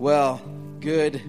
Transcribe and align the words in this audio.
Well, 0.00 0.40
good, 0.80 1.20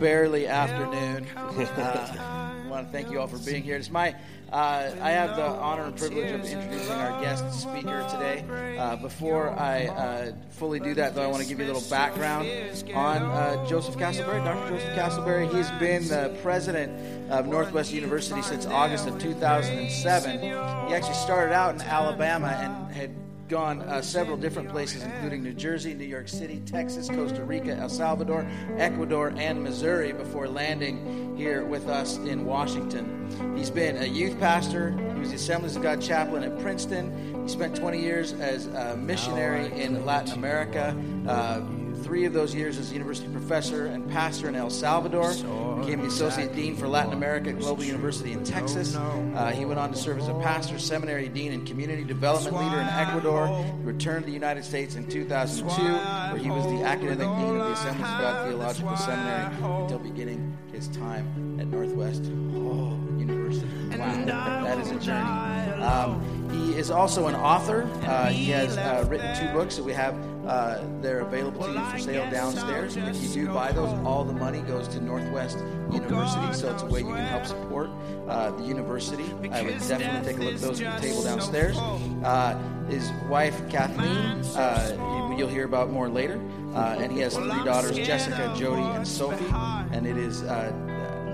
barely 0.00 0.48
afternoon. 0.48 1.28
Uh, 1.36 2.64
I 2.66 2.68
want 2.68 2.88
to 2.88 2.92
thank 2.92 3.08
you 3.08 3.20
all 3.20 3.28
for 3.28 3.38
being 3.38 3.62
here. 3.62 3.76
It's 3.76 3.88
my 3.88 4.16
uh, 4.52 4.90
I 5.00 5.12
have 5.12 5.36
the 5.36 5.44
honor 5.44 5.84
and 5.84 5.96
privilege 5.96 6.32
of 6.32 6.44
introducing 6.44 6.90
our 6.90 7.22
guest 7.22 7.60
speaker 7.60 8.04
today. 8.10 8.76
Uh, 8.76 8.96
before 8.96 9.50
I 9.50 9.86
uh, 9.86 10.32
fully 10.50 10.80
do 10.80 10.92
that, 10.94 11.14
though, 11.14 11.22
I 11.22 11.28
want 11.28 11.44
to 11.44 11.48
give 11.48 11.60
you 11.60 11.66
a 11.66 11.70
little 11.72 11.88
background 11.88 12.48
on 12.96 13.22
uh, 13.22 13.64
Joseph 13.68 13.94
Castleberry. 13.94 14.44
Dr. 14.44 14.70
Joseph 14.70 14.98
Castleberry, 14.98 15.54
he's 15.54 15.70
been 15.78 16.08
the 16.08 16.36
president 16.42 17.30
of 17.30 17.46
Northwest 17.46 17.92
University 17.92 18.42
since 18.42 18.66
August 18.66 19.06
of 19.06 19.20
2007. 19.20 20.40
He 20.40 20.48
actually 20.48 21.14
started 21.14 21.54
out 21.54 21.76
in 21.76 21.80
Alabama 21.80 22.48
and 22.48 22.92
had 22.92 23.23
gone 23.48 23.82
uh, 23.82 24.00
several 24.02 24.36
different 24.36 24.68
places, 24.68 25.02
including 25.02 25.42
New 25.42 25.52
Jersey, 25.52 25.94
New 25.94 26.04
York 26.04 26.28
City, 26.28 26.62
Texas, 26.66 27.08
Costa 27.08 27.44
Rica, 27.44 27.74
El 27.76 27.88
Salvador, 27.88 28.46
Ecuador, 28.76 29.32
and 29.36 29.62
Missouri 29.62 30.12
before 30.12 30.48
landing 30.48 31.36
here 31.36 31.64
with 31.64 31.88
us 31.88 32.16
in 32.18 32.44
Washington. 32.44 33.54
He's 33.56 33.70
been 33.70 33.96
a 33.96 34.06
youth 34.06 34.38
pastor. 34.38 34.90
He 35.14 35.20
was 35.20 35.30
the 35.30 35.36
Assemblies 35.36 35.76
of 35.76 35.82
God 35.82 36.00
chaplain 36.00 36.42
at 36.42 36.58
Princeton. 36.60 37.42
He 37.42 37.48
spent 37.48 37.76
20 37.76 38.00
years 38.00 38.32
as 38.34 38.66
a 38.66 38.96
missionary 38.96 39.72
in 39.80 40.04
Latin 40.04 40.34
America. 40.34 40.96
Uh, 41.26 41.60
three 42.04 42.26
of 42.26 42.34
those 42.34 42.54
years 42.54 42.76
as 42.76 42.90
a 42.90 42.92
university 42.92 43.28
professor 43.28 43.86
and 43.86 44.08
pastor 44.10 44.48
in 44.48 44.54
El 44.54 44.68
Salvador. 44.68 45.32
Became 45.80 46.02
the 46.02 46.08
associate 46.08 46.54
dean 46.54 46.76
for 46.76 46.86
Latin 46.86 47.14
America 47.14 47.48
at 47.48 47.58
Global 47.58 47.82
University 47.82 48.32
in 48.32 48.44
Texas. 48.44 48.94
Uh, 48.94 49.52
he 49.54 49.64
went 49.64 49.80
on 49.80 49.90
to 49.90 49.96
serve 49.96 50.18
as 50.18 50.28
a 50.28 50.34
pastor, 50.34 50.78
seminary 50.78 51.28
dean, 51.28 51.52
and 51.52 51.66
community 51.66 52.04
development 52.04 52.56
leader 52.56 52.80
in 52.80 52.86
Ecuador. 52.88 53.48
He 53.48 53.82
returned 53.82 54.24
to 54.24 54.26
the 54.26 54.34
United 54.34 54.64
States 54.64 54.94
in 54.94 55.08
2002, 55.08 55.82
where 55.82 56.36
he 56.36 56.50
was 56.50 56.64
the 56.66 56.84
academic 56.84 57.18
dean 57.18 57.56
of 57.60 57.66
the 57.66 57.72
Assemblies 57.72 58.06
of 58.06 58.20
God 58.20 58.48
Theological 58.48 58.96
Seminary 58.96 59.82
until 59.82 59.98
beginning 59.98 60.56
his 60.72 60.88
time 60.88 61.58
at 61.58 61.66
Northwest 61.68 62.22
oh, 62.24 62.98
University. 63.16 63.66
Wow, 63.96 64.64
that 64.64 64.78
is 64.78 64.90
a 64.90 64.98
journey. 65.00 65.82
Um, 65.82 66.33
he 66.54 66.76
is 66.76 66.90
also 66.90 67.26
an 67.26 67.34
author. 67.34 67.82
Uh, 68.02 68.28
he 68.28 68.46
has 68.50 68.76
uh, 68.76 69.04
written 69.08 69.34
two 69.36 69.52
books 69.52 69.76
that 69.76 69.82
we 69.82 69.92
have. 69.92 70.14
Uh, 70.46 70.84
they're 71.00 71.20
available 71.20 71.64
to 71.64 71.72
you 71.72 71.84
for 71.86 71.98
sale 71.98 72.30
downstairs. 72.30 72.96
If 72.96 73.22
you 73.22 73.46
do 73.46 73.52
buy 73.52 73.72
those, 73.72 73.88
all 74.04 74.24
the 74.24 74.32
money 74.32 74.60
goes 74.60 74.86
to 74.88 75.00
Northwest 75.00 75.58
University, 75.90 76.52
so 76.54 76.72
it's 76.72 76.82
a 76.82 76.86
way 76.86 77.00
you 77.00 77.06
can 77.06 77.26
help 77.26 77.46
support 77.46 77.90
uh, 78.28 78.50
the 78.50 78.64
university. 78.64 79.24
I 79.50 79.62
would 79.62 79.78
definitely 79.78 80.32
take 80.32 80.40
a 80.40 80.44
look 80.44 80.54
at 80.54 80.60
those 80.60 80.80
at 80.80 81.00
the 81.00 81.08
table 81.08 81.22
downstairs. 81.22 81.78
Uh, 81.78 82.58
his 82.88 83.10
wife, 83.28 83.56
Kathleen, 83.70 84.44
uh, 84.56 85.34
you'll 85.38 85.48
hear 85.48 85.64
about 85.64 85.90
more 85.90 86.08
later. 86.08 86.34
and 86.74 87.10
he 87.10 87.20
has 87.20 87.34
three 87.34 87.64
daughters, 87.64 87.96
Jessica, 87.96 88.54
Jody, 88.56 88.82
and 88.82 89.06
Sophie. 89.06 89.46
And 89.92 90.06
it 90.06 90.16
is, 90.16 90.42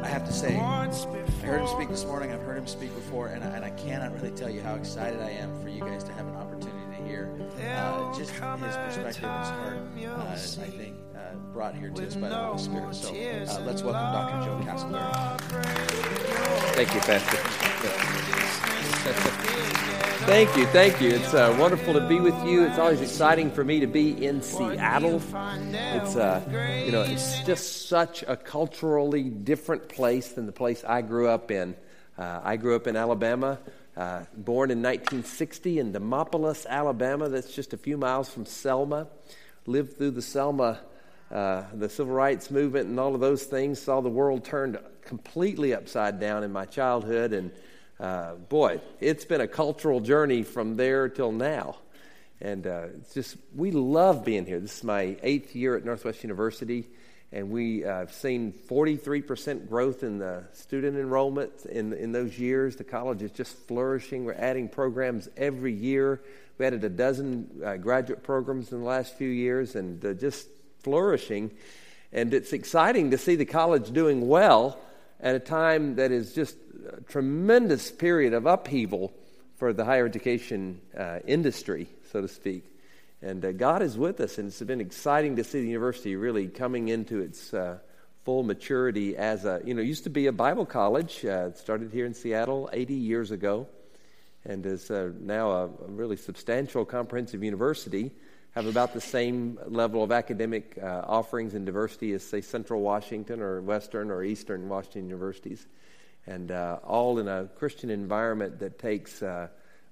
I 0.02 0.08
have 0.08 0.24
to 0.26 0.32
say, 0.32 0.56
I 0.56 0.86
heard 1.44 1.60
him 1.60 1.66
speak 1.66 1.88
this 1.90 2.04
morning. 2.04 2.32
I've 2.32 2.42
heard 2.42 2.56
him 2.56 2.66
speak 2.66 2.94
before, 2.94 3.26
and 3.28 3.44
I, 3.44 3.48
and 3.48 3.64
I 3.64 3.70
cannot 3.70 4.14
really 4.14 4.30
tell 4.30 4.48
you 4.48 4.62
how 4.62 4.74
excited 4.74 5.20
I 5.20 5.30
am 5.30 5.60
for 5.62 5.68
you 5.68 5.80
guys 5.80 6.02
to 6.04 6.12
have 6.12 6.26
an 6.26 6.36
opportunity 6.36 6.96
to 6.96 7.02
hear 7.04 7.36
uh, 7.62 8.16
just 8.16 8.30
his 8.30 8.40
perspective 8.40 8.96
and 8.96 9.06
his 9.06 9.20
heart. 9.22 9.78
Uh, 10.06 10.62
I 10.62 10.70
think 10.70 10.96
uh, 11.14 11.34
brought 11.52 11.74
here 11.74 11.90
to 11.90 12.06
us 12.06 12.16
by 12.16 12.30
the 12.30 12.34
Holy 12.34 12.58
Spirit. 12.58 12.94
So 12.94 13.10
uh, 13.10 13.60
let's 13.66 13.82
welcome 13.82 14.12
Dr. 14.12 14.46
Joe 14.46 14.58
Castleberry. 14.64 15.40
Thank 16.74 16.94
you, 16.94 17.00
Pastor. 17.00 17.38
Thank 20.30 20.56
you, 20.56 20.66
thank 20.66 21.00
you. 21.00 21.10
It's 21.10 21.34
uh, 21.34 21.56
wonderful 21.58 21.92
to 21.92 22.06
be 22.06 22.20
with 22.20 22.40
you. 22.46 22.64
It's 22.64 22.78
always 22.78 23.00
exciting 23.00 23.50
for 23.50 23.64
me 23.64 23.80
to 23.80 23.88
be 23.88 24.24
in 24.24 24.42
Seattle. 24.42 25.16
It's 25.16 26.14
uh, 26.14 26.82
you 26.86 26.92
know, 26.92 27.02
it's 27.02 27.40
just 27.40 27.88
such 27.88 28.22
a 28.22 28.36
culturally 28.36 29.24
different 29.24 29.88
place 29.88 30.28
than 30.28 30.46
the 30.46 30.52
place 30.52 30.84
I 30.84 31.02
grew 31.02 31.26
up 31.26 31.50
in. 31.50 31.74
Uh, 32.16 32.42
I 32.44 32.58
grew 32.58 32.76
up 32.76 32.86
in 32.86 32.94
Alabama, 32.94 33.58
uh, 33.96 34.22
born 34.36 34.70
in 34.70 34.80
1960 34.80 35.80
in 35.80 35.92
Demopolis, 35.92 36.64
Alabama. 36.64 37.28
That's 37.28 37.52
just 37.52 37.72
a 37.72 37.76
few 37.76 37.96
miles 37.96 38.30
from 38.30 38.46
Selma. 38.46 39.08
Lived 39.66 39.98
through 39.98 40.12
the 40.12 40.22
Selma, 40.22 40.78
uh, 41.32 41.64
the 41.74 41.88
civil 41.88 42.14
rights 42.14 42.52
movement, 42.52 42.86
and 42.86 43.00
all 43.00 43.16
of 43.16 43.20
those 43.20 43.42
things. 43.42 43.82
Saw 43.82 44.00
the 44.00 44.08
world 44.08 44.44
turned 44.44 44.78
completely 45.02 45.74
upside 45.74 46.20
down 46.20 46.44
in 46.44 46.52
my 46.52 46.66
childhood 46.66 47.32
and 47.32 47.50
uh, 48.00 48.34
boy, 48.34 48.80
it's 48.98 49.26
been 49.26 49.42
a 49.42 49.48
cultural 49.48 50.00
journey 50.00 50.42
from 50.42 50.76
there 50.76 51.08
till 51.08 51.32
now. 51.32 51.76
And 52.40 52.66
uh, 52.66 52.86
it's 52.96 53.12
just, 53.12 53.36
we 53.54 53.70
love 53.70 54.24
being 54.24 54.46
here. 54.46 54.58
This 54.58 54.78
is 54.78 54.84
my 54.84 55.16
eighth 55.22 55.54
year 55.54 55.76
at 55.76 55.84
Northwest 55.84 56.22
University, 56.22 56.88
and 57.30 57.50
we 57.50 57.84
uh, 57.84 57.98
have 57.98 58.12
seen 58.14 58.52
43% 58.52 59.68
growth 59.68 60.02
in 60.02 60.18
the 60.18 60.44
student 60.54 60.96
enrollment 60.96 61.66
in, 61.66 61.92
in 61.92 62.12
those 62.12 62.38
years. 62.38 62.76
The 62.76 62.84
college 62.84 63.20
is 63.20 63.32
just 63.32 63.54
flourishing. 63.68 64.24
We're 64.24 64.32
adding 64.32 64.70
programs 64.70 65.28
every 65.36 65.74
year. 65.74 66.22
We 66.56 66.64
added 66.64 66.82
a 66.84 66.88
dozen 66.88 67.60
uh, 67.62 67.76
graduate 67.76 68.22
programs 68.22 68.72
in 68.72 68.78
the 68.78 68.86
last 68.86 69.18
few 69.18 69.28
years, 69.28 69.76
and 69.76 70.02
uh, 70.02 70.14
just 70.14 70.48
flourishing. 70.82 71.50
And 72.12 72.32
it's 72.32 72.54
exciting 72.54 73.10
to 73.10 73.18
see 73.18 73.36
the 73.36 73.44
college 73.44 73.92
doing 73.92 74.26
well 74.26 74.78
at 75.20 75.34
a 75.34 75.38
time 75.38 75.96
that 75.96 76.10
is 76.10 76.34
just 76.34 76.56
tremendous 77.10 77.90
period 77.90 78.32
of 78.32 78.46
upheaval 78.46 79.12
for 79.56 79.72
the 79.72 79.84
higher 79.84 80.06
education 80.06 80.80
uh, 80.96 81.18
industry, 81.26 81.88
so 82.12 82.20
to 82.20 82.28
speak. 82.28 82.64
And 83.20 83.44
uh, 83.44 83.52
God 83.52 83.82
is 83.82 83.98
with 83.98 84.20
us, 84.20 84.38
and 84.38 84.48
it's 84.48 84.62
been 84.62 84.80
exciting 84.80 85.36
to 85.36 85.44
see 85.44 85.60
the 85.60 85.66
university 85.66 86.16
really 86.16 86.48
coming 86.48 86.88
into 86.88 87.20
its 87.20 87.52
uh, 87.52 87.78
full 88.24 88.42
maturity 88.44 89.16
as 89.16 89.44
a, 89.44 89.60
you 89.64 89.74
know, 89.74 89.82
used 89.82 90.04
to 90.04 90.10
be 90.10 90.28
a 90.28 90.32
Bible 90.32 90.64
college. 90.64 91.24
Uh, 91.24 91.48
it 91.48 91.58
started 91.58 91.92
here 91.92 92.06
in 92.06 92.14
Seattle 92.14 92.70
80 92.72 92.94
years 92.94 93.32
ago, 93.32 93.66
and 94.44 94.64
is 94.64 94.90
uh, 94.90 95.10
now 95.20 95.50
a, 95.50 95.64
a 95.64 95.88
really 95.88 96.16
substantial 96.16 96.84
comprehensive 96.84 97.42
university 97.42 98.12
have 98.52 98.66
about 98.66 98.94
the 98.94 99.00
same 99.00 99.58
level 99.66 100.02
of 100.02 100.10
academic 100.10 100.78
uh, 100.82 101.02
offerings 101.06 101.54
and 101.54 101.66
diversity 101.66 102.12
as, 102.12 102.24
say, 102.24 102.40
Central 102.40 102.80
Washington 102.80 103.40
or 103.40 103.60
Western 103.60 104.10
or 104.10 104.24
Eastern 104.24 104.68
Washington 104.68 105.04
universities 105.04 105.66
and 106.26 106.50
uh, 106.50 106.78
all 106.84 107.18
in 107.18 107.28
a 107.28 107.48
Christian 107.56 107.90
environment 107.90 108.58
that 108.60 108.78
takes 108.78 109.22
uh, 109.22 109.48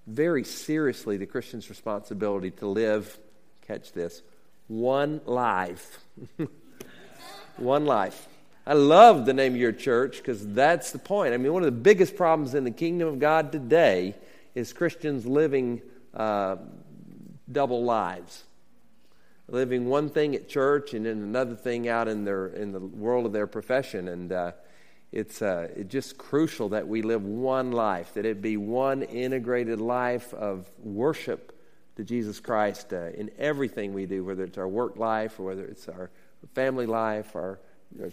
very 0.06 0.44
seriously 0.44 1.16
the 1.16 1.26
Christian's 1.26 1.68
responsibility 1.68 2.50
to 2.52 2.66
live, 2.66 3.18
catch 3.66 3.92
this, 3.92 4.22
one 4.68 5.20
life. 5.26 5.98
one 7.56 7.86
life. 7.86 8.28
I 8.66 8.74
love 8.74 9.24
the 9.24 9.32
name 9.32 9.54
of 9.54 9.60
your 9.60 9.72
church 9.72 10.18
because 10.18 10.46
that's 10.46 10.92
the 10.92 10.98
point. 10.98 11.32
I 11.32 11.38
mean, 11.38 11.52
one 11.52 11.62
of 11.62 11.66
the 11.66 11.80
biggest 11.80 12.16
problems 12.16 12.54
in 12.54 12.64
the 12.64 12.70
kingdom 12.70 13.08
of 13.08 13.18
God 13.18 13.50
today 13.50 14.14
is 14.54 14.72
Christians 14.72 15.26
living 15.26 15.80
uh, 16.12 16.56
double 17.50 17.84
lives. 17.84 18.44
Living 19.48 19.86
one 19.86 20.10
thing 20.10 20.34
at 20.34 20.48
church 20.48 20.92
and 20.92 21.06
then 21.06 21.22
another 21.22 21.54
thing 21.54 21.88
out 21.88 22.08
in, 22.08 22.24
their, 22.24 22.48
in 22.48 22.72
the 22.72 22.80
world 22.80 23.24
of 23.24 23.32
their 23.32 23.46
profession. 23.46 24.08
And 24.08 24.30
uh, 24.30 24.52
it's, 25.10 25.40
uh, 25.40 25.68
just 25.88 26.18
crucial 26.18 26.70
that 26.70 26.86
we 26.86 27.02
live 27.02 27.24
one 27.24 27.72
life, 27.72 28.14
that 28.14 28.26
it 28.26 28.42
be 28.42 28.56
one 28.56 29.02
integrated 29.02 29.80
life 29.80 30.34
of 30.34 30.70
worship 30.78 31.54
to 31.96 32.04
Jesus 32.04 32.40
Christ 32.40 32.92
uh, 32.92 33.10
in 33.10 33.30
everything 33.38 33.94
we 33.94 34.06
do, 34.06 34.24
whether 34.24 34.44
it's 34.44 34.58
our 34.58 34.68
work 34.68 34.96
life 34.96 35.40
or 35.40 35.44
whether 35.44 35.64
it's 35.64 35.88
our 35.88 36.10
family 36.54 36.86
life 36.86 37.34
or 37.34 37.58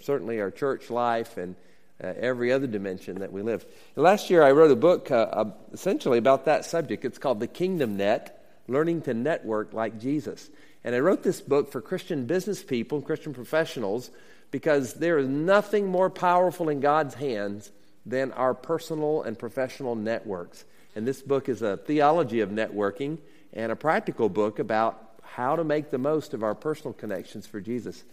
certainly 0.02 0.42
our 0.42 0.52
church 0.52 0.90
life 0.90 1.38
and 1.38 1.56
uh, 2.04 2.14
every 2.18 2.52
other 2.52 2.68
dimension 2.68 3.20
that 3.20 3.32
we 3.32 3.42
live. 3.42 3.66
last 3.96 4.30
year 4.30 4.44
I 4.44 4.52
wrote 4.52 4.72
a 4.72 4.76
book 4.76 5.12
uh, 5.12 5.46
essentially 5.72 6.18
about 6.18 6.46
that 6.46 6.66
subject. 6.66 7.06
It's 7.06 7.18
called 7.18 7.40
The 7.40 7.48
Kingdom 7.48 7.98
Net 7.98 8.44
Learning 8.68 9.02
to 9.04 9.14
Network 9.14 9.74
Like 9.74 10.00
Jesus. 10.00 10.50
And 10.86 10.94
I 10.94 11.00
wrote 11.00 11.24
this 11.24 11.42
book 11.42 11.72
for 11.72 11.82
Christian 11.82 12.28
business 12.28 12.62
people, 12.62 13.00
and 13.00 13.06
Christian 13.06 13.34
professionals 13.34 14.12
because 14.52 14.94
there 14.94 15.18
is 15.18 15.28
nothing 15.28 15.88
more 15.88 16.12
powerful 16.12 16.70
in 16.70 16.80
God's 16.80 17.16
hands 17.16 17.72
than 18.06 18.32
our 18.34 18.54
personal 18.54 19.24
and 19.24 19.38
professional 19.38 19.96
networks. 19.96 20.64
And 20.96 21.08
this 21.08 21.24
book 21.24 21.50
is 21.50 21.64
a 21.64 21.78
theology 21.78 22.42
of 22.42 22.52
networking 22.52 23.18
and 23.52 23.72
a 23.72 23.76
practical 23.76 24.30
book 24.30 24.60
about 24.60 25.20
how 25.24 25.56
to 25.56 25.64
make 25.64 25.90
the 25.90 25.98
most 25.98 26.36
of 26.36 26.44
our 26.44 26.54
personal 26.54 26.94
connections 26.94 27.48
for 27.48 27.60
Jesus. 27.60 28.04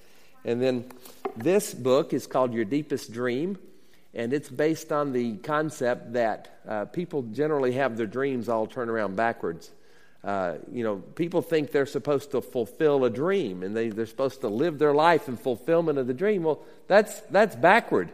And 0.42 0.60
then 0.60 0.86
this 1.36 1.74
book 1.74 2.14
is 2.14 2.26
called 2.26 2.54
Your 2.54 2.64
Deepest 2.64 3.12
Dream, 3.12 3.58
and 4.14 4.32
it's 4.32 4.48
based 4.48 4.92
on 4.92 5.12
the 5.12 5.36
concept 5.36 6.14
that 6.14 6.58
uh, 6.66 6.86
people 6.86 7.20
generally 7.22 7.72
have 7.72 7.98
their 7.98 8.06
dreams 8.06 8.48
all 8.48 8.66
turned 8.66 8.90
around 8.90 9.14
backwards. 9.14 9.70
Uh, 10.24 10.54
you 10.70 10.84
know, 10.84 10.96
people 10.96 11.42
think 11.42 11.72
they're 11.72 11.84
supposed 11.84 12.30
to 12.30 12.40
fulfill 12.40 13.04
a 13.04 13.10
dream 13.10 13.62
and 13.62 13.76
they, 13.76 13.88
they're 13.88 14.06
supposed 14.06 14.40
to 14.40 14.48
live 14.48 14.78
their 14.78 14.94
life 14.94 15.28
in 15.28 15.36
fulfillment 15.36 15.98
of 15.98 16.06
the 16.06 16.14
dream. 16.14 16.44
Well, 16.44 16.62
that's, 16.86 17.20
that's 17.22 17.56
backward. 17.56 18.10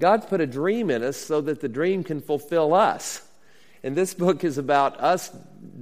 God's 0.00 0.26
put 0.26 0.40
a 0.40 0.46
dream 0.46 0.90
in 0.90 1.02
us 1.02 1.18
so 1.18 1.40
that 1.42 1.60
the 1.60 1.68
dream 1.68 2.02
can 2.02 2.20
fulfill 2.20 2.72
us. 2.72 3.26
And 3.82 3.94
this 3.94 4.14
book 4.14 4.42
is 4.44 4.56
about 4.56 4.98
us 5.00 5.30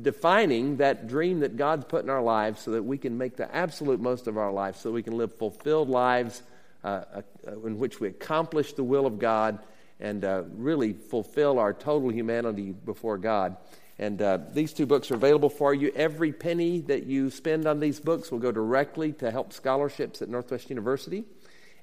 defining 0.02 0.78
that 0.78 1.06
dream 1.06 1.40
that 1.40 1.56
God's 1.56 1.84
put 1.84 2.02
in 2.02 2.10
our 2.10 2.20
lives 2.20 2.60
so 2.60 2.72
that 2.72 2.82
we 2.82 2.98
can 2.98 3.16
make 3.16 3.36
the 3.36 3.54
absolute 3.54 4.00
most 4.00 4.26
of 4.26 4.36
our 4.36 4.50
life, 4.50 4.76
so 4.76 4.90
we 4.90 5.04
can 5.04 5.16
live 5.16 5.32
fulfilled 5.36 5.88
lives 5.88 6.42
uh, 6.82 7.04
uh, 7.14 7.22
in 7.64 7.78
which 7.78 8.00
we 8.00 8.08
accomplish 8.08 8.72
the 8.72 8.82
will 8.82 9.06
of 9.06 9.20
God 9.20 9.60
and 10.00 10.24
uh, 10.24 10.42
really 10.56 10.92
fulfill 10.92 11.60
our 11.60 11.72
total 11.72 12.10
humanity 12.10 12.72
before 12.72 13.18
God. 13.18 13.56
And 13.98 14.20
uh, 14.20 14.38
these 14.52 14.72
two 14.72 14.86
books 14.86 15.10
are 15.10 15.14
available 15.14 15.50
for 15.50 15.74
you. 15.74 15.92
Every 15.94 16.32
penny 16.32 16.80
that 16.82 17.04
you 17.04 17.30
spend 17.30 17.66
on 17.66 17.78
these 17.80 18.00
books 18.00 18.32
will 18.32 18.38
go 18.38 18.50
directly 18.50 19.12
to 19.14 19.30
help 19.30 19.52
scholarships 19.52 20.22
at 20.22 20.28
Northwest 20.28 20.70
University. 20.70 21.24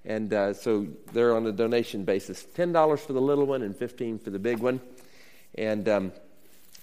And 0.06 0.34
uh, 0.34 0.54
so 0.54 0.88
they're 1.14 1.36
on 1.36 1.46
a 1.46 1.52
donation 1.52 2.04
basis 2.04 2.46
$10 2.56 3.00
for 3.00 3.14
the 3.14 3.22
little 3.22 3.46
one 3.46 3.62
and 3.62 3.76
15 3.76 4.20
for 4.20 4.30
the 4.30 4.40
big 4.40 4.60
one. 4.60 4.82
And 5.56 5.88
um, 5.88 6.12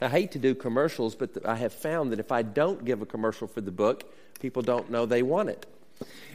I 0.00 0.08
hate 0.08 0.32
to 0.32 0.38
do 0.38 0.54
commercials, 0.54 1.14
but 1.14 1.44
I 1.46 1.54
have 1.56 1.72
found 1.72 2.12
that 2.12 2.20
if 2.20 2.30
I 2.30 2.42
don't 2.42 2.84
give 2.84 3.02
a 3.02 3.06
commercial 3.06 3.46
for 3.46 3.60
the 3.60 3.70
book, 3.70 4.04
people 4.40 4.62
don't 4.62 4.90
know 4.90 5.06
they 5.06 5.22
want 5.22 5.48
it. 5.48 5.66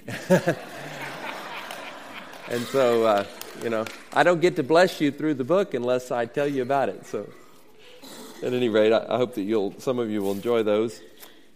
and 2.49 2.65
so, 2.67 3.03
uh, 3.05 3.25
you 3.63 3.69
know, 3.69 3.85
I 4.13 4.23
don't 4.23 4.41
get 4.41 4.55
to 4.55 4.63
bless 4.63 4.99
you 4.99 5.11
through 5.11 5.35
the 5.35 5.43
book 5.43 5.75
unless 5.75 6.09
I 6.11 6.25
tell 6.25 6.47
you 6.47 6.63
about 6.63 6.89
it. 6.89 7.05
So, 7.05 7.29
at 8.43 8.53
any 8.53 8.69
rate, 8.69 8.91
I, 8.91 9.17
hope 9.17 9.35
that 9.35 9.43
you'll, 9.43 9.79
some 9.79 9.99
of 9.99 10.09
you 10.09 10.21
will 10.21 10.31
enjoy 10.31 10.63
those. 10.63 10.99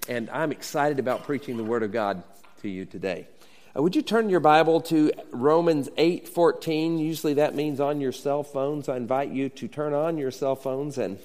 And 0.07 0.29
I'm 0.29 0.51
excited 0.51 0.99
about 0.99 1.23
preaching 1.23 1.57
the 1.57 1.63
Word 1.63 1.83
of 1.83 1.91
God 1.91 2.21
to 2.61 2.69
you 2.69 2.85
today. 2.85 3.27
Uh, 3.75 3.81
would 3.81 3.95
you 3.95 4.03
turn 4.03 4.29
your 4.29 4.39
Bible 4.39 4.81
to 4.81 5.11
Romans 5.31 5.89
8:14? 5.97 6.99
Usually 6.99 7.33
that 7.35 7.55
means 7.55 7.79
on 7.79 8.01
your 8.01 8.11
cell 8.11 8.43
phones. 8.43 8.87
I 8.87 8.97
invite 8.97 9.29
you 9.29 9.49
to 9.49 9.67
turn 9.67 9.93
on 9.93 10.17
your 10.17 10.31
cell 10.31 10.55
phones 10.55 10.97
and 10.97 11.17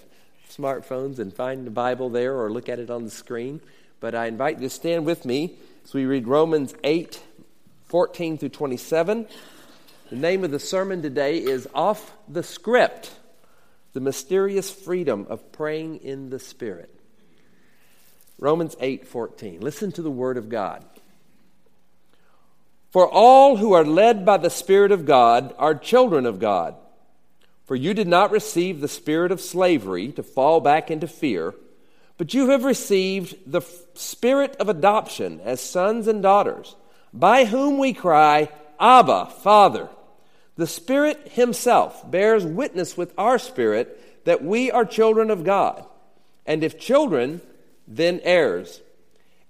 smartphones 0.50 1.18
and 1.18 1.32
find 1.32 1.66
the 1.66 1.70
Bible 1.70 2.08
there 2.08 2.36
or 2.36 2.50
look 2.50 2.68
at 2.68 2.78
it 2.78 2.90
on 2.90 3.04
the 3.04 3.10
screen. 3.10 3.60
But 4.00 4.14
I 4.14 4.26
invite 4.26 4.56
you 4.56 4.62
to 4.62 4.70
stand 4.70 5.04
with 5.04 5.26
me 5.26 5.58
as 5.84 5.92
we 5.92 6.06
read 6.06 6.26
Romans 6.26 6.74
8 6.82 7.22
14 7.84 8.38
through 8.38 8.48
27. 8.48 9.26
The 10.08 10.16
name 10.16 10.42
of 10.42 10.50
the 10.50 10.58
sermon 10.58 11.02
today 11.02 11.38
is 11.38 11.68
Off 11.74 12.12
the 12.28 12.42
Script 12.42 13.12
The 13.92 14.00
Mysterious 14.00 14.70
Freedom 14.70 15.26
of 15.28 15.52
Praying 15.52 15.96
in 15.96 16.30
the 16.30 16.38
Spirit. 16.38 16.94
Romans 18.38 18.76
8 18.80 19.06
14. 19.06 19.60
Listen 19.60 19.92
to 19.92 20.02
the 20.02 20.10
Word 20.10 20.36
of 20.36 20.48
God. 20.48 20.84
For 22.90 23.08
all 23.08 23.56
who 23.56 23.72
are 23.72 23.84
led 23.84 24.24
by 24.24 24.36
the 24.36 24.50
Spirit 24.50 24.92
of 24.92 25.06
God 25.06 25.54
are 25.58 25.74
children 25.74 26.26
of 26.26 26.38
God. 26.38 26.74
For 27.70 27.76
you 27.76 27.94
did 27.94 28.08
not 28.08 28.32
receive 28.32 28.80
the 28.80 28.88
spirit 28.88 29.30
of 29.30 29.40
slavery 29.40 30.10
to 30.12 30.24
fall 30.24 30.60
back 30.60 30.90
into 30.90 31.06
fear, 31.06 31.54
but 32.18 32.34
you 32.34 32.50
have 32.50 32.64
received 32.64 33.36
the 33.46 33.60
spirit 33.94 34.56
of 34.56 34.68
adoption 34.68 35.40
as 35.44 35.60
sons 35.60 36.08
and 36.08 36.20
daughters, 36.20 36.74
by 37.12 37.44
whom 37.44 37.78
we 37.78 37.92
cry, 37.92 38.48
Abba, 38.80 39.26
Father. 39.26 39.88
The 40.60 40.66
Spirit 40.66 41.28
Himself 41.32 42.10
bears 42.10 42.44
witness 42.44 42.94
with 42.94 43.14
our 43.16 43.38
spirit 43.38 44.26
that 44.26 44.44
we 44.44 44.70
are 44.70 44.84
children 44.84 45.30
of 45.30 45.42
God. 45.42 45.86
And 46.44 46.62
if 46.62 46.78
children, 46.78 47.40
then 47.88 48.20
heirs. 48.24 48.82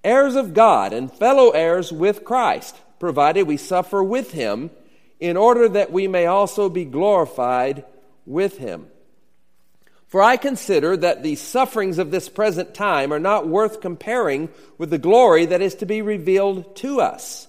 Heirs 0.04 0.36
of 0.36 0.54
God 0.54 0.92
and 0.92 1.12
fellow 1.12 1.50
heirs 1.50 1.90
with 1.90 2.24
Christ 2.24 2.80
provided 3.00 3.48
we 3.48 3.56
suffer 3.56 4.04
with 4.04 4.30
him, 4.30 4.70
in 5.18 5.36
order 5.36 5.68
that 5.70 5.90
we 5.90 6.06
may 6.06 6.26
also 6.26 6.68
be 6.68 6.84
glorified 6.84 7.84
with 8.24 8.58
him. 8.58 8.86
For 10.06 10.22
I 10.22 10.36
consider 10.36 10.96
that 10.96 11.24
the 11.24 11.34
sufferings 11.34 11.98
of 11.98 12.12
this 12.12 12.28
present 12.28 12.72
time 12.72 13.12
are 13.12 13.18
not 13.18 13.48
worth 13.48 13.80
comparing 13.80 14.48
with 14.78 14.90
the 14.90 14.96
glory 14.98 15.46
that 15.46 15.60
is 15.60 15.74
to 15.74 15.86
be 15.86 16.02
revealed 16.02 16.76
to 16.76 17.00
us. 17.00 17.48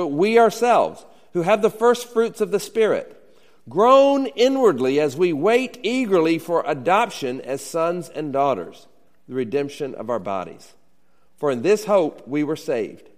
but 0.00 0.06
we 0.06 0.38
ourselves, 0.38 1.04
who 1.34 1.42
have 1.42 1.60
the 1.60 1.68
first 1.68 2.08
fruits 2.08 2.40
of 2.40 2.50
the 2.50 2.58
Spirit, 2.58 3.22
groan 3.68 4.24
inwardly 4.28 4.98
as 4.98 5.14
we 5.14 5.30
wait 5.30 5.78
eagerly 5.82 6.38
for 6.38 6.64
adoption 6.66 7.38
as 7.42 7.60
sons 7.60 8.08
and 8.08 8.32
daughters, 8.32 8.88
the 9.28 9.34
redemption 9.34 9.94
of 9.94 10.08
our 10.08 10.18
bodies. 10.18 10.72
For 11.36 11.50
in 11.50 11.60
this 11.60 11.84
hope 11.84 12.26
we 12.26 12.42
were 12.42 12.56
saved. 12.56 13.10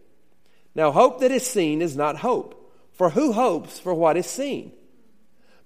Now, 0.74 0.90
hope 0.90 1.20
that 1.20 1.30
is 1.30 1.46
seen 1.46 1.82
is 1.82 1.96
not 1.96 2.16
hope, 2.16 2.74
for 2.94 3.10
who 3.10 3.30
hopes 3.32 3.78
for 3.78 3.94
what 3.94 4.16
is 4.16 4.26
seen? 4.26 4.72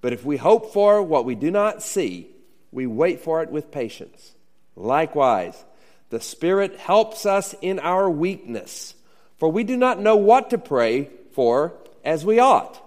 But 0.02 0.12
if 0.12 0.22
we 0.22 0.36
hope 0.36 0.74
for 0.74 1.02
what 1.02 1.24
we 1.24 1.34
do 1.34 1.50
not 1.50 1.82
see, 1.82 2.28
we 2.70 2.86
wait 2.86 3.22
for 3.22 3.42
it 3.42 3.50
with 3.50 3.70
patience. 3.70 4.34
Likewise, 4.74 5.64
the 6.10 6.20
Spirit 6.20 6.76
helps 6.76 7.24
us 7.24 7.54
in 7.62 7.78
our 7.78 8.10
weakness, 8.10 8.94
for 9.36 9.48
we 9.50 9.64
do 9.64 9.76
not 9.76 10.00
know 10.00 10.16
what 10.16 10.50
to 10.50 10.58
pray 10.58 11.10
for 11.32 11.74
as 12.04 12.24
we 12.24 12.38
ought. 12.38 12.82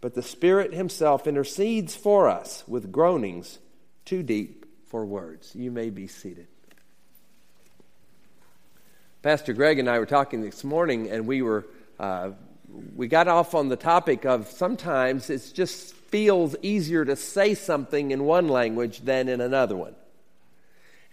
But 0.00 0.14
the 0.14 0.22
Spirit 0.22 0.72
Himself 0.72 1.26
intercedes 1.26 1.94
for 1.94 2.28
us 2.28 2.64
with 2.66 2.90
groanings 2.90 3.58
too 4.04 4.22
deep 4.22 4.66
for 4.86 5.04
words. 5.04 5.54
You 5.54 5.70
may 5.70 5.90
be 5.90 6.06
seated. 6.06 6.48
Pastor 9.22 9.52
Greg 9.52 9.78
and 9.78 9.88
I 9.88 10.00
were 10.00 10.06
talking 10.06 10.42
this 10.42 10.64
morning, 10.64 11.08
and 11.08 11.28
we 11.28 11.42
were 11.42 11.64
uh, 12.00 12.32
we 12.96 13.06
got 13.06 13.28
off 13.28 13.54
on 13.54 13.68
the 13.68 13.76
topic 13.76 14.24
of 14.24 14.48
sometimes 14.48 15.30
it 15.30 15.52
just 15.54 15.94
feels 15.94 16.56
easier 16.62 17.04
to 17.04 17.16
say 17.16 17.54
something 17.54 18.10
in 18.10 18.24
one 18.24 18.48
language 18.48 19.00
than 19.00 19.28
in 19.28 19.40
another 19.40 19.76
one. 19.76 19.94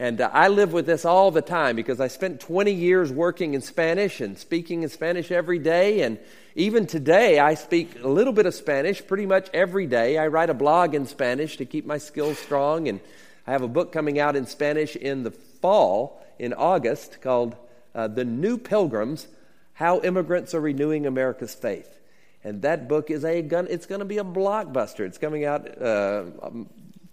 And 0.01 0.21
uh, 0.21 0.29
I 0.31 0.47
live 0.47 0.71
with 0.71 0.85
this 0.85 1.03
all 1.03 1.29
the 1.29 1.41
time 1.41 1.75
because 1.75 1.99
I 1.99 2.07
spent 2.07 2.39
20 2.39 2.71
years 2.71 3.11
working 3.11 3.53
in 3.53 3.61
Spanish 3.61 4.21
and 4.21 4.37
speaking 4.37 4.83
in 4.83 4.89
Spanish 4.89 5.29
every 5.29 5.59
day. 5.59 6.03
And 6.03 6.17
even 6.55 6.87
today, 6.87 7.37
I 7.37 7.55
speak 7.55 8.01
a 8.01 8.07
little 8.07 8.31
bit 8.31 8.45
of 8.45 8.55
Spanish 8.55 9.05
pretty 9.05 9.25
much 9.25 9.49
every 9.53 9.87
day. 9.87 10.17
I 10.17 10.27
write 10.27 10.49
a 10.49 10.53
blog 10.53 10.95
in 10.95 11.05
Spanish 11.05 11.57
to 11.57 11.65
keep 11.65 11.85
my 11.85 11.97
skills 11.97 12.39
strong. 12.39 12.87
And 12.87 13.01
I 13.45 13.51
have 13.51 13.61
a 13.61 13.67
book 13.67 13.91
coming 13.91 14.19
out 14.19 14.37
in 14.37 14.45
Spanish 14.45 14.95
in 14.95 15.23
the 15.23 15.31
fall, 15.31 16.25
in 16.39 16.53
August, 16.53 17.19
called 17.21 17.57
uh, 17.93 18.07
The 18.07 18.23
New 18.23 18.57
Pilgrims 18.57 19.27
How 19.73 19.99
Immigrants 19.99 20.53
Are 20.53 20.61
Renewing 20.61 21.07
America's 21.07 21.53
Faith. 21.53 21.99
And 22.41 22.61
that 22.61 22.87
book 22.87 23.11
is 23.11 23.25
a 23.25 23.41
gun, 23.41 23.67
it's 23.69 23.85
going 23.85 23.99
to 23.99 24.05
be 24.05 24.17
a 24.17 24.23
blockbuster. 24.23 25.01
It's 25.01 25.17
coming 25.17 25.43
out 25.43 25.69
uh, 25.81 26.23
um, 26.41 26.69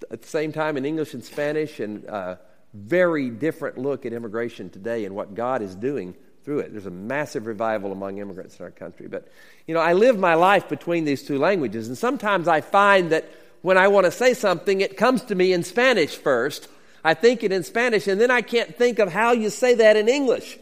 at 0.08 0.22
the 0.22 0.28
same 0.28 0.52
time 0.52 0.76
in 0.76 0.84
English 0.84 1.14
and 1.14 1.24
Spanish, 1.24 1.80
and 1.80 2.08
uh, 2.08 2.36
very 2.76 3.30
different 3.30 3.78
look 3.78 4.04
at 4.04 4.12
immigration 4.12 4.70
today 4.70 5.04
and 5.04 5.14
what 5.14 5.34
God 5.34 5.62
is 5.62 5.74
doing 5.74 6.14
through 6.44 6.60
it. 6.60 6.72
There's 6.72 6.86
a 6.86 6.90
massive 6.90 7.46
revival 7.46 7.90
among 7.90 8.18
immigrants 8.18 8.58
in 8.58 8.64
our 8.64 8.70
country. 8.70 9.08
But, 9.08 9.28
you 9.66 9.74
know, 9.74 9.80
I 9.80 9.94
live 9.94 10.18
my 10.18 10.34
life 10.34 10.68
between 10.68 11.04
these 11.04 11.22
two 11.24 11.38
languages, 11.38 11.88
and 11.88 11.98
sometimes 11.98 12.46
I 12.46 12.60
find 12.60 13.10
that 13.10 13.28
when 13.62 13.78
I 13.78 13.88
want 13.88 14.04
to 14.04 14.12
say 14.12 14.34
something, 14.34 14.80
it 14.80 14.96
comes 14.96 15.22
to 15.22 15.34
me 15.34 15.52
in 15.52 15.64
Spanish 15.64 16.14
first, 16.14 16.68
I 17.02 17.14
think 17.14 17.42
it 17.42 17.50
in 17.50 17.64
Spanish, 17.64 18.06
and 18.06 18.20
then 18.20 18.30
I 18.30 18.42
can't 18.42 18.76
think 18.76 18.98
of 18.98 19.12
how 19.12 19.32
you 19.32 19.50
say 19.50 19.74
that 19.74 19.96
in 19.96 20.08
English. 20.08 20.58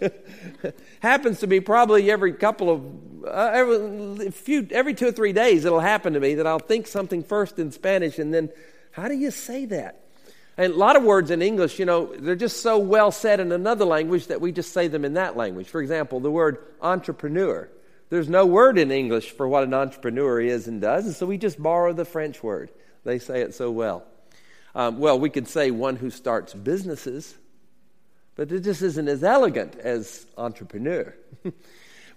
Happens 1.01 1.41
to 1.41 1.47
be 1.47 1.61
probably 1.61 2.11
every 2.11 2.33
couple 2.33 2.71
of, 2.71 3.27
uh, 3.27 3.51
every, 3.53 4.31
few, 4.31 4.69
every 4.71 4.95
two 4.95 5.09
or 5.09 5.13
three 5.13 5.33
days, 5.33 5.65
it'll 5.65 5.81
happen 5.81 6.15
to 6.15 6.21
me 6.21 6.37
that 6.37 6.47
I'll 6.47 6.59
think 6.59 6.87
something 6.87 7.23
first 7.23 7.59
in 7.59 7.73
Spanish, 7.73 8.19
and 8.19 8.33
then, 8.33 8.51
how 8.93 9.09
do 9.09 9.15
you 9.15 9.31
say 9.31 9.67
that? 9.67 10.04
And 10.57 10.73
a 10.73 10.77
lot 10.77 10.97
of 10.97 11.03
words 11.03 11.31
in 11.31 11.43
English, 11.43 11.79
you 11.79 11.85
know, 11.85 12.15
they're 12.15 12.37
just 12.37 12.63
so 12.63 12.79
well 12.79 13.11
said 13.11 13.41
in 13.41 13.51
another 13.51 13.85
language 13.85 14.29
that 14.29 14.41
we 14.41 14.53
just 14.53 14.73
say 14.73 14.87
them 14.87 15.05
in 15.05 15.15
that 15.15 15.37
language. 15.37 15.69
For 15.69 15.81
example, 15.81 16.21
the 16.21 16.31
word 16.31 16.59
entrepreneur. 16.81 17.69
There's 18.11 18.29
no 18.29 18.47
word 18.47 18.79
in 18.79 18.93
English 18.93 19.33
for 19.33 19.49
what 19.49 19.65
an 19.65 19.75
entrepreneur 19.75 20.41
is 20.41 20.69
and 20.69 20.81
does, 20.81 21.07
and 21.07 21.15
so 21.15 21.27
we 21.27 21.39
just 21.39 21.61
borrow 21.61 21.93
the 21.93 22.05
French 22.05 22.43
word. 22.43 22.71
They 23.03 23.19
say 23.19 23.41
it 23.41 23.55
so 23.55 23.71
well. 23.71 24.05
Um, 24.75 24.99
well, 24.99 25.19
we 25.19 25.31
could 25.31 25.49
say 25.49 25.71
one 25.71 25.97
who 25.97 26.11
starts 26.11 26.55
businesses, 26.55 27.35
but 28.37 28.53
it 28.53 28.61
just 28.61 28.83
isn't 28.83 29.09
as 29.09 29.25
elegant 29.25 29.77
as 29.77 30.27
entrepreneur. 30.39 31.15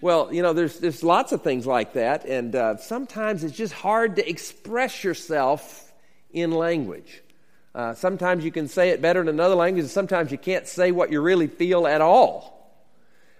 well, 0.01 0.31
you 0.31 0.43
know, 0.43 0.53
there's, 0.53 0.79
there's 0.79 1.03
lots 1.03 1.31
of 1.31 1.41
things 1.41 1.65
like 1.65 1.93
that, 1.93 2.25
and 2.25 2.55
uh, 2.55 2.77
sometimes 2.77 3.43
it's 3.43 3.57
just 3.57 3.73
hard 3.73 4.17
to 4.17 4.29
express 4.29 5.03
yourself 5.03 5.91
in 6.31 6.51
language. 6.51 7.23
Uh, 7.77 7.93
sometimes 7.93 8.43
you 8.43 8.51
can 8.51 8.67
say 8.67 8.89
it 8.89 9.03
better 9.03 9.21
in 9.21 9.27
another 9.27 9.53
language, 9.53 9.83
and 9.83 9.91
sometimes 9.91 10.31
you 10.31 10.37
can't 10.39 10.67
say 10.67 10.91
what 10.91 11.11
you 11.11 11.21
really 11.21 11.45
feel 11.45 11.85
at 11.85 12.01
all. 12.01 12.75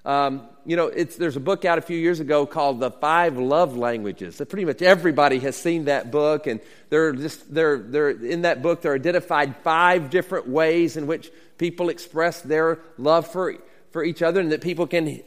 Um, 0.05 0.47
you 0.63 0.75
know, 0.75 0.91
there's 0.91 1.37
a 1.37 1.39
book 1.39 1.65
out 1.65 1.79
a 1.79 1.81
few 1.81 1.97
years 1.97 2.19
ago 2.19 2.45
called 2.45 2.79
The 2.79 2.91
Five 2.91 3.39
Love 3.39 3.75
Languages. 3.75 4.39
Pretty 4.47 4.65
much 4.65 4.83
everybody 4.83 5.39
has 5.39 5.55
seen 5.55 5.85
that 5.85 6.11
book, 6.11 6.45
and 6.45 6.61
they're 6.89 7.13
just 7.13 7.51
they're, 7.51 7.79
they're 7.79 8.11
in 8.11 8.43
that 8.43 8.61
book. 8.61 8.83
They're 8.83 8.93
identified 8.93 9.55
five 9.63 10.11
different 10.11 10.47
ways 10.47 10.97
in 10.97 11.07
which 11.07 11.31
people 11.57 11.89
express 11.89 12.39
their 12.41 12.77
love 12.99 13.25
for 13.25 13.55
for 13.89 14.03
each 14.03 14.21
other, 14.21 14.39
and 14.39 14.51
that 14.51 14.61
people 14.61 14.85
can 14.85 15.19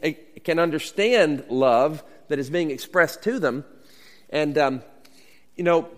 can 0.44 0.60
understand 0.60 1.46
love 1.48 2.04
that 2.28 2.38
is 2.38 2.48
being 2.48 2.70
expressed 2.70 3.24
to 3.24 3.40
them. 3.40 3.64
And 4.30 4.56
um, 4.56 4.82
you 5.56 5.64
know, 5.64 5.88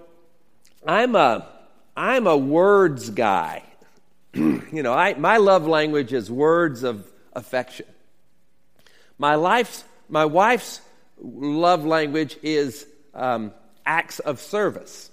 I'm 0.87 1.15
a 1.15 1.47
I'm 1.97 2.27
a 2.27 2.37
words 2.37 3.11
guy. 3.11 3.63
you 4.35 4.83
know, 4.83 4.93
I, 4.93 5.15
my 5.15 5.37
love 5.37 5.67
language 5.67 6.13
is 6.13 6.31
words 6.31 6.83
of 6.83 7.11
affection. 7.33 7.87
My 9.19 9.35
life's, 9.35 9.85
my 10.09 10.25
wife's 10.25 10.81
love 11.21 11.85
language 11.85 12.39
is 12.43 12.87
um, 13.15 13.53
acts 13.85 14.19
of 14.21 14.41
service. 14.41 15.11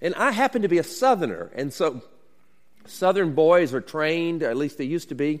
And 0.00 0.14
I 0.14 0.30
happen 0.30 0.62
to 0.62 0.68
be 0.68 0.78
a 0.78 0.84
Southerner, 0.84 1.50
and 1.54 1.72
so 1.72 2.02
Southern 2.86 3.34
boys 3.34 3.74
are 3.74 3.80
trained, 3.80 4.42
at 4.42 4.56
least 4.56 4.78
they 4.78 4.84
used 4.84 5.10
to 5.10 5.14
be, 5.14 5.40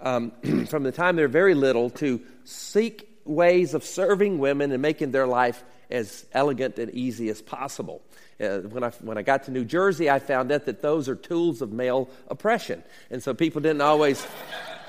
um, 0.00 0.30
from 0.68 0.82
the 0.82 0.92
time 0.92 1.16
they're 1.16 1.26
very 1.26 1.54
little, 1.54 1.90
to 1.90 2.20
seek 2.44 3.08
ways 3.24 3.74
of 3.74 3.82
serving 3.82 4.38
women 4.38 4.70
and 4.70 4.82
making 4.82 5.10
their 5.10 5.26
life 5.26 5.64
as 5.90 6.26
elegant 6.32 6.78
and 6.78 6.92
easy 6.94 7.28
as 7.30 7.40
possible. 7.40 8.02
Uh, 8.40 8.58
when, 8.58 8.82
I, 8.82 8.90
when 9.00 9.16
I 9.16 9.22
got 9.22 9.44
to 9.44 9.50
New 9.50 9.64
Jersey, 9.64 10.10
I 10.10 10.18
found 10.18 10.50
out 10.50 10.64
that 10.66 10.82
those 10.82 11.08
are 11.08 11.14
tools 11.14 11.62
of 11.62 11.72
male 11.72 12.08
oppression. 12.28 12.82
And 13.10 13.22
so 13.22 13.32
people 13.34 13.60
didn't 13.60 13.82
always 13.82 14.26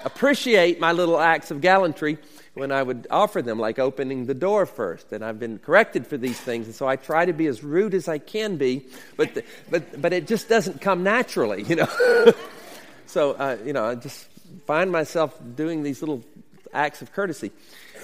appreciate 0.04 0.80
my 0.80 0.92
little 0.92 1.20
acts 1.20 1.52
of 1.52 1.62
gallantry 1.62 2.18
when 2.54 2.72
I 2.72 2.82
would 2.82 3.06
offer 3.12 3.42
them, 3.42 3.60
like 3.60 3.80
opening 3.80 4.26
the 4.26 4.34
door 4.34 4.66
first. 4.66 5.12
And 5.12 5.24
I've 5.24 5.40
been 5.40 5.60
corrected 5.60 6.08
for 6.08 6.18
these 6.18 6.40
things. 6.40 6.66
And 6.66 6.76
so 6.76 6.88
I 6.88 6.96
try 6.96 7.26
to 7.26 7.34
be 7.34 7.48
as 7.48 7.64
rude 7.64 7.94
as 7.94 8.08
I 8.08 8.18
can 8.18 8.58
be, 8.58 8.86
but, 9.18 9.34
the, 9.36 9.44
but, 9.70 10.02
but 10.02 10.14
it 10.14 10.26
just 10.26 10.48
doesn't 10.48 10.82
come 10.82 11.04
naturally, 11.04 11.64
you 11.64 11.76
know. 11.76 12.34
so, 13.06 13.34
uh, 13.34 13.58
you 13.66 13.74
know, 13.74 13.86
I 13.86 13.96
just 13.96 14.28
find 14.66 14.92
myself 14.92 15.38
doing 15.56 15.84
these 15.84 16.02
little 16.02 16.24
acts 16.74 17.02
of 17.02 17.12
courtesy. 17.12 17.52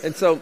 And 0.03 0.15
so 0.15 0.41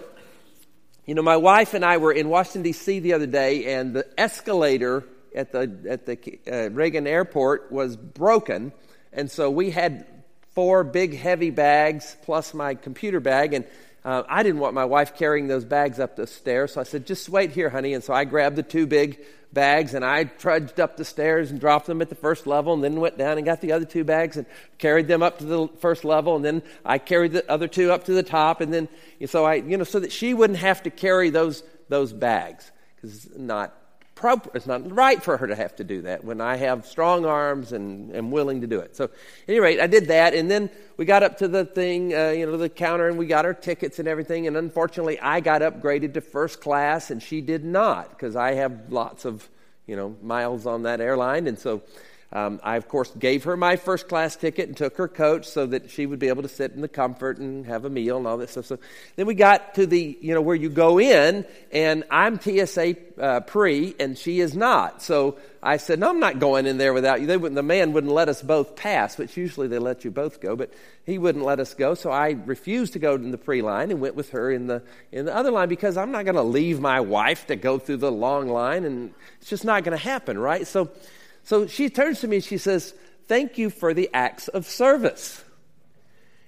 you 1.09 1.15
know, 1.15 1.23
my 1.23 1.37
wife 1.37 1.73
and 1.73 1.83
I 1.83 1.97
were 1.97 2.11
in 2.11 2.29
Washington, 2.29 2.61
D.C. 2.61 2.99
the 2.99 3.13
other 3.13 3.25
day, 3.25 3.73
and 3.73 3.95
the 3.95 4.05
escalator 4.15 5.03
at 5.33 5.51
the, 5.51 5.75
at 5.89 6.05
the 6.05 6.39
uh, 6.47 6.69
Reagan 6.69 7.07
airport 7.07 7.71
was 7.71 7.97
broken. 7.97 8.71
And 9.11 9.31
so 9.31 9.49
we 9.49 9.71
had 9.71 10.05
four 10.51 10.83
big, 10.83 11.17
heavy 11.17 11.49
bags 11.49 12.15
plus 12.21 12.53
my 12.53 12.75
computer 12.75 13.19
bag. 13.19 13.55
And 13.55 13.65
uh, 14.05 14.23
I 14.27 14.43
didn't 14.43 14.59
want 14.59 14.73
my 14.73 14.85
wife 14.85 15.15
carrying 15.15 15.47
those 15.47 15.65
bags 15.65 15.99
up 15.99 16.15
the 16.15 16.27
stairs. 16.27 16.73
So 16.73 16.81
I 16.81 16.83
said, 16.83 17.05
just 17.05 17.27
wait 17.29 17.51
here, 17.51 17.69
honey. 17.69 17.93
And 17.93 18.03
so 18.03 18.13
I 18.13 18.23
grabbed 18.23 18.55
the 18.55 18.63
two 18.63 18.87
big 18.87 19.19
bags 19.51 19.93
and 19.93 20.05
I 20.05 20.25
trudged 20.25 20.79
up 20.79 20.95
the 20.95 21.05
stairs 21.05 21.49
and 21.49 21.59
dropped 21.59 21.87
them 21.87 22.01
at 22.01 22.09
the 22.09 22.15
first 22.15 22.45
level 22.45 22.73
and 22.73 22.83
then 22.83 22.99
went 22.99 23.17
down 23.17 23.37
and 23.37 23.45
got 23.45 23.61
the 23.61 23.71
other 23.71 23.85
two 23.85 24.03
bags 24.03 24.37
and 24.37 24.45
carried 24.77 25.07
them 25.07 25.23
up 25.23 25.39
to 25.39 25.45
the 25.45 25.67
first 25.79 26.05
level 26.05 26.35
and 26.35 26.45
then 26.45 26.61
I 26.85 26.99
carried 26.99 27.31
the 27.31 27.49
other 27.51 27.67
two 27.67 27.91
up 27.91 28.03
to 28.05 28.13
the 28.13 28.21
top 28.21 28.61
and 28.61 28.71
then 28.71 28.87
so 29.25 29.45
I 29.45 29.55
you 29.55 29.77
know 29.77 29.85
so 29.85 29.99
that 30.01 30.11
she 30.11 30.35
wouldn't 30.35 30.59
have 30.59 30.83
to 30.83 30.91
carry 30.91 31.31
those 31.31 31.63
those 31.87 32.13
bags 32.13 32.71
because 32.95 33.25
it's 33.25 33.37
not 33.37 33.73
proper 34.19 34.51
it's 34.53 34.67
not 34.67 34.91
right 34.93 35.23
for 35.23 35.37
her 35.37 35.47
to 35.47 35.55
have 35.55 35.73
to 35.77 35.85
do 35.85 36.01
that 36.01 36.25
when 36.25 36.41
I 36.41 36.57
have 36.57 36.85
strong 36.85 37.25
arms 37.25 37.71
and 37.71 38.13
am 38.13 38.31
willing 38.31 38.59
to 38.59 38.67
do 38.67 38.79
it. 38.81 38.93
So 38.93 39.05
at 39.05 39.11
any 39.47 39.61
rate 39.61 39.79
I 39.79 39.87
did 39.87 40.07
that 40.07 40.33
and 40.33 40.51
then 40.51 40.69
we 40.97 41.05
got 41.05 41.23
up 41.23 41.37
to 41.37 41.47
the 41.47 41.63
thing 41.63 42.13
uh, 42.13 42.31
you 42.31 42.45
know 42.45 42.57
the 42.57 42.67
counter 42.67 43.07
and 43.07 43.17
we 43.17 43.27
got 43.27 43.45
our 43.45 43.53
tickets 43.53 43.97
and 43.97 44.09
everything 44.09 44.45
and 44.45 44.57
unfortunately 44.57 45.21
I 45.21 45.39
got 45.39 45.61
upgraded 45.61 46.15
to 46.15 46.21
first 46.21 46.59
class 46.59 47.11
and 47.11 47.23
she 47.23 47.39
did 47.39 47.63
not 47.63 48.09
because 48.09 48.35
I 48.35 48.55
have 48.55 48.91
lots 48.91 49.23
of 49.23 49.49
you 49.87 49.95
know 49.95 50.17
miles 50.21 50.65
on 50.65 50.83
that 50.83 50.99
airline 50.99 51.47
and 51.47 51.57
so 51.57 51.81
um, 52.31 52.59
I, 52.63 52.75
of 52.75 52.87
course, 52.87 53.09
gave 53.17 53.45
her 53.45 53.57
my 53.57 53.75
first 53.75 54.07
class 54.07 54.35
ticket 54.35 54.67
and 54.67 54.77
took 54.77 54.97
her 54.97 55.07
coach 55.07 55.47
so 55.47 55.65
that 55.65 55.89
she 55.89 56.05
would 56.05 56.19
be 56.19 56.27
able 56.27 56.43
to 56.43 56.47
sit 56.47 56.73
in 56.73 56.81
the 56.81 56.87
comfort 56.87 57.39
and 57.39 57.65
have 57.65 57.85
a 57.85 57.89
meal 57.89 58.17
and 58.17 58.27
all 58.27 58.37
that 58.37 58.51
stuff. 58.51 58.67
So 58.67 58.77
then 59.15 59.25
we 59.25 59.33
got 59.33 59.73
to 59.75 59.87
the, 59.87 60.15
you 60.21 60.35
know, 60.35 60.41
where 60.41 60.55
you 60.55 60.69
go 60.69 60.99
in, 60.99 61.43
and 61.71 62.03
I'm 62.11 62.39
TSA 62.39 62.95
uh, 63.19 63.39
pre, 63.39 63.95
and 63.99 64.15
she 64.15 64.41
is 64.41 64.55
not. 64.55 65.01
So 65.01 65.39
I 65.63 65.77
said, 65.77 65.99
No, 65.99 66.09
I'm 66.09 66.19
not 66.19 66.37
going 66.37 66.67
in 66.67 66.77
there 66.77 66.93
without 66.93 67.19
you. 67.19 67.25
They 67.25 67.35
wouldn't, 67.35 67.55
the 67.55 67.63
man 67.63 67.93
wouldn't 67.93 68.13
let 68.13 68.29
us 68.29 68.43
both 68.43 68.75
pass, 68.75 69.17
which 69.17 69.35
usually 69.35 69.67
they 69.67 69.79
let 69.79 70.05
you 70.05 70.11
both 70.11 70.39
go, 70.39 70.55
but 70.55 70.71
he 71.07 71.17
wouldn't 71.17 71.43
let 71.43 71.59
us 71.59 71.73
go. 71.73 71.95
So 71.95 72.11
I 72.11 72.37
refused 72.45 72.93
to 72.93 72.99
go 72.99 73.15
in 73.15 73.31
the 73.31 73.39
pre 73.39 73.63
line 73.63 73.89
and 73.89 73.99
went 74.01 74.13
with 74.13 74.29
her 74.31 74.51
in 74.51 74.67
the, 74.67 74.83
in 75.11 75.25
the 75.25 75.35
other 75.35 75.49
line 75.49 75.67
because 75.67 75.97
I'm 75.97 76.11
not 76.11 76.25
going 76.25 76.35
to 76.35 76.43
leave 76.43 76.79
my 76.79 76.99
wife 76.99 77.47
to 77.47 77.55
go 77.55 77.79
through 77.79 77.97
the 77.97 78.11
long 78.11 78.49
line, 78.49 78.85
and 78.85 79.15
it's 79.41 79.49
just 79.49 79.65
not 79.65 79.83
going 79.83 79.97
to 79.97 80.03
happen, 80.03 80.37
right? 80.37 80.67
So 80.67 80.91
so 81.49 81.65
she 81.65 81.89
turns 81.89 82.19
to 82.19 82.27
me, 82.27 82.41
she 82.41 82.59
says, 82.59 82.93
Thank 83.25 83.57
you 83.57 83.71
for 83.71 83.95
the 83.95 84.07
acts 84.13 84.49
of 84.49 84.67
service. 84.67 85.43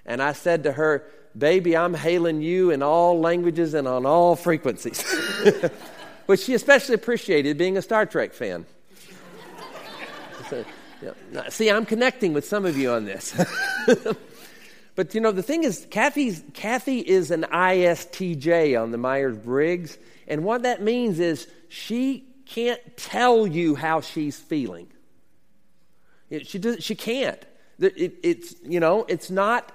And 0.06 0.22
I 0.22 0.34
said 0.34 0.66
to 0.66 0.74
her, 0.74 1.04
Baby, 1.36 1.76
I'm 1.76 1.96
hailing 1.96 2.44
you 2.44 2.70
in 2.70 2.84
all 2.84 3.20
languages 3.20 3.74
and 3.74 3.88
on 3.88 4.06
all 4.06 4.36
frequencies. 4.36 5.04
Which 6.28 6.42
she 6.42 6.54
especially 6.54 6.94
appreciated 6.94 7.58
being 7.58 7.78
a 7.78 7.82
Star 7.82 8.06
Trek 8.06 8.32
fan. 8.34 8.68
See, 11.50 11.72
I'm 11.72 11.88
connecting 11.88 12.34
with 12.34 12.46
some 12.46 12.64
of 12.68 12.78
you 12.78 12.92
on 12.92 13.06
this. 13.06 13.34
but 14.96 15.16
you 15.16 15.22
know, 15.22 15.32
the 15.32 15.42
thing 15.42 15.64
is, 15.64 15.88
Kathy's, 15.90 16.44
Kathy 16.54 17.00
is 17.00 17.32
an 17.32 17.48
ISTJ 17.52 18.80
on 18.80 18.92
the 18.92 19.00
Myers 19.00 19.36
Briggs. 19.36 19.98
And 20.28 20.44
what 20.44 20.62
that 20.62 20.84
means 20.84 21.20
is 21.20 21.48
she 21.70 22.31
can't 22.54 22.98
tell 22.98 23.48
you 23.48 23.76
how 23.76 24.02
she's 24.02 24.38
feeling. 24.38 24.88
It, 26.30 26.48
she, 26.48 26.60
does, 26.60 26.84
she 26.84 26.96
can't. 26.96 27.44
It, 27.80 28.16
it's, 28.24 28.56
you 28.64 28.80
know, 28.80 29.06
it's 29.08 29.32
not, 29.32 29.72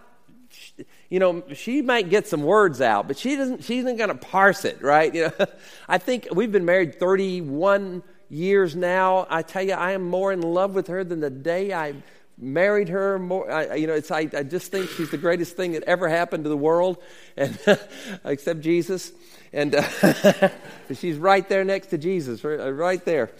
you 1.08 1.18
know, 1.18 1.42
she 1.54 1.80
might 1.80 2.10
get 2.10 2.26
some 2.26 2.42
words 2.42 2.82
out, 2.82 3.08
but 3.08 3.16
she 3.16 3.34
doesn't, 3.34 3.64
she 3.64 3.78
isn't 3.78 3.96
going 3.96 4.10
to 4.10 4.14
parse 4.14 4.64
it, 4.64 4.82
right? 4.82 5.14
You 5.14 5.32
know, 5.38 5.46
I 5.88 5.96
think 5.98 6.28
we've 6.32 6.52
been 6.52 6.66
married 6.66 7.00
31 7.00 8.02
years 8.28 8.76
now. 8.76 9.26
I 9.30 9.40
tell 9.40 9.62
you, 9.62 9.72
I 9.72 9.92
am 9.92 10.02
more 10.02 10.30
in 10.30 10.42
love 10.42 10.74
with 10.74 10.88
her 10.88 11.02
than 11.02 11.20
the 11.20 11.30
day 11.30 11.72
I 11.72 11.94
married 12.38 12.90
her 12.90 13.18
more 13.18 13.50
I, 13.50 13.76
you 13.76 13.86
know 13.86 13.94
it's 13.94 14.10
I, 14.10 14.28
I 14.36 14.42
just 14.42 14.70
think 14.70 14.90
she's 14.90 15.10
the 15.10 15.16
greatest 15.16 15.56
thing 15.56 15.72
that 15.72 15.84
ever 15.84 16.06
happened 16.06 16.44
to 16.44 16.50
the 16.50 16.56
world 16.56 17.02
and 17.34 17.58
except 18.26 18.60
jesus 18.60 19.10
and 19.52 19.74
uh, 19.74 20.48
she's 20.94 21.16
right 21.16 21.48
there 21.48 21.64
next 21.64 21.88
to 21.88 21.98
jesus 21.98 22.44
right 22.44 23.04
there 23.04 23.30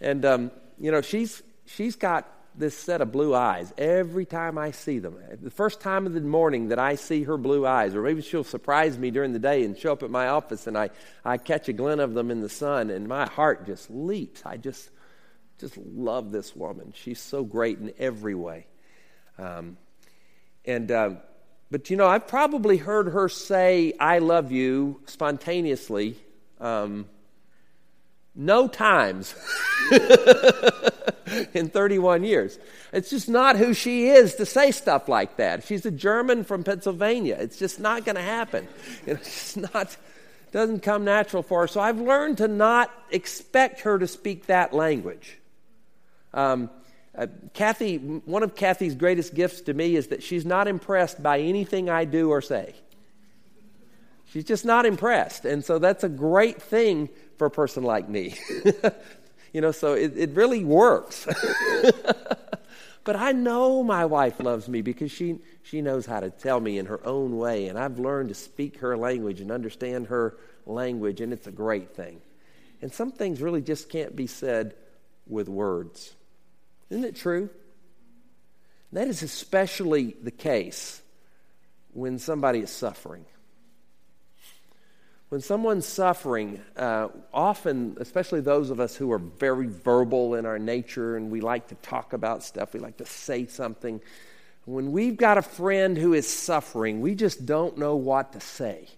and 0.00 0.24
um, 0.24 0.50
you 0.78 0.90
know 0.90 1.00
she's 1.00 1.42
she's 1.66 1.96
got 1.96 2.26
this 2.58 2.76
set 2.76 3.00
of 3.00 3.12
blue 3.12 3.34
eyes 3.34 3.72
every 3.78 4.26
time 4.26 4.58
I 4.58 4.72
see 4.72 4.98
them. 4.98 5.16
The 5.40 5.50
first 5.50 5.80
time 5.80 6.06
of 6.06 6.12
the 6.12 6.20
morning 6.20 6.68
that 6.68 6.78
I 6.78 6.96
see 6.96 7.22
her 7.22 7.36
blue 7.36 7.66
eyes, 7.66 7.94
or 7.94 8.02
maybe 8.02 8.20
she'll 8.20 8.44
surprise 8.44 8.98
me 8.98 9.10
during 9.10 9.32
the 9.32 9.38
day 9.38 9.64
and 9.64 9.78
show 9.78 9.92
up 9.92 10.02
at 10.02 10.10
my 10.10 10.28
office 10.28 10.66
and 10.66 10.76
I, 10.76 10.90
I 11.24 11.38
catch 11.38 11.68
a 11.68 11.72
glint 11.72 12.00
of 12.00 12.14
them 12.14 12.30
in 12.30 12.40
the 12.40 12.48
sun 12.48 12.90
and 12.90 13.06
my 13.06 13.26
heart 13.26 13.66
just 13.66 13.88
leaps. 13.90 14.42
I 14.44 14.56
just, 14.56 14.90
just 15.60 15.76
love 15.76 16.32
this 16.32 16.54
woman. 16.56 16.92
She's 16.96 17.20
so 17.20 17.44
great 17.44 17.78
in 17.78 17.92
every 17.98 18.34
way. 18.34 18.66
Um, 19.38 19.76
and, 20.64 20.90
uh, 20.90 21.10
but 21.70 21.90
you 21.90 21.96
know, 21.96 22.06
I've 22.06 22.26
probably 22.26 22.76
heard 22.76 23.08
her 23.08 23.28
say, 23.28 23.92
I 24.00 24.18
love 24.18 24.52
you 24.52 25.00
spontaneously. 25.06 26.16
Um, 26.60 27.06
no 28.34 28.68
times 28.68 29.34
in 31.52 31.68
31 31.68 32.24
years. 32.24 32.58
It's 32.92 33.10
just 33.10 33.28
not 33.28 33.56
who 33.56 33.74
she 33.74 34.08
is 34.08 34.36
to 34.36 34.46
say 34.46 34.70
stuff 34.70 35.08
like 35.08 35.36
that. 35.36 35.64
She's 35.64 35.84
a 35.84 35.90
German 35.90 36.44
from 36.44 36.62
Pennsylvania. 36.64 37.36
It's 37.38 37.58
just 37.58 37.80
not 37.80 38.04
going 38.04 38.16
to 38.16 38.22
happen. 38.22 38.68
It's 39.06 39.56
not 39.56 39.96
doesn't 40.52 40.80
come 40.80 41.04
natural 41.04 41.42
for 41.42 41.62
her. 41.62 41.66
So 41.66 41.80
I've 41.80 42.00
learned 42.00 42.38
to 42.38 42.48
not 42.48 42.90
expect 43.10 43.82
her 43.82 43.98
to 43.98 44.06
speak 44.06 44.46
that 44.46 44.72
language. 44.72 45.38
Um, 46.32 46.70
uh, 47.18 47.26
Kathy, 47.52 47.96
one 47.96 48.44
of 48.44 48.54
Kathy's 48.54 48.94
greatest 48.94 49.34
gifts 49.34 49.62
to 49.62 49.74
me 49.74 49.96
is 49.96 50.08
that 50.08 50.22
she's 50.22 50.46
not 50.46 50.68
impressed 50.68 51.20
by 51.20 51.40
anything 51.40 51.90
I 51.90 52.04
do 52.04 52.30
or 52.30 52.40
say. 52.40 52.74
She's 54.26 54.44
just 54.44 54.64
not 54.64 54.86
impressed. 54.86 55.44
And 55.44 55.64
so 55.64 55.80
that's 55.80 56.04
a 56.04 56.08
great 56.08 56.62
thing 56.62 57.08
for 57.36 57.46
a 57.46 57.50
person 57.50 57.82
like 57.82 58.08
me. 58.08 58.36
you 59.52 59.60
know, 59.60 59.72
so 59.72 59.94
it, 59.94 60.16
it 60.16 60.30
really 60.30 60.64
works. 60.64 61.26
but 63.04 63.16
I 63.16 63.32
know 63.32 63.82
my 63.82 64.04
wife 64.04 64.38
loves 64.38 64.68
me 64.68 64.82
because 64.82 65.10
she, 65.10 65.38
she 65.64 65.82
knows 65.82 66.06
how 66.06 66.20
to 66.20 66.30
tell 66.30 66.60
me 66.60 66.78
in 66.78 66.86
her 66.86 67.04
own 67.04 67.36
way. 67.36 67.66
And 67.66 67.76
I've 67.76 67.98
learned 67.98 68.28
to 68.28 68.34
speak 68.36 68.78
her 68.78 68.96
language 68.96 69.40
and 69.40 69.50
understand 69.50 70.06
her 70.08 70.36
language, 70.66 71.20
and 71.20 71.32
it's 71.32 71.48
a 71.48 71.52
great 71.52 71.96
thing. 71.96 72.20
And 72.80 72.92
some 72.92 73.10
things 73.10 73.40
really 73.40 73.62
just 73.62 73.88
can't 73.88 74.14
be 74.14 74.28
said 74.28 74.74
with 75.26 75.48
words. 75.48 76.14
Isn't 76.90 77.04
it 77.04 77.16
true? 77.16 77.50
That 78.92 79.08
is 79.08 79.22
especially 79.22 80.16
the 80.22 80.30
case 80.30 81.02
when 81.92 82.18
somebody 82.18 82.60
is 82.60 82.70
suffering. 82.70 83.24
When 85.28 85.42
someone's 85.42 85.84
suffering, 85.84 86.62
uh, 86.74 87.08
often, 87.34 87.98
especially 88.00 88.40
those 88.40 88.70
of 88.70 88.80
us 88.80 88.96
who 88.96 89.12
are 89.12 89.18
very 89.18 89.66
verbal 89.66 90.34
in 90.36 90.46
our 90.46 90.58
nature 90.58 91.16
and 91.16 91.30
we 91.30 91.42
like 91.42 91.68
to 91.68 91.74
talk 91.76 92.14
about 92.14 92.42
stuff, 92.42 92.72
we 92.72 92.80
like 92.80 92.96
to 92.96 93.04
say 93.04 93.46
something, 93.46 94.00
when 94.64 94.90
we've 94.90 95.18
got 95.18 95.36
a 95.36 95.42
friend 95.42 95.98
who 95.98 96.14
is 96.14 96.26
suffering, 96.26 97.02
we 97.02 97.14
just 97.14 97.44
don't 97.44 97.76
know 97.76 97.96
what 97.96 98.32
to 98.32 98.40
say. 98.40 98.88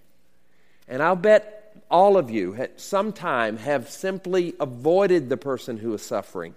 And 0.87 1.03
I'll 1.03 1.17
bet 1.17 1.83
all 1.91 2.17
of 2.17 2.31
you 2.31 2.55
at 2.55 2.81
some 2.81 3.13
time 3.13 3.57
have 3.57 3.91
simply 3.91 4.55
avoided 4.61 5.29
the 5.29 5.37
person 5.37 5.79
who 5.79 5.93
is 5.95 6.03
suffering 6.03 6.55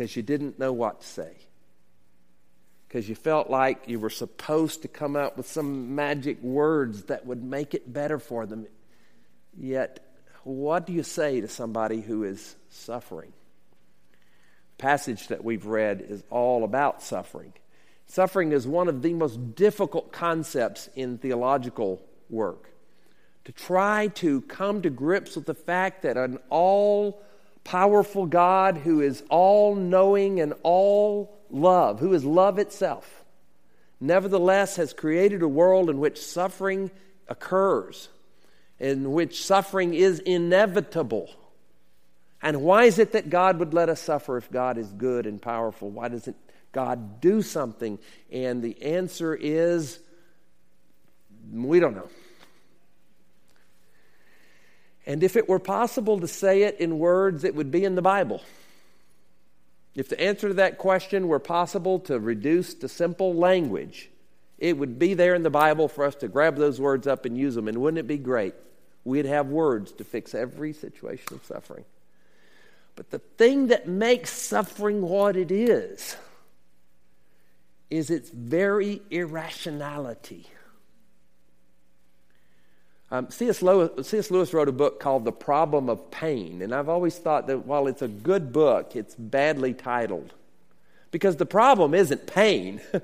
because 0.00 0.16
you 0.16 0.22
didn't 0.22 0.58
know 0.58 0.72
what 0.72 1.02
to 1.02 1.06
say 1.06 1.30
because 2.88 3.06
you 3.06 3.14
felt 3.14 3.50
like 3.50 3.86
you 3.86 4.00
were 4.00 4.08
supposed 4.08 4.80
to 4.80 4.88
come 4.88 5.14
up 5.14 5.36
with 5.36 5.46
some 5.46 5.94
magic 5.94 6.42
words 6.42 7.02
that 7.04 7.26
would 7.26 7.44
make 7.44 7.74
it 7.74 7.92
better 7.92 8.18
for 8.18 8.46
them. 8.46 8.66
Yet, 9.54 10.00
what 10.42 10.86
do 10.86 10.94
you 10.94 11.02
say 11.02 11.42
to 11.42 11.48
somebody 11.48 12.00
who 12.00 12.24
is 12.24 12.56
suffering? 12.70 13.34
The 14.78 14.82
passage 14.82 15.28
that 15.28 15.44
we've 15.44 15.66
read 15.66 16.00
is 16.00 16.24
all 16.30 16.64
about 16.64 17.02
suffering. 17.02 17.52
Suffering 18.06 18.52
is 18.52 18.66
one 18.66 18.88
of 18.88 19.02
the 19.02 19.12
most 19.12 19.54
difficult 19.54 20.12
concepts 20.12 20.88
in 20.94 21.18
theological 21.18 22.00
work. 22.30 22.70
To 23.44 23.52
try 23.52 24.08
to 24.14 24.40
come 24.40 24.80
to 24.80 24.88
grips 24.88 25.36
with 25.36 25.44
the 25.44 25.52
fact 25.52 26.04
that 26.04 26.16
an 26.16 26.38
all 26.48 27.22
powerful 27.64 28.26
God 28.26 28.78
who 28.78 29.00
is 29.00 29.22
all 29.28 29.74
knowing 29.74 30.40
and 30.40 30.54
all 30.62 31.38
love, 31.50 32.00
who 32.00 32.12
is 32.14 32.24
love 32.24 32.58
itself, 32.58 33.24
nevertheless 34.00 34.76
has 34.76 34.92
created 34.92 35.42
a 35.42 35.48
world 35.48 35.90
in 35.90 35.98
which 35.98 36.20
suffering 36.20 36.90
occurs, 37.28 38.08
in 38.78 39.12
which 39.12 39.44
suffering 39.44 39.94
is 39.94 40.18
inevitable. 40.20 41.30
And 42.42 42.62
why 42.62 42.84
is 42.84 42.98
it 42.98 43.12
that 43.12 43.28
God 43.28 43.58
would 43.58 43.74
let 43.74 43.88
us 43.88 44.00
suffer 44.00 44.36
if 44.38 44.50
God 44.50 44.78
is 44.78 44.90
good 44.92 45.26
and 45.26 45.40
powerful? 45.40 45.90
Why 45.90 46.08
doesn't 46.08 46.36
God 46.72 47.20
do 47.20 47.42
something? 47.42 47.98
And 48.30 48.62
the 48.62 48.82
answer 48.82 49.34
is 49.34 49.98
we 51.52 51.80
don't 51.80 51.94
know. 51.94 52.08
And 55.10 55.24
if 55.24 55.34
it 55.34 55.48
were 55.48 55.58
possible 55.58 56.20
to 56.20 56.28
say 56.28 56.62
it 56.62 56.78
in 56.78 57.00
words, 57.00 57.42
it 57.42 57.56
would 57.56 57.72
be 57.72 57.84
in 57.84 57.96
the 57.96 58.00
Bible. 58.00 58.42
If 59.96 60.08
the 60.08 60.20
answer 60.20 60.46
to 60.46 60.54
that 60.54 60.78
question 60.78 61.26
were 61.26 61.40
possible 61.40 61.98
to 62.00 62.20
reduce 62.20 62.74
to 62.74 62.88
simple 62.88 63.34
language, 63.34 64.08
it 64.56 64.78
would 64.78 65.00
be 65.00 65.14
there 65.14 65.34
in 65.34 65.42
the 65.42 65.50
Bible 65.50 65.88
for 65.88 66.04
us 66.04 66.14
to 66.16 66.28
grab 66.28 66.54
those 66.54 66.80
words 66.80 67.08
up 67.08 67.24
and 67.24 67.36
use 67.36 67.56
them. 67.56 67.66
And 67.66 67.78
wouldn't 67.78 67.98
it 67.98 68.06
be 68.06 68.18
great? 68.18 68.54
We'd 69.02 69.24
have 69.24 69.48
words 69.48 69.90
to 69.94 70.04
fix 70.04 70.32
every 70.32 70.72
situation 70.72 71.34
of 71.34 71.44
suffering. 71.44 71.84
But 72.94 73.10
the 73.10 73.18
thing 73.18 73.66
that 73.66 73.88
makes 73.88 74.30
suffering 74.30 75.02
what 75.02 75.36
it 75.36 75.50
is, 75.50 76.16
is 77.90 78.10
its 78.10 78.30
very 78.30 79.02
irrationality. 79.10 80.46
Um, 83.12 83.28
C.S. 83.30 83.60
Lewis, 83.60 84.06
C.S. 84.06 84.30
Lewis 84.30 84.54
wrote 84.54 84.68
a 84.68 84.72
book 84.72 85.00
called 85.00 85.24
The 85.24 85.32
Problem 85.32 85.88
of 85.88 86.10
Pain, 86.10 86.62
and 86.62 86.72
I've 86.72 86.88
always 86.88 87.18
thought 87.18 87.48
that 87.48 87.66
while 87.66 87.88
it's 87.88 88.02
a 88.02 88.08
good 88.08 88.52
book, 88.52 88.94
it's 88.94 89.14
badly 89.16 89.74
titled. 89.74 90.32
Because 91.10 91.36
the 91.36 91.46
problem 91.46 91.92
isn't 91.92 92.26
pain. 92.26 92.80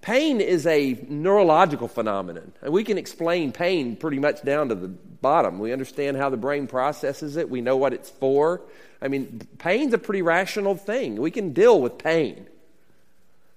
pain 0.00 0.40
is 0.40 0.66
a 0.66 0.98
neurological 1.08 1.86
phenomenon. 1.86 2.52
And 2.62 2.72
we 2.72 2.82
can 2.82 2.98
explain 2.98 3.52
pain 3.52 3.94
pretty 3.94 4.18
much 4.18 4.42
down 4.42 4.70
to 4.70 4.74
the 4.74 4.88
bottom. 4.88 5.60
We 5.60 5.72
understand 5.72 6.16
how 6.16 6.30
the 6.30 6.36
brain 6.36 6.66
processes 6.66 7.36
it, 7.36 7.48
we 7.48 7.60
know 7.60 7.76
what 7.76 7.92
it's 7.92 8.10
for. 8.10 8.62
I 9.00 9.06
mean, 9.06 9.46
pain's 9.58 9.94
a 9.94 9.98
pretty 9.98 10.22
rational 10.22 10.74
thing. 10.74 11.16
We 11.16 11.30
can 11.30 11.52
deal 11.52 11.80
with 11.80 11.96
pain. 11.96 12.48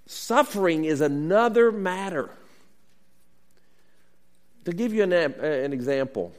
Suffering 0.06 0.86
is 0.86 1.02
another 1.02 1.72
matter. 1.72 2.30
To 4.66 4.72
give 4.72 4.94
you 4.94 5.04
an, 5.04 5.14
uh, 5.14 5.30
an 5.42 5.74
example, 5.74 6.34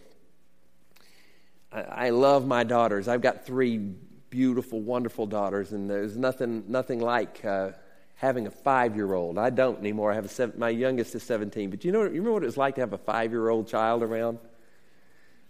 I, 1.73 1.81
I 1.81 2.11
love 2.11 2.47
my 2.47 2.65
daughters. 2.65 3.09
I've 3.09 3.21
got 3.21 3.45
three 3.45 3.79
beautiful, 3.79 4.81
wonderful 4.81 5.27
daughters, 5.27 5.73
and 5.73 5.89
there's 5.89 6.17
nothing, 6.17 6.65
nothing 6.69 7.01
like 7.01 7.45
uh, 7.45 7.71
having 8.17 8.47
a 8.47 8.51
five 8.51 8.97
year 8.97 9.13
old. 9.13 9.39
I 9.39 9.51
don't 9.51 9.79
anymore. 9.79 10.11
I 10.11 10.15
have 10.15 10.25
a 10.25 10.29
seven, 10.29 10.59
my 10.59 10.71
youngest 10.71 11.15
is 11.15 11.23
17. 11.23 11.71
But 11.71 11.85
you 11.85 11.93
know, 11.93 12.03
you 12.03 12.09
remember 12.09 12.33
what 12.33 12.43
it 12.43 12.47
was 12.47 12.57
like 12.57 12.77
to 12.77 12.81
have 12.81 12.93
a 12.93 12.99
five 12.99 13.31
year 13.31 13.49
old 13.49 13.69
child 13.69 14.03
around? 14.03 14.39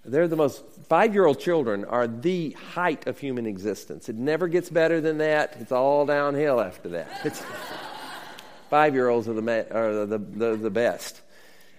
They're 0.04 0.28
the 0.28 0.36
most, 0.36 0.62
five 0.88 1.14
year 1.14 1.24
old 1.24 1.40
children 1.40 1.84
are 1.86 2.06
the 2.06 2.50
height 2.50 3.06
of 3.06 3.18
human 3.18 3.46
existence. 3.46 4.08
It 4.08 4.16
never 4.16 4.48
gets 4.48 4.68
better 4.68 5.00
than 5.00 5.18
that. 5.18 5.56
It's 5.60 5.72
all 5.72 6.04
downhill 6.04 6.60
after 6.60 6.90
that. 6.90 7.36
five 8.70 8.94
year 8.94 9.08
olds 9.08 9.28
are, 9.28 9.32
the, 9.32 9.74
are 9.74 10.04
the, 10.04 10.18
the, 10.18 10.56
the 10.56 10.70
best. 10.70 11.22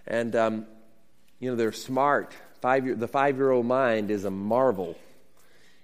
And 0.08 0.36
um, 0.36 0.66
you 1.40 1.50
know, 1.50 1.56
they're 1.56 1.72
smart. 1.72 2.34
Five 2.62 3.00
the 3.00 3.08
five 3.08 3.38
year 3.38 3.52
old 3.52 3.66
mind 3.66 4.12
is 4.12 4.26
a 4.26 4.32
marvel. 4.32 4.98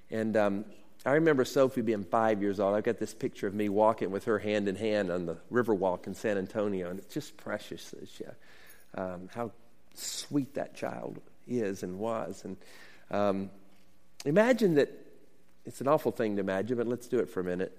And 0.10 0.36
um, 0.36 0.66
I 1.06 1.14
remember 1.14 1.46
Sophie 1.46 1.82
being 1.82 2.04
five 2.04 2.42
years 2.42 2.60
old. 2.60 2.76
I've 2.76 2.84
got 2.84 3.00
this 3.00 3.14
picture 3.14 3.48
of 3.48 3.54
me 3.54 3.70
walking 3.70 4.12
with 4.12 4.26
her 4.26 4.40
hand 4.40 4.68
in 4.68 4.76
hand 4.76 5.10
on 5.10 5.26
the 5.26 5.38
Riverwalk 5.52 6.06
in 6.06 6.14
San 6.14 6.38
Antonio, 6.38 6.90
and 6.90 7.00
it's 7.00 7.14
just 7.14 7.38
precious 7.38 7.94
um, 8.96 9.30
how 9.34 9.52
sweet 9.96 10.54
that 10.56 10.76
child 10.76 11.20
is 11.48 11.84
and 11.84 11.98
was. 11.98 12.44
And 12.46 12.58
um, 13.10 13.50
imagine 14.26 14.76
that 14.76 14.90
it's 15.66 15.82
an 15.82 15.88
awful 15.88 16.12
thing 16.12 16.36
to 16.36 16.42
imagine, 16.42 16.78
but 16.78 16.88
let's 16.88 17.08
do 17.08 17.20
it 17.20 17.30
for 17.30 17.40
a 17.40 17.44
minute. 17.44 17.78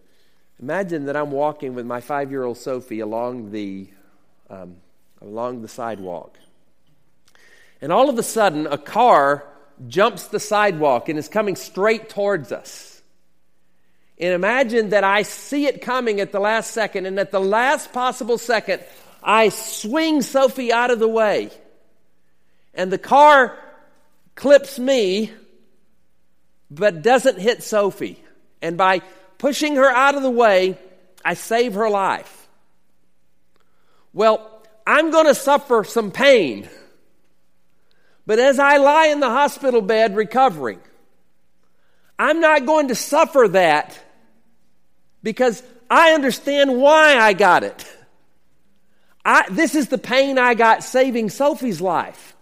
Imagine 0.61 1.07
that 1.07 1.17
I'm 1.17 1.31
walking 1.31 1.75
with 1.75 1.87
my 1.87 2.01
five 2.01 2.31
year 2.31 2.45
old 2.45 2.59
Sophie 2.59 3.01
along 3.01 3.51
the, 3.51 3.89
um, 4.51 4.77
along 5.21 5.63
the 5.63 5.69
sidewalk. 5.69 6.39
And 7.83 7.92
all 7.92 8.09
of 8.09 8.16
a 8.16 8.23
sudden, 8.23 8.68
a 8.68 8.79
car 8.79 9.45
jumps 9.88 10.29
the 10.29 10.38
sidewalk 10.38 11.09
and 11.09 11.18
is 11.18 11.29
coming 11.29 11.57
straight 11.57 12.09
towards 12.09 12.53
us. 12.53 13.03
And 14.21 14.33
imagine 14.33 14.90
that 14.90 15.03
I 15.03 15.23
see 15.23 15.66
it 15.66 15.83
coming 15.83 16.21
at 16.21 16.31
the 16.31 16.38
last 16.38 16.71
second, 16.71 17.07
and 17.07 17.18
at 17.18 17.33
the 17.33 17.40
last 17.40 17.92
possible 17.92 18.38
second, 18.38 18.85
I 19.21 19.49
swing 19.49 20.23
Sophie 20.23 20.73
out 20.73 20.92
of 20.92 21.01
the 21.01 21.09
way. 21.09 21.51
And 22.73 22.92
the 22.92 22.99
car 22.99 23.59
clips 24.37 24.79
me, 24.79 25.33
but 26.71 27.03
doesn't 27.03 27.40
hit 27.40 27.64
Sophie. 27.64 28.23
And 28.62 28.79
by 28.79 29.01
pushing 29.38 29.75
her 29.75 29.90
out 29.90 30.14
of 30.14 30.23
the 30.23 30.31
way, 30.31 30.79
I 31.25 31.35
save 31.35 31.75
her 31.75 31.90
life. 31.90 32.49
Well, 34.12 34.62
I'm 34.87 35.11
going 35.11 35.27
to 35.27 35.35
suffer 35.35 35.83
some 35.83 36.12
pain. 36.12 36.68
But 38.27 38.39
as 38.39 38.59
I 38.59 38.77
lie 38.77 39.07
in 39.07 39.21
the 39.21 39.31
hospital 39.31 39.83
bed 39.83 40.17
recovering, 40.17 40.81
I'm 42.19 42.41
not 42.41 42.67
going 42.67 42.89
to 42.89 42.95
suffer 42.95 43.49
that 43.49 43.99
because 45.23 45.63
I 45.91 46.13
understand 46.13 46.77
why 46.81 47.19
I 47.19 47.33
got 47.33 47.65
it. 47.65 47.87
I, 49.25 49.45
this 49.51 49.75
is 49.75 49.89
the 49.89 49.99
pain 49.99 50.39
I 50.39 50.55
got 50.55 50.83
saving 50.83 51.31
Sophie's 51.31 51.81
life. 51.81 52.35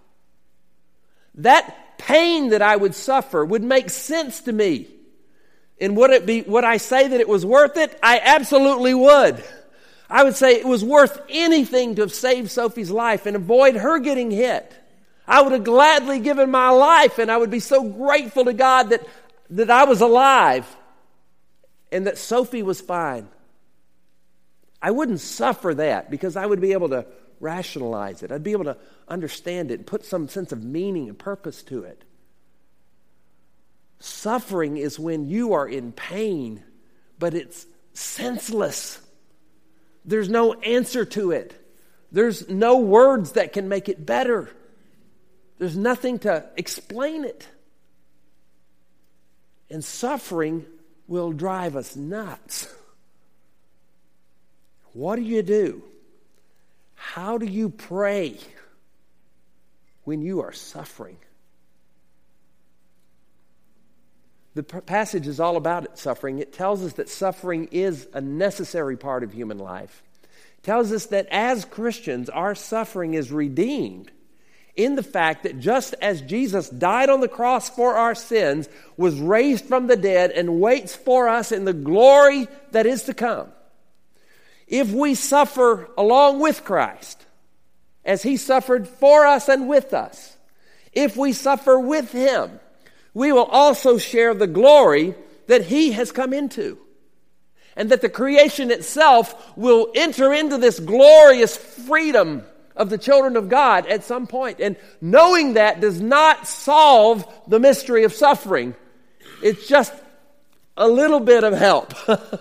That 1.36 1.98
pain 1.98 2.50
that 2.50 2.62
I 2.62 2.76
would 2.76 2.94
suffer 2.94 3.44
would 3.44 3.62
make 3.62 3.90
sense 3.90 4.42
to 4.42 4.52
me. 4.52 4.88
And 5.80 5.96
would 5.96 6.10
it 6.10 6.26
be, 6.26 6.42
would 6.42 6.64
I 6.64 6.76
say 6.76 7.08
that 7.08 7.20
it 7.20 7.28
was 7.28 7.44
worth 7.44 7.76
it? 7.76 7.98
I 8.02 8.20
absolutely 8.22 8.94
would. 8.94 9.42
I 10.08 10.24
would 10.24 10.36
say 10.36 10.56
it 10.56 10.66
was 10.66 10.84
worth 10.84 11.20
anything 11.28 11.94
to 11.94 12.02
have 12.02 12.12
saved 12.12 12.50
Sophie's 12.50 12.90
life 12.90 13.26
and 13.26 13.36
avoid 13.36 13.76
her 13.76 13.98
getting 13.98 14.30
hit. 14.30 14.74
I 15.30 15.40
would 15.40 15.52
have 15.52 15.62
gladly 15.62 16.18
given 16.18 16.50
my 16.50 16.70
life 16.70 17.20
and 17.20 17.30
I 17.30 17.36
would 17.36 17.52
be 17.52 17.60
so 17.60 17.84
grateful 17.84 18.46
to 18.46 18.52
God 18.52 18.90
that, 18.90 19.06
that 19.50 19.70
I 19.70 19.84
was 19.84 20.00
alive 20.00 20.66
and 21.92 22.08
that 22.08 22.18
Sophie 22.18 22.64
was 22.64 22.80
fine. 22.80 23.28
I 24.82 24.90
wouldn't 24.90 25.20
suffer 25.20 25.72
that 25.74 26.10
because 26.10 26.34
I 26.34 26.44
would 26.44 26.60
be 26.60 26.72
able 26.72 26.88
to 26.88 27.06
rationalize 27.38 28.24
it. 28.24 28.32
I'd 28.32 28.42
be 28.42 28.50
able 28.50 28.64
to 28.64 28.76
understand 29.06 29.70
it 29.70 29.74
and 29.74 29.86
put 29.86 30.04
some 30.04 30.26
sense 30.26 30.50
of 30.50 30.64
meaning 30.64 31.08
and 31.08 31.16
purpose 31.16 31.62
to 31.64 31.84
it. 31.84 32.02
Suffering 34.00 34.78
is 34.78 34.98
when 34.98 35.28
you 35.28 35.52
are 35.52 35.68
in 35.68 35.92
pain, 35.92 36.64
but 37.20 37.34
it's 37.34 37.66
senseless. 37.92 39.00
There's 40.04 40.28
no 40.28 40.54
answer 40.54 41.04
to 41.04 41.30
it, 41.30 41.54
there's 42.10 42.48
no 42.48 42.78
words 42.78 43.32
that 43.32 43.52
can 43.52 43.68
make 43.68 43.88
it 43.88 44.04
better. 44.04 44.50
There's 45.60 45.76
nothing 45.76 46.20
to 46.20 46.46
explain 46.56 47.24
it. 47.24 47.46
And 49.68 49.84
suffering 49.84 50.64
will 51.06 51.32
drive 51.32 51.76
us 51.76 51.94
nuts. 51.94 52.66
What 54.94 55.16
do 55.16 55.22
you 55.22 55.42
do? 55.42 55.82
How 56.94 57.36
do 57.36 57.44
you 57.44 57.68
pray 57.68 58.38
when 60.04 60.22
you 60.22 60.40
are 60.40 60.52
suffering? 60.52 61.18
The 64.54 64.62
passage 64.62 65.26
is 65.26 65.40
all 65.40 65.58
about 65.58 65.84
it, 65.84 65.98
suffering. 65.98 66.38
It 66.38 66.54
tells 66.54 66.82
us 66.82 66.94
that 66.94 67.10
suffering 67.10 67.68
is 67.70 68.08
a 68.14 68.22
necessary 68.22 68.96
part 68.96 69.22
of 69.22 69.34
human 69.34 69.58
life. 69.58 70.02
It 70.22 70.64
tells 70.64 70.90
us 70.90 71.04
that 71.06 71.26
as 71.30 71.66
Christians, 71.66 72.30
our 72.30 72.54
suffering 72.54 73.12
is 73.12 73.30
redeemed 73.30 74.10
in 74.76 74.94
the 74.94 75.02
fact 75.02 75.42
that 75.42 75.58
just 75.60 75.94
as 76.00 76.22
Jesus 76.22 76.68
died 76.68 77.10
on 77.10 77.20
the 77.20 77.28
cross 77.28 77.68
for 77.68 77.96
our 77.96 78.14
sins, 78.14 78.68
was 78.96 79.18
raised 79.20 79.64
from 79.64 79.86
the 79.86 79.96
dead, 79.96 80.30
and 80.30 80.60
waits 80.60 80.94
for 80.94 81.28
us 81.28 81.52
in 81.52 81.64
the 81.64 81.72
glory 81.72 82.48
that 82.72 82.86
is 82.86 83.04
to 83.04 83.14
come, 83.14 83.48
if 84.66 84.90
we 84.92 85.14
suffer 85.14 85.88
along 85.98 86.40
with 86.40 86.64
Christ, 86.64 87.26
as 88.04 88.22
he 88.22 88.36
suffered 88.36 88.88
for 88.88 89.26
us 89.26 89.48
and 89.48 89.68
with 89.68 89.92
us, 89.92 90.36
if 90.92 91.16
we 91.16 91.32
suffer 91.32 91.78
with 91.78 92.12
him, 92.12 92.60
we 93.14 93.32
will 93.32 93.44
also 93.44 93.98
share 93.98 94.34
the 94.34 94.46
glory 94.46 95.14
that 95.46 95.66
he 95.66 95.92
has 95.92 96.12
come 96.12 96.32
into. 96.32 96.78
And 97.76 97.90
that 97.90 98.00
the 98.00 98.08
creation 98.08 98.70
itself 98.70 99.56
will 99.56 99.90
enter 99.94 100.32
into 100.32 100.58
this 100.58 100.80
glorious 100.80 101.56
freedom 101.56 102.44
of 102.76 102.90
the 102.90 102.98
children 102.98 103.36
of 103.36 103.48
God 103.48 103.86
at 103.86 104.04
some 104.04 104.26
point. 104.26 104.60
And 104.60 104.76
knowing 105.00 105.54
that 105.54 105.80
does 105.80 106.00
not 106.00 106.46
solve 106.46 107.26
the 107.46 107.58
mystery 107.58 108.04
of 108.04 108.12
suffering, 108.12 108.74
it's 109.42 109.66
just 109.66 109.92
a 110.76 110.88
little 110.88 111.20
bit 111.20 111.44
of 111.44 111.52
help. 111.52 111.94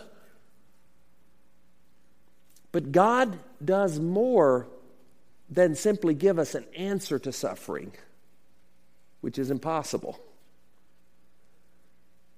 but 2.71 2.91
God 2.91 3.37
does 3.63 3.99
more 3.99 4.67
than 5.49 5.75
simply 5.75 6.13
give 6.13 6.39
us 6.39 6.55
an 6.55 6.65
answer 6.75 7.19
to 7.19 7.31
suffering, 7.31 7.91
which 9.21 9.39
is 9.39 9.51
impossible. 9.51 10.19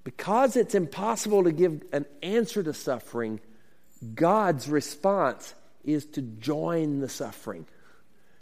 Because 0.03 0.55
it's 0.55 0.73
impossible 0.73 1.43
to 1.43 1.51
give 1.51 1.83
an 1.91 2.05
answer 2.23 2.63
to 2.63 2.73
suffering, 2.73 3.39
God's 4.15 4.67
response 4.67 5.53
is 5.83 6.05
to 6.07 6.21
join 6.21 6.99
the 6.99 7.09
suffering, 7.09 7.65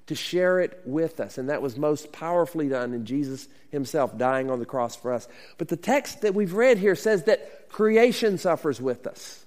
to 0.09 0.15
share 0.15 0.59
it 0.59 0.81
with 0.85 1.19
us. 1.19 1.37
And 1.37 1.49
that 1.49 1.61
was 1.61 1.77
most 1.77 2.11
powerfully 2.11 2.67
done 2.67 2.93
in 2.95 3.05
Jesus 3.05 3.47
himself 3.69 4.17
dying 4.17 4.49
on 4.49 4.57
the 4.57 4.65
cross 4.65 4.95
for 4.95 5.13
us. 5.13 5.27
But 5.59 5.67
the 5.67 5.77
text 5.77 6.21
that 6.21 6.33
we've 6.33 6.53
read 6.53 6.79
here 6.79 6.95
says 6.95 7.25
that 7.25 7.69
creation 7.69 8.39
suffers 8.39 8.81
with 8.81 9.05
us 9.05 9.45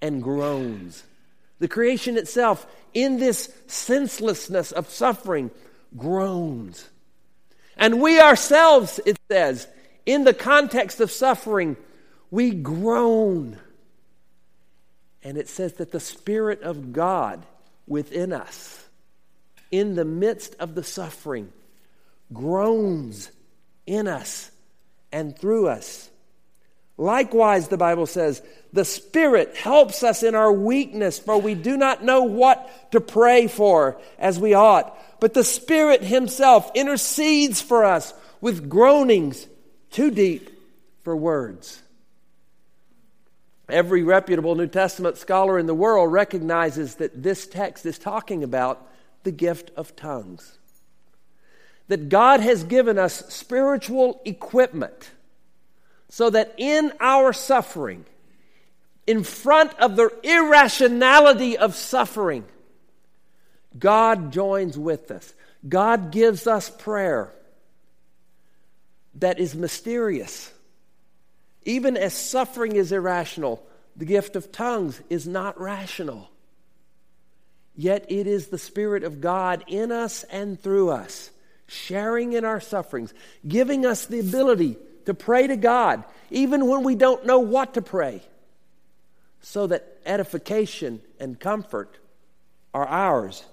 and 0.00 0.22
groans. 0.22 1.04
The 1.58 1.68
creation 1.68 2.16
itself, 2.16 2.66
in 2.94 3.18
this 3.18 3.52
senselessness 3.66 4.72
of 4.72 4.88
suffering, 4.88 5.50
groans. 5.94 6.88
And 7.76 8.00
we 8.00 8.18
ourselves, 8.18 8.98
it 9.04 9.18
says, 9.30 9.68
in 10.06 10.24
the 10.24 10.32
context 10.32 11.00
of 11.00 11.10
suffering, 11.10 11.76
we 12.30 12.50
groan. 12.52 13.58
And 15.22 15.36
it 15.36 15.50
says 15.50 15.74
that 15.74 15.92
the 15.92 16.00
Spirit 16.00 16.62
of 16.62 16.94
God 16.94 17.44
within 17.86 18.32
us, 18.32 18.85
in 19.78 19.94
the 19.94 20.04
midst 20.04 20.54
of 20.58 20.74
the 20.74 20.82
suffering, 20.82 21.52
groans 22.32 23.30
in 23.86 24.08
us 24.08 24.50
and 25.12 25.38
through 25.38 25.68
us. 25.68 26.10
Likewise, 26.98 27.68
the 27.68 27.76
Bible 27.76 28.06
says, 28.06 28.42
the 28.72 28.84
Spirit 28.84 29.54
helps 29.54 30.02
us 30.02 30.22
in 30.22 30.34
our 30.34 30.52
weakness, 30.52 31.18
for 31.18 31.38
we 31.38 31.54
do 31.54 31.76
not 31.76 32.02
know 32.02 32.22
what 32.22 32.90
to 32.92 33.00
pray 33.00 33.48
for 33.48 34.00
as 34.18 34.38
we 34.38 34.54
ought. 34.54 34.96
But 35.20 35.34
the 35.34 35.44
Spirit 35.44 36.02
Himself 36.02 36.70
intercedes 36.74 37.60
for 37.60 37.84
us 37.84 38.14
with 38.40 38.68
groanings 38.68 39.46
too 39.90 40.10
deep 40.10 40.50
for 41.02 41.14
words. 41.14 41.82
Every 43.68 44.02
reputable 44.02 44.54
New 44.54 44.68
Testament 44.68 45.18
scholar 45.18 45.58
in 45.58 45.66
the 45.66 45.74
world 45.74 46.12
recognizes 46.12 46.96
that 46.96 47.22
this 47.22 47.46
text 47.46 47.84
is 47.84 47.98
talking 47.98 48.44
about 48.44 48.86
the 49.26 49.32
gift 49.32 49.72
of 49.76 49.94
tongues. 49.96 50.56
That 51.88 52.08
God 52.08 52.40
has 52.40 52.64
given 52.64 52.96
us 52.96 53.26
spiritual 53.28 54.22
equipment 54.24 55.10
so 56.08 56.30
that 56.30 56.54
in 56.56 56.92
our 57.00 57.32
suffering, 57.32 58.06
in 59.06 59.24
front 59.24 59.74
of 59.80 59.96
the 59.96 60.10
irrationality 60.22 61.58
of 61.58 61.74
suffering, 61.74 62.44
God 63.76 64.32
joins 64.32 64.78
with 64.78 65.10
us. 65.10 65.34
God 65.68 66.12
gives 66.12 66.46
us 66.46 66.70
prayer 66.70 67.32
that 69.16 69.40
is 69.40 69.56
mysterious. 69.56 70.52
Even 71.64 71.96
as 71.96 72.14
suffering 72.14 72.76
is 72.76 72.92
irrational, 72.92 73.66
the 73.96 74.04
gift 74.04 74.36
of 74.36 74.52
tongues 74.52 75.00
is 75.10 75.26
not 75.26 75.60
rational. 75.60 76.30
Yet 77.76 78.06
it 78.08 78.26
is 78.26 78.46
the 78.46 78.58
Spirit 78.58 79.04
of 79.04 79.20
God 79.20 79.64
in 79.66 79.92
us 79.92 80.24
and 80.24 80.58
through 80.58 80.90
us, 80.90 81.30
sharing 81.66 82.32
in 82.32 82.44
our 82.44 82.60
sufferings, 82.60 83.12
giving 83.46 83.84
us 83.84 84.06
the 84.06 84.20
ability 84.20 84.78
to 85.04 85.14
pray 85.14 85.46
to 85.46 85.56
God, 85.56 86.02
even 86.30 86.66
when 86.66 86.82
we 86.82 86.94
don't 86.94 87.26
know 87.26 87.38
what 87.38 87.74
to 87.74 87.82
pray, 87.82 88.22
so 89.40 89.66
that 89.66 89.98
edification 90.06 91.02
and 91.20 91.38
comfort 91.38 91.98
are 92.72 92.86
ours 92.86 93.44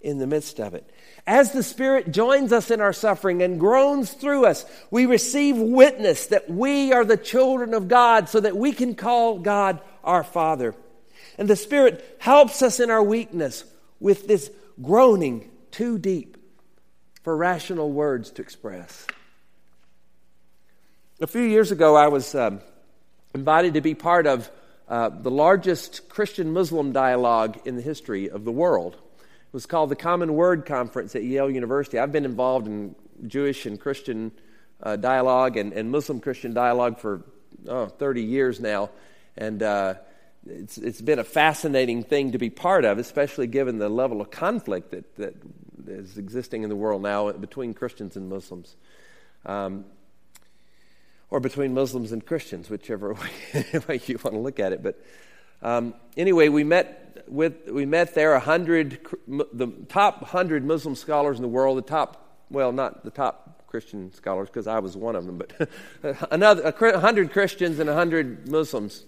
in 0.00 0.18
the 0.18 0.26
midst 0.26 0.60
of 0.60 0.74
it. 0.74 0.88
As 1.26 1.52
the 1.52 1.62
Spirit 1.62 2.12
joins 2.12 2.52
us 2.52 2.70
in 2.70 2.80
our 2.80 2.92
suffering 2.92 3.42
and 3.42 3.58
groans 3.58 4.12
through 4.12 4.46
us, 4.46 4.64
we 4.90 5.06
receive 5.06 5.56
witness 5.56 6.26
that 6.26 6.48
we 6.48 6.92
are 6.92 7.04
the 7.04 7.16
children 7.16 7.74
of 7.74 7.88
God 7.88 8.28
so 8.28 8.38
that 8.38 8.56
we 8.56 8.72
can 8.72 8.94
call 8.94 9.38
God 9.38 9.80
our 10.04 10.22
Father. 10.22 10.74
And 11.38 11.48
the 11.48 11.56
Spirit 11.56 12.16
helps 12.18 12.62
us 12.62 12.80
in 12.80 12.90
our 12.90 13.02
weakness 13.02 13.64
with 14.00 14.26
this 14.26 14.50
groaning 14.82 15.50
too 15.70 15.98
deep 15.98 16.36
for 17.22 17.36
rational 17.36 17.90
words 17.90 18.30
to 18.32 18.42
express. 18.42 19.06
A 21.20 21.26
few 21.26 21.42
years 21.42 21.72
ago, 21.72 21.96
I 21.96 22.08
was 22.08 22.34
um, 22.34 22.60
invited 23.34 23.74
to 23.74 23.80
be 23.80 23.94
part 23.94 24.26
of 24.26 24.50
uh, 24.88 25.08
the 25.08 25.30
largest 25.30 26.08
Christian 26.08 26.52
Muslim 26.52 26.92
dialogue 26.92 27.58
in 27.64 27.76
the 27.76 27.82
history 27.82 28.30
of 28.30 28.44
the 28.44 28.52
world 28.52 28.94
It 28.94 29.52
was 29.52 29.66
called 29.66 29.90
the 29.90 29.96
Common 29.96 30.34
Word 30.34 30.64
Conference 30.64 31.16
at 31.16 31.24
Yale 31.24 31.50
University. 31.50 31.98
I've 31.98 32.12
been 32.12 32.24
involved 32.24 32.66
in 32.66 32.94
Jewish 33.26 33.66
and 33.66 33.80
Christian 33.80 34.30
uh, 34.82 34.96
dialogue 34.96 35.56
and, 35.56 35.72
and 35.72 35.90
Muslim 35.90 36.20
Christian 36.20 36.54
dialogue 36.54 37.00
for 37.00 37.22
oh, 37.66 37.86
30 37.86 38.22
years 38.22 38.60
now. 38.60 38.90
And 39.36 39.62
uh, 39.62 39.94
it's, 40.48 40.78
it's 40.78 41.00
been 41.00 41.18
a 41.18 41.24
fascinating 41.24 42.02
thing 42.02 42.32
to 42.32 42.38
be 42.38 42.50
part 42.50 42.84
of, 42.84 42.98
especially 42.98 43.46
given 43.46 43.78
the 43.78 43.88
level 43.88 44.20
of 44.20 44.30
conflict 44.30 44.90
that, 44.90 45.16
that 45.16 45.34
is 45.86 46.18
existing 46.18 46.62
in 46.62 46.68
the 46.68 46.76
world 46.76 47.02
now 47.02 47.30
between 47.32 47.74
Christians 47.74 48.16
and 48.16 48.28
Muslims. 48.28 48.76
Um, 49.44 49.84
or 51.30 51.40
between 51.40 51.74
Muslims 51.74 52.12
and 52.12 52.24
Christians, 52.24 52.70
whichever 52.70 53.14
way, 53.88 54.00
you 54.06 54.18
want 54.22 54.34
to 54.34 54.38
look 54.38 54.60
at 54.60 54.72
it. 54.72 54.82
But 54.82 55.02
um, 55.62 55.94
anyway, 56.16 56.48
we 56.48 56.64
met 56.64 57.24
with 57.28 57.68
we 57.68 57.84
met 57.84 58.14
there 58.14 58.34
a 58.34 58.40
hundred 58.40 59.00
the 59.26 59.66
top 59.88 60.24
hundred 60.28 60.64
Muslim 60.64 60.94
scholars 60.94 61.38
in 61.38 61.42
the 61.42 61.48
world. 61.48 61.78
The 61.78 61.82
top, 61.82 62.44
well, 62.50 62.70
not 62.70 63.04
the 63.04 63.10
top 63.10 63.66
Christian 63.66 64.12
scholars 64.12 64.48
because 64.48 64.68
I 64.68 64.78
was 64.78 64.96
one 64.96 65.16
of 65.16 65.26
them, 65.26 65.38
but 65.38 65.68
another 66.30 66.70
hundred 67.00 67.32
Christians 67.32 67.80
and 67.80 67.90
hundred 67.90 68.48
Muslims 68.48 69.04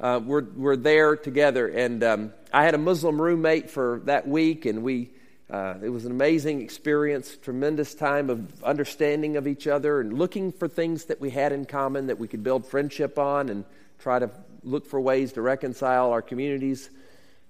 uh, 0.00 0.20
were 0.24 0.46
were 0.54 0.76
there 0.76 1.16
together. 1.16 1.68
And 1.68 2.02
um, 2.02 2.32
I 2.52 2.64
had 2.64 2.74
a 2.74 2.78
Muslim 2.78 3.20
roommate 3.20 3.70
for 3.70 4.00
that 4.04 4.26
week, 4.26 4.66
and 4.66 4.82
we. 4.82 5.10
Uh, 5.50 5.74
it 5.82 5.90
was 5.90 6.06
an 6.06 6.10
amazing 6.10 6.62
experience, 6.62 7.36
tremendous 7.36 7.94
time 7.94 8.30
of 8.30 8.64
understanding 8.64 9.36
of 9.36 9.46
each 9.46 9.66
other 9.66 10.00
and 10.00 10.18
looking 10.18 10.50
for 10.50 10.66
things 10.66 11.04
that 11.04 11.20
we 11.20 11.28
had 11.28 11.52
in 11.52 11.66
common 11.66 12.06
that 12.06 12.18
we 12.18 12.26
could 12.26 12.42
build 12.42 12.66
friendship 12.66 13.18
on 13.18 13.50
and 13.50 13.64
try 13.98 14.18
to 14.18 14.30
look 14.62 14.86
for 14.86 14.98
ways 15.00 15.34
to 15.34 15.42
reconcile 15.42 16.10
our 16.10 16.22
communities, 16.22 16.88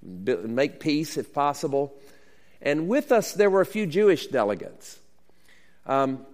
and 0.02 0.56
make 0.56 0.80
peace 0.80 1.16
if 1.16 1.32
possible. 1.32 1.94
And 2.60 2.88
with 2.88 3.12
us, 3.12 3.32
there 3.32 3.48
were 3.48 3.60
a 3.60 3.66
few 3.66 3.86
Jewish 3.86 4.26
delegates. 4.26 4.98
Um, 5.86 6.26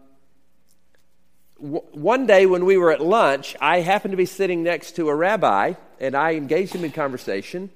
one 1.60 2.26
day 2.26 2.46
when 2.46 2.64
we 2.64 2.76
were 2.76 2.90
at 2.90 3.00
lunch, 3.00 3.54
I 3.60 3.80
happened 3.80 4.12
to 4.12 4.16
be 4.16 4.26
sitting 4.26 4.62
next 4.62 4.96
to 4.96 5.08
a 5.08 5.14
rabbi, 5.14 5.74
and 5.98 6.14
I 6.14 6.34
engaged 6.34 6.74
him 6.74 6.84
in 6.84 6.92
conversation. 6.92 7.70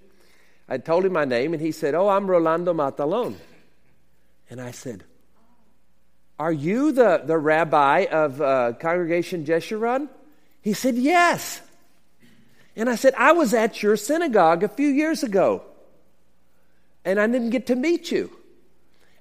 I 0.68 0.78
told 0.78 1.04
him 1.04 1.12
my 1.12 1.26
name, 1.26 1.52
and 1.52 1.60
he 1.60 1.72
said, 1.72 1.94
Oh, 1.94 2.08
I'm 2.08 2.26
Rolando 2.26 2.72
Matalon. 2.72 3.36
And 4.48 4.60
I 4.60 4.70
said, 4.70 5.04
Are 6.38 6.52
you 6.52 6.92
the, 6.92 7.22
the 7.24 7.36
rabbi 7.36 8.06
of 8.10 8.40
uh, 8.40 8.72
Congregation 8.80 9.44
Jeshurun? 9.44 10.08
He 10.62 10.72
said, 10.72 10.94
Yes. 10.94 11.60
And 12.76 12.88
I 12.88 12.96
said, 12.96 13.14
I 13.16 13.32
was 13.32 13.54
at 13.54 13.82
your 13.82 13.96
synagogue 13.96 14.64
a 14.64 14.68
few 14.68 14.88
years 14.88 15.22
ago, 15.22 15.62
and 17.04 17.20
I 17.20 17.26
didn't 17.26 17.50
get 17.50 17.66
to 17.66 17.76
meet 17.76 18.10
you. 18.10 18.30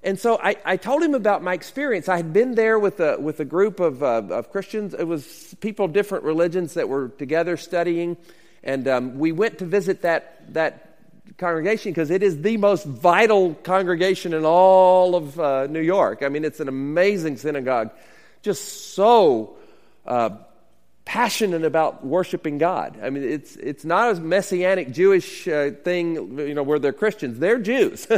And 0.04 0.20
so 0.20 0.38
I, 0.40 0.56
I 0.66 0.76
told 0.76 1.02
him 1.02 1.14
about 1.14 1.42
my 1.42 1.54
experience. 1.54 2.10
I 2.10 2.18
had 2.18 2.34
been 2.34 2.54
there 2.54 2.78
with 2.78 3.00
a, 3.00 3.18
with 3.18 3.40
a 3.40 3.44
group 3.44 3.80
of, 3.80 4.02
uh, 4.02 4.22
of 4.30 4.52
Christians. 4.52 4.92
It 4.92 5.04
was 5.04 5.54
people 5.60 5.86
of 5.86 5.94
different 5.94 6.24
religions 6.24 6.74
that 6.74 6.90
were 6.90 7.08
together 7.08 7.56
studying. 7.56 8.18
And 8.62 8.86
um, 8.86 9.18
we 9.18 9.32
went 9.32 9.58
to 9.60 9.64
visit 9.64 10.02
that, 10.02 10.52
that 10.52 10.98
congregation 11.38 11.92
because 11.92 12.10
it 12.10 12.22
is 12.22 12.42
the 12.42 12.58
most 12.58 12.84
vital 12.84 13.54
congregation 13.54 14.34
in 14.34 14.44
all 14.44 15.14
of 15.14 15.40
uh, 15.40 15.68
New 15.68 15.80
York. 15.80 16.22
I 16.22 16.28
mean, 16.28 16.44
it's 16.44 16.60
an 16.60 16.68
amazing 16.68 17.38
synagogue, 17.38 17.90
just 18.42 18.94
so 18.94 19.56
uh, 20.06 20.30
passionate 21.06 21.64
about 21.64 22.04
worshiping 22.04 22.58
God. 22.58 22.98
I 23.02 23.08
mean, 23.08 23.24
it's, 23.24 23.56
it's 23.56 23.86
not 23.86 24.18
a 24.18 24.20
messianic 24.20 24.92
Jewish 24.92 25.48
uh, 25.48 25.70
thing, 25.82 26.38
you 26.38 26.52
know, 26.52 26.62
where 26.62 26.78
they're 26.78 26.92
Christians. 26.92 27.38
They're 27.38 27.58
Jews. 27.58 28.06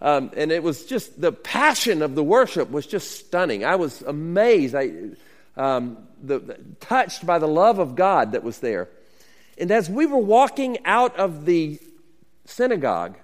um, 0.00 0.30
and 0.36 0.52
it 0.52 0.62
was 0.62 0.84
just, 0.84 1.20
the 1.20 1.32
passion 1.32 2.02
of 2.02 2.14
the 2.14 2.22
worship 2.22 2.70
was 2.70 2.86
just 2.86 3.18
stunning. 3.18 3.64
I 3.64 3.76
was 3.76 4.02
amazed. 4.02 4.74
I, 4.74 4.92
um, 5.56 5.98
the, 6.22 6.38
the, 6.38 6.58
touched 6.80 7.24
by 7.24 7.38
the 7.38 7.48
love 7.48 7.78
of 7.78 7.94
God 7.94 8.32
that 8.32 8.42
was 8.42 8.58
there. 8.58 8.88
And 9.58 9.70
as 9.70 9.88
we 9.88 10.04
were 10.04 10.18
walking 10.18 10.78
out 10.84 11.16
of 11.16 11.46
the 11.46 11.80
synagogue 12.44 13.16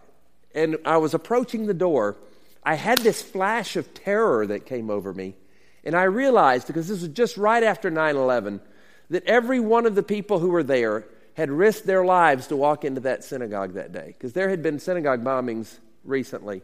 and 0.55 0.79
I 0.85 0.97
was 0.97 1.15
approaching 1.15 1.67
the 1.67 1.75
door, 1.75 2.17
I 2.65 2.75
had 2.75 2.99
this 2.99 3.21
flash 3.23 3.77
of 3.77 3.93
terror 3.93 4.47
that 4.47 4.67
came 4.67 4.89
over 4.89 5.13
me. 5.13 5.35
And 5.85 5.97
I 5.97 6.05
realized, 6.05 6.69
because 6.69 6.89
this 6.89 7.01
was 7.01 7.09
just 7.09 7.37
right 7.37 7.63
after 7.63 7.91
9 7.91 8.17
11, 8.17 8.61
that 9.11 9.25
every 9.27 9.61
one 9.61 9.85
of 9.85 9.95
the 9.95 10.03
people 10.03 10.39
who 10.39 10.49
were 10.49 10.63
there 10.63 11.05
had 11.35 11.51
risked 11.51 11.87
their 11.87 12.05
lives 12.05 12.47
to 12.47 12.57
walk 12.57 12.85
into 12.85 13.01
that 13.01 13.25
synagogue 13.25 13.75
that 13.75 13.93
day 13.93 14.07
because 14.07 14.33
there 14.33 14.49
had 14.49 14.63
been 14.63 14.79
synagogue 14.79 15.25
bombings 15.25 15.79
recently. 16.05 16.63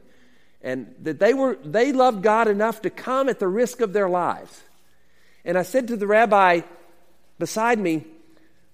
And 0.62 0.94
that 1.02 1.20
they 1.20 1.34
were 1.34 1.56
they 1.64 1.92
loved 1.92 2.22
god 2.22 2.48
enough 2.48 2.82
to 2.82 2.90
come 2.90 3.28
at 3.28 3.38
the 3.38 3.48
risk 3.48 3.80
of 3.80 3.92
their 3.92 4.08
lives. 4.08 4.62
And 5.44 5.56
i 5.56 5.62
said 5.62 5.88
to 5.88 5.96
the 5.96 6.06
rabbi 6.06 6.62
beside 7.38 7.78
me 7.78 8.04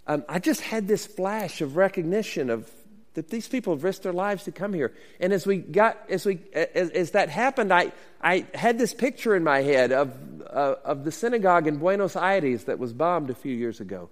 um, 0.06 0.24
i 0.28 0.38
just 0.38 0.62
had 0.62 0.88
this 0.88 1.06
flash 1.06 1.60
of 1.60 1.76
recognition 1.76 2.48
of 2.48 2.70
that 3.14 3.30
these 3.30 3.46
people 3.46 3.74
have 3.74 3.84
risked 3.84 4.02
their 4.02 4.12
lives 4.12 4.44
to 4.44 4.52
come 4.52 4.72
here. 4.72 4.92
And 5.20 5.32
as 5.32 5.46
we 5.46 5.58
got 5.58 5.98
as 6.08 6.26
we 6.26 6.40
as, 6.52 6.90
as 6.90 7.10
that 7.12 7.28
happened 7.28 7.72
i 7.72 7.92
i 8.20 8.46
had 8.54 8.78
this 8.78 8.92
picture 8.94 9.34
in 9.36 9.44
my 9.44 9.62
head 9.62 9.92
of 9.92 10.16
uh, 10.46 10.76
of 10.84 11.04
the 11.04 11.12
synagogue 11.12 11.66
in 11.66 11.78
buenos 11.78 12.16
aires 12.16 12.64
that 12.64 12.78
was 12.78 12.92
bombed 12.92 13.30
a 13.30 13.34
few 13.34 13.54
years 13.54 13.80
ago. 13.80 14.10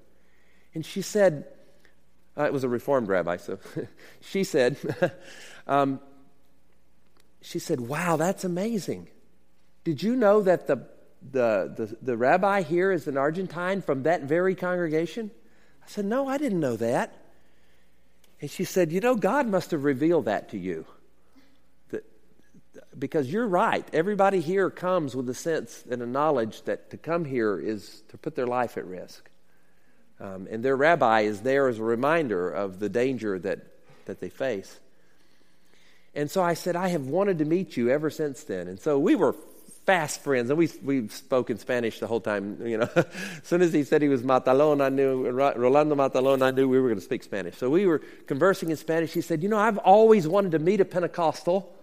And 0.74 0.84
she 0.86 1.02
said 1.02 1.46
uh, 2.36 2.44
it 2.44 2.52
was 2.52 2.64
a 2.64 2.68
reformed 2.68 3.08
rabbi 3.08 3.38
so 3.38 3.58
she 4.20 4.44
said 4.44 4.76
um, 5.66 6.00
she 7.42 7.58
said 7.58 7.80
wow 7.80 8.16
that's 8.16 8.44
amazing 8.44 9.08
did 9.84 10.02
you 10.02 10.16
know 10.16 10.40
that 10.40 10.66
the 10.66 10.86
the, 11.30 11.72
the, 11.76 11.96
the 12.02 12.16
rabbi 12.16 12.62
here 12.62 12.90
is 12.90 13.06
an 13.06 13.16
Argentine 13.16 13.82
from 13.82 14.04
that 14.04 14.22
very 14.22 14.54
congregation? 14.54 15.30
I 15.84 15.88
said, 15.88 16.04
No, 16.04 16.28
I 16.28 16.38
didn't 16.38 16.60
know 16.60 16.76
that. 16.76 17.16
And 18.40 18.50
she 18.50 18.64
said, 18.64 18.92
You 18.92 19.00
know, 19.00 19.14
God 19.14 19.46
must 19.46 19.70
have 19.70 19.84
revealed 19.84 20.24
that 20.24 20.50
to 20.50 20.58
you. 20.58 20.86
That, 21.90 22.04
because 22.98 23.30
you're 23.30 23.46
right. 23.46 23.86
Everybody 23.92 24.40
here 24.40 24.70
comes 24.70 25.14
with 25.14 25.28
a 25.28 25.34
sense 25.34 25.84
and 25.88 26.02
a 26.02 26.06
knowledge 26.06 26.62
that 26.62 26.90
to 26.90 26.96
come 26.96 27.24
here 27.24 27.58
is 27.58 28.02
to 28.08 28.18
put 28.18 28.34
their 28.34 28.46
life 28.46 28.76
at 28.76 28.86
risk. 28.86 29.28
Um, 30.20 30.46
and 30.50 30.64
their 30.64 30.76
rabbi 30.76 31.22
is 31.22 31.40
there 31.40 31.68
as 31.68 31.78
a 31.78 31.82
reminder 31.84 32.48
of 32.48 32.78
the 32.78 32.88
danger 32.88 33.38
that, 33.40 33.60
that 34.06 34.20
they 34.20 34.28
face. 34.28 34.78
And 36.14 36.30
so 36.30 36.42
I 36.42 36.54
said, 36.54 36.76
I 36.76 36.88
have 36.88 37.06
wanted 37.06 37.38
to 37.38 37.44
meet 37.44 37.76
you 37.76 37.88
ever 37.88 38.10
since 38.10 38.44
then. 38.44 38.68
And 38.68 38.78
so 38.78 38.98
we 38.98 39.14
were 39.14 39.34
fast 39.86 40.20
friends, 40.20 40.48
and 40.50 40.58
we 40.58 40.70
we 40.82 41.08
spoke 41.08 41.50
in 41.50 41.58
Spanish 41.58 41.98
the 41.98 42.06
whole 42.06 42.20
time. 42.20 42.64
You 42.64 42.78
know, 42.78 42.88
as 42.96 43.06
soon 43.42 43.62
as 43.62 43.72
he 43.72 43.84
said 43.84 44.02
he 44.02 44.08
was 44.08 44.22
Matalon, 44.22 44.80
I 44.80 44.88
knew 44.88 45.28
Rolando 45.30 45.94
Matalon. 45.94 46.42
I 46.42 46.50
knew 46.50 46.68
we 46.68 46.78
were 46.78 46.88
going 46.88 47.00
to 47.00 47.04
speak 47.04 47.22
Spanish. 47.22 47.56
So 47.56 47.70
we 47.70 47.86
were 47.86 48.00
conversing 48.26 48.70
in 48.70 48.76
Spanish. 48.76 49.12
He 49.12 49.20
said, 49.20 49.42
"You 49.42 49.48
know, 49.48 49.58
I've 49.58 49.78
always 49.78 50.28
wanted 50.28 50.52
to 50.52 50.58
meet 50.58 50.80
a 50.80 50.84
Pentecostal 50.84 51.74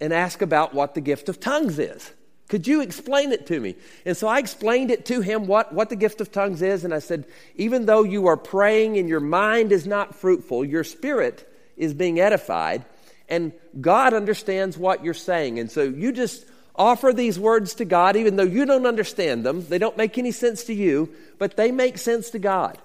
and 0.00 0.12
ask 0.12 0.42
about 0.42 0.74
what 0.74 0.94
the 0.94 1.00
gift 1.00 1.28
of 1.28 1.40
tongues 1.40 1.78
is. 1.78 2.12
Could 2.48 2.66
you 2.66 2.82
explain 2.82 3.32
it 3.32 3.46
to 3.46 3.58
me?" 3.58 3.76
And 4.04 4.16
so 4.16 4.28
I 4.28 4.38
explained 4.38 4.90
it 4.90 5.06
to 5.06 5.20
him 5.20 5.46
what 5.46 5.72
what 5.72 5.88
the 5.88 5.96
gift 5.96 6.20
of 6.20 6.30
tongues 6.30 6.62
is, 6.62 6.84
and 6.84 6.94
I 6.94 7.00
said, 7.00 7.26
"Even 7.56 7.86
though 7.86 8.04
you 8.04 8.26
are 8.26 8.36
praying 8.36 8.98
and 8.98 9.08
your 9.08 9.20
mind 9.20 9.72
is 9.72 9.86
not 9.86 10.14
fruitful, 10.14 10.64
your 10.64 10.84
spirit 10.84 11.48
is 11.76 11.94
being 11.94 12.20
edified." 12.20 12.84
And 13.32 13.52
God 13.80 14.12
understands 14.12 14.76
what 14.76 15.02
you're 15.02 15.14
saying. 15.14 15.58
And 15.58 15.70
so 15.70 15.84
you 15.84 16.12
just 16.12 16.44
offer 16.76 17.14
these 17.14 17.38
words 17.38 17.76
to 17.76 17.86
God, 17.86 18.14
even 18.14 18.36
though 18.36 18.42
you 18.42 18.66
don't 18.66 18.84
understand 18.84 19.42
them. 19.42 19.64
They 19.66 19.78
don't 19.78 19.96
make 19.96 20.18
any 20.18 20.32
sense 20.32 20.64
to 20.64 20.74
you, 20.74 21.08
but 21.38 21.56
they 21.56 21.72
make 21.72 21.96
sense 21.96 22.28
to 22.30 22.38
God. 22.38 22.76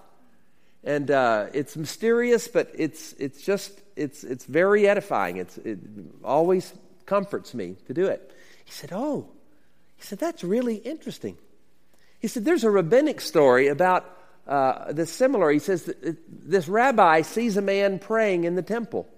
And 0.85 1.11
uh, 1.11 1.47
it's 1.53 1.75
mysterious, 1.75 2.47
but 2.47 2.71
it's, 2.73 3.11
it's 3.19 3.41
just, 3.41 3.77
it's, 3.97 4.23
it's 4.23 4.45
very 4.45 4.87
edifying. 4.87 5.35
It's, 5.35 5.57
it 5.57 5.79
always 6.23 6.73
comforts 7.05 7.53
me 7.53 7.75
to 7.87 7.93
do 7.93 8.05
it. 8.05 8.31
He 8.63 8.71
said, 8.71 8.91
Oh, 8.93 9.27
he 9.97 10.03
said, 10.03 10.17
that's 10.17 10.45
really 10.45 10.75
interesting. 10.75 11.37
He 12.19 12.29
said, 12.29 12.45
There's 12.45 12.63
a 12.63 12.71
rabbinic 12.71 13.19
story 13.19 13.67
about 13.67 14.09
uh, 14.47 14.93
this 14.93 15.11
similar. 15.11 15.51
He 15.51 15.59
says, 15.59 15.93
This 16.29 16.69
rabbi 16.69 17.23
sees 17.23 17.57
a 17.57 17.61
man 17.61 17.99
praying 17.99 18.45
in 18.45 18.55
the 18.55 18.61
temple, 18.61 19.09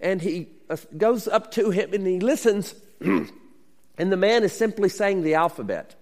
and 0.00 0.20
he 0.22 0.48
uh, 0.68 0.76
goes 0.96 1.28
up 1.28 1.50
to 1.52 1.70
him 1.70 1.92
and 1.92 2.06
he 2.06 2.20
listens. 2.20 2.74
And 4.00 4.10
the 4.10 4.16
man 4.16 4.44
is 4.44 4.54
simply 4.54 4.88
saying 4.88 5.24
the 5.24 5.34
alphabet. 5.34 5.94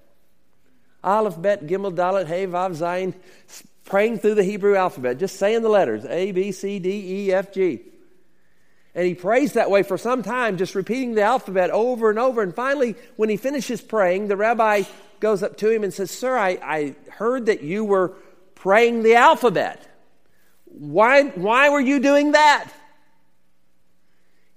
Aleph, 1.02 1.42
Bet, 1.42 1.66
Gimel, 1.66 1.92
Dalet, 1.92 2.28
Hey, 2.28 2.46
Vav, 2.46 2.76
Zayin, 2.76 3.12
praying 3.84 4.20
through 4.20 4.36
the 4.36 4.44
Hebrew 4.44 4.76
alphabet, 4.76 5.18
just 5.18 5.36
saying 5.36 5.62
the 5.62 5.68
letters 5.68 6.04
A, 6.04 6.30
B, 6.30 6.52
C, 6.52 6.78
D, 6.78 6.90
E, 7.26 7.32
F, 7.32 7.52
G. 7.52 7.80
And 8.94 9.04
he 9.04 9.16
prays 9.16 9.54
that 9.54 9.68
way 9.68 9.82
for 9.82 9.98
some 9.98 10.22
time, 10.22 10.58
just 10.58 10.76
repeating 10.76 11.16
the 11.16 11.22
alphabet 11.22 11.70
over 11.70 12.08
and 12.08 12.20
over. 12.20 12.40
And 12.40 12.54
finally, 12.54 12.94
when 13.16 13.28
he 13.28 13.36
finishes 13.36 13.80
praying, 13.80 14.28
the 14.28 14.36
rabbi 14.36 14.84
goes 15.18 15.42
up 15.42 15.56
to 15.56 15.68
him 15.68 15.82
and 15.82 15.92
says, 15.92 16.12
Sir, 16.12 16.38
I, 16.38 16.50
I 16.62 16.94
heard 17.10 17.46
that 17.46 17.64
you 17.64 17.84
were 17.84 18.14
praying 18.54 19.02
the 19.02 19.16
alphabet. 19.16 19.84
Why, 20.66 21.24
why 21.24 21.70
were 21.70 21.80
you 21.80 21.98
doing 21.98 22.30
that? 22.32 22.72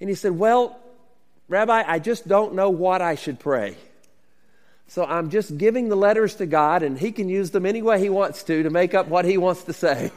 And 0.02 0.10
he 0.10 0.16
said, 0.16 0.38
Well, 0.38 0.78
Rabbi, 1.48 1.84
I 1.88 2.00
just 2.00 2.28
don't 2.28 2.56
know 2.56 2.70
what 2.70 3.02
I 3.02 3.16
should 3.16 3.40
pray. 3.40 3.78
So 4.88 5.06
I'm 5.06 5.30
just 5.30 5.58
giving 5.58 5.88
the 5.88 5.96
letters 5.96 6.36
to 6.36 6.46
God, 6.46 6.84
and 6.84 7.00
He 7.00 7.14
can 7.14 7.30
use 7.30 7.52
them 7.52 7.66
any 7.66 7.82
way 7.82 8.00
He 8.00 8.10
wants 8.10 8.44
to 8.44 8.64
to 8.64 8.70
make 8.70 8.94
up 8.94 9.08
what 9.08 9.24
He 9.24 9.38
wants 9.38 9.64
to 9.66 9.74
say. 9.74 10.12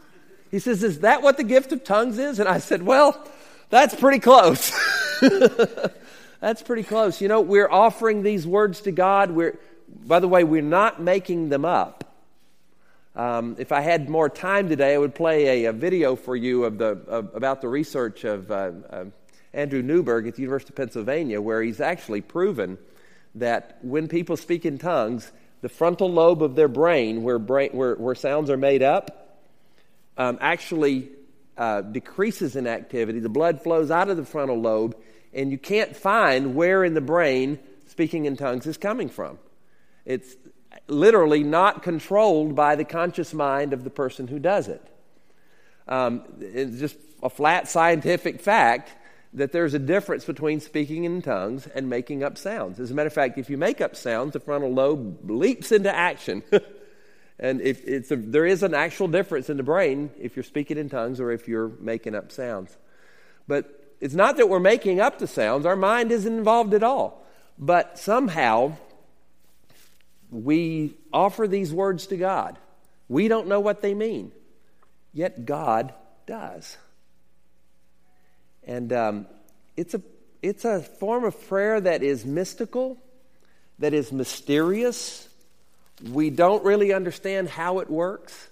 he 0.50 0.58
says, 0.58 0.82
Is 0.82 1.00
that 1.00 1.22
what 1.22 1.36
the 1.36 1.44
gift 1.44 1.72
of 1.72 1.84
tongues 1.84 2.18
is? 2.18 2.40
And 2.40 2.48
I 2.48 2.58
said, 2.58 2.82
Well, 2.82 3.26
that's 3.70 3.94
pretty 3.94 4.18
close. 4.18 4.72
that's 6.40 6.62
pretty 6.62 6.82
close. 6.82 7.20
You 7.20 7.28
know, 7.28 7.40
we're 7.40 7.70
offering 7.70 8.22
these 8.22 8.46
words 8.46 8.80
to 8.82 8.90
God. 8.90 9.30
We're, 9.30 9.58
by 9.88 10.18
the 10.18 10.28
way, 10.28 10.42
we're 10.42 10.60
not 10.60 11.00
making 11.00 11.50
them 11.50 11.64
up. 11.64 12.04
Um, 13.14 13.56
if 13.58 13.72
I 13.72 13.80
had 13.80 14.08
more 14.08 14.28
time 14.28 14.68
today, 14.68 14.94
I 14.94 14.98
would 14.98 15.14
play 15.14 15.64
a, 15.64 15.70
a 15.70 15.72
video 15.72 16.16
for 16.16 16.36
you 16.36 16.64
of 16.64 16.78
the, 16.78 16.86
of, 17.08 17.34
about 17.34 17.60
the 17.60 17.68
research 17.68 18.24
of 18.24 18.50
uh, 18.50 18.70
uh, 18.88 19.04
Andrew 19.52 19.82
Newberg 19.82 20.26
at 20.26 20.36
the 20.36 20.42
University 20.42 20.70
of 20.70 20.76
Pennsylvania, 20.76 21.40
where 21.40 21.62
he's 21.62 21.80
actually 21.80 22.20
proven 22.20 22.78
that 23.34 23.78
when 23.82 24.08
people 24.08 24.36
speak 24.36 24.64
in 24.64 24.78
tongues, 24.78 25.30
the 25.60 25.68
frontal 25.68 26.10
lobe 26.10 26.42
of 26.42 26.54
their 26.54 26.68
brain, 26.68 27.22
where, 27.22 27.38
brain, 27.38 27.70
where, 27.72 27.94
where 27.94 28.14
sounds 28.14 28.50
are 28.50 28.56
made 28.56 28.82
up, 28.82 29.38
um, 30.16 30.38
actually 30.40 31.10
uh, 31.56 31.82
decreases 31.82 32.56
in 32.56 32.66
activity. 32.66 33.20
The 33.20 33.28
blood 33.28 33.62
flows 33.62 33.90
out 33.90 34.08
of 34.08 34.16
the 34.16 34.24
frontal 34.24 34.60
lobe, 34.60 34.96
and 35.32 35.50
you 35.50 35.58
can't 35.58 35.94
find 35.94 36.54
where 36.54 36.84
in 36.84 36.94
the 36.94 37.00
brain 37.00 37.58
speaking 37.86 38.24
in 38.24 38.36
tongues 38.36 38.66
is 38.66 38.76
coming 38.76 39.08
from. 39.08 39.38
It's 40.04 40.36
literally 40.86 41.42
not 41.42 41.82
controlled 41.82 42.54
by 42.54 42.76
the 42.76 42.84
conscious 42.84 43.34
mind 43.34 43.72
of 43.72 43.84
the 43.84 43.90
person 43.90 44.28
who 44.28 44.38
does 44.38 44.68
it. 44.68 44.82
Um, 45.86 46.22
it's 46.40 46.78
just 46.78 46.96
a 47.22 47.28
flat 47.28 47.68
scientific 47.68 48.40
fact 48.40 48.92
that 49.32 49.52
there's 49.52 49.74
a 49.74 49.78
difference 49.78 50.24
between 50.24 50.60
speaking 50.60 51.04
in 51.04 51.22
tongues 51.22 51.66
and 51.68 51.88
making 51.88 52.24
up 52.24 52.36
sounds. 52.36 52.80
As 52.80 52.90
a 52.90 52.94
matter 52.94 53.06
of 53.06 53.12
fact, 53.12 53.38
if 53.38 53.48
you 53.48 53.56
make 53.56 53.80
up 53.80 53.94
sounds, 53.94 54.32
the 54.32 54.40
frontal 54.40 54.72
lobe 54.72 55.30
leaps 55.30 55.70
into 55.70 55.94
action. 55.94 56.42
and 57.38 57.60
if 57.60 57.86
it's 57.86 58.10
a, 58.10 58.16
there 58.16 58.46
is 58.46 58.62
an 58.62 58.74
actual 58.74 59.06
difference 59.06 59.48
in 59.48 59.56
the 59.56 59.62
brain 59.62 60.10
if 60.18 60.36
you're 60.36 60.42
speaking 60.42 60.78
in 60.78 60.88
tongues 60.88 61.20
or 61.20 61.30
if 61.30 61.46
you're 61.46 61.68
making 61.80 62.16
up 62.16 62.32
sounds. 62.32 62.76
But 63.46 63.94
it's 64.00 64.14
not 64.14 64.36
that 64.38 64.48
we're 64.48 64.58
making 64.58 65.00
up 65.00 65.18
the 65.18 65.26
sounds, 65.26 65.64
our 65.64 65.76
mind 65.76 66.10
isn't 66.10 66.38
involved 66.38 66.74
at 66.74 66.82
all. 66.82 67.24
But 67.56 67.98
somehow, 67.98 68.76
we 70.30 70.96
offer 71.12 71.46
these 71.46 71.72
words 71.72 72.06
to 72.08 72.16
God. 72.16 72.58
We 73.08 73.28
don't 73.28 73.48
know 73.48 73.60
what 73.60 73.82
they 73.82 73.94
mean. 73.94 74.32
yet 75.12 75.44
God 75.44 75.92
does. 76.26 76.76
And 78.70 78.92
um, 78.92 79.26
it's, 79.76 79.94
a, 79.94 80.02
it's 80.42 80.64
a 80.64 80.80
form 80.80 81.24
of 81.24 81.48
prayer 81.48 81.80
that 81.80 82.04
is 82.04 82.24
mystical, 82.24 82.98
that 83.80 83.92
is 83.92 84.12
mysterious. 84.12 85.28
We 86.08 86.30
don't 86.30 86.62
really 86.62 86.92
understand 86.92 87.48
how 87.48 87.80
it 87.80 87.90
works, 87.90 88.48